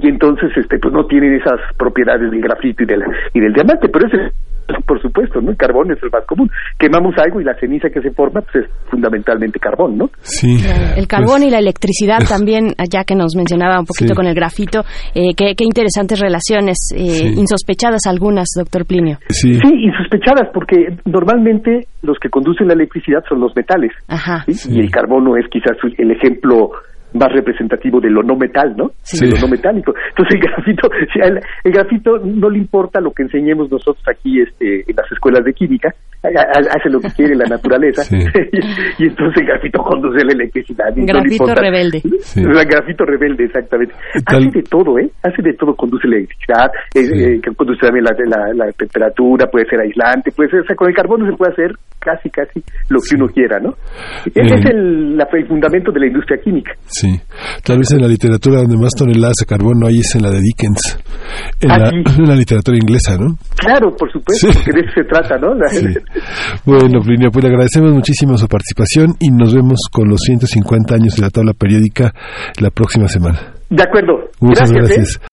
[0.00, 3.88] y entonces este pues no tienen esas propiedades del grafito y del y del diamante,
[3.88, 4.32] pero ese
[4.86, 5.50] por supuesto, ¿no?
[5.50, 6.50] El carbón es el más común.
[6.78, 10.10] Quemamos algo y la ceniza que se forma pues es fundamentalmente carbón, ¿no?
[10.20, 10.56] Sí.
[10.96, 14.16] El carbón y la electricidad también, ya que nos mencionaba un poquito Sí.
[14.16, 14.84] con el grafito,
[15.14, 17.26] eh, qué, qué interesantes relaciones, eh, Sí.
[17.36, 19.18] insospechadas algunas, doctor Plinio.
[19.28, 19.58] Sí.
[19.62, 23.92] insospechadas, porque normalmente los que conducen la electricidad son los metales.
[24.08, 24.44] Ajá.
[24.48, 24.74] ¿sí?
[24.76, 26.70] Y el carbono es quizás el ejemplo
[27.14, 28.92] más representativo de lo no metal, ¿no?
[29.02, 29.24] Sí.
[29.26, 29.94] De lo no metálico.
[30.10, 30.88] Entonces el grafito,
[31.22, 35.44] al- el grafito no le importa lo que enseñemos nosotros aquí este, en las escuelas
[35.44, 38.16] de química, hace lo que quiere la naturaleza, Sí.
[38.52, 40.86] y, y entonces el grafito conduce la electricidad.
[40.96, 42.02] y no Grafito importa- rebelde.
[42.36, 43.94] El grafito rebelde, exactamente.
[44.26, 45.10] Hace de todo, ¿eh?
[45.22, 49.66] Hace de todo, conduce la electricidad, eh, eh, conduce también la, la, la temperatura, puede
[49.68, 52.98] ser aislante, puede ser, o sea, con el carbono se puede hacer casi, casi lo
[53.00, 53.74] que uno quiera, ¿no?
[54.26, 54.58] Ese Eh.
[54.58, 56.72] es el, la- el fundamento de la industria química.
[56.86, 57.08] Sí,
[57.64, 60.40] tal vez en la literatura donde más toneladas de carbono hay es en la de
[60.40, 60.98] Dickens,
[61.60, 61.96] en, Ah, la, sí.
[62.22, 63.36] en la literatura inglesa, ¿no?
[63.58, 64.52] Claro, por supuesto, Sí.
[64.52, 65.54] porque de eso se trata, ¿no?
[65.54, 65.86] La- Sí.
[66.64, 71.16] Bueno, Plinio, pues le agradecemos muchísimo su participación y nos vemos con los 150 años
[71.16, 72.12] de la tabla periódica
[72.60, 73.54] la próxima semana.
[73.68, 74.30] De acuerdo.
[74.40, 74.90] Muchas gracias.
[74.90, 74.94] ¿eh?
[74.96, 75.32] gracias.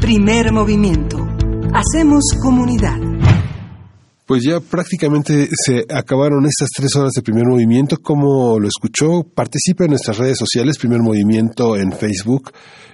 [0.00, 1.18] Primer movimiento.
[1.74, 2.96] Hacemos comunidad.
[4.26, 7.98] Pues ya prácticamente se acabaron estas tres horas de primer movimiento.
[8.02, 12.50] Como lo escuchó, participe en nuestras redes sociales, primer movimiento en Facebook,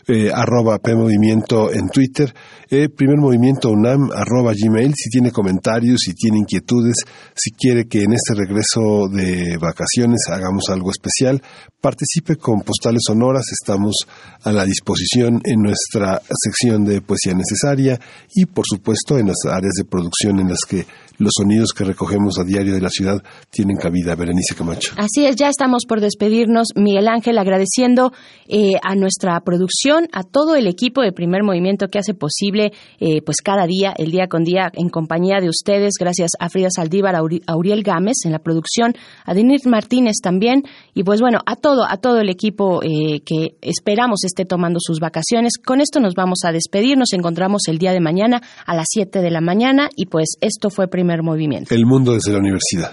[0.08, 2.34] eh, arroba PMovimiento en Twitter,
[2.70, 6.96] eh, primer movimiento UNAM, arroba Gmail, si tiene comentarios, si tiene inquietudes,
[7.34, 11.42] si quiere que en este regreso de vacaciones hagamos algo especial,
[11.80, 13.94] participe con postales sonoras, estamos
[14.42, 18.00] a la disposición en nuestra sección de poesía necesaria
[18.34, 20.86] y por supuesto en las áreas de producción en las que
[21.18, 24.14] los sonidos que recogemos a diario de la ciudad tienen cabida.
[24.14, 24.94] Berenice Camacho.
[24.96, 26.68] Así es, ya estamos por despedirnos.
[26.74, 28.12] Miguel Ángel, agradeciendo
[28.48, 33.22] eh, a nuestra producción, a todo el equipo de Primer Movimiento que hace posible, eh,
[33.22, 35.94] pues cada día, el día con día, en compañía de ustedes.
[35.98, 40.62] Gracias a Frida Saldívar, a Uriel Gámez en la producción, a Denise Martínez también.
[40.94, 45.00] Y pues bueno, a todo, a todo el equipo eh, que esperamos esté tomando sus
[45.00, 45.52] vacaciones.
[45.64, 46.96] Con esto nos vamos a despedir.
[46.96, 49.88] Nos encontramos el día de mañana a las 7 de la mañana.
[49.96, 51.74] Y pues esto fue Primer movimiento.
[51.74, 52.92] El mundo desde la universidad.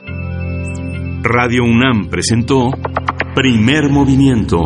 [1.23, 2.71] Radio UNAM presentó
[3.35, 4.65] Primer movimiento.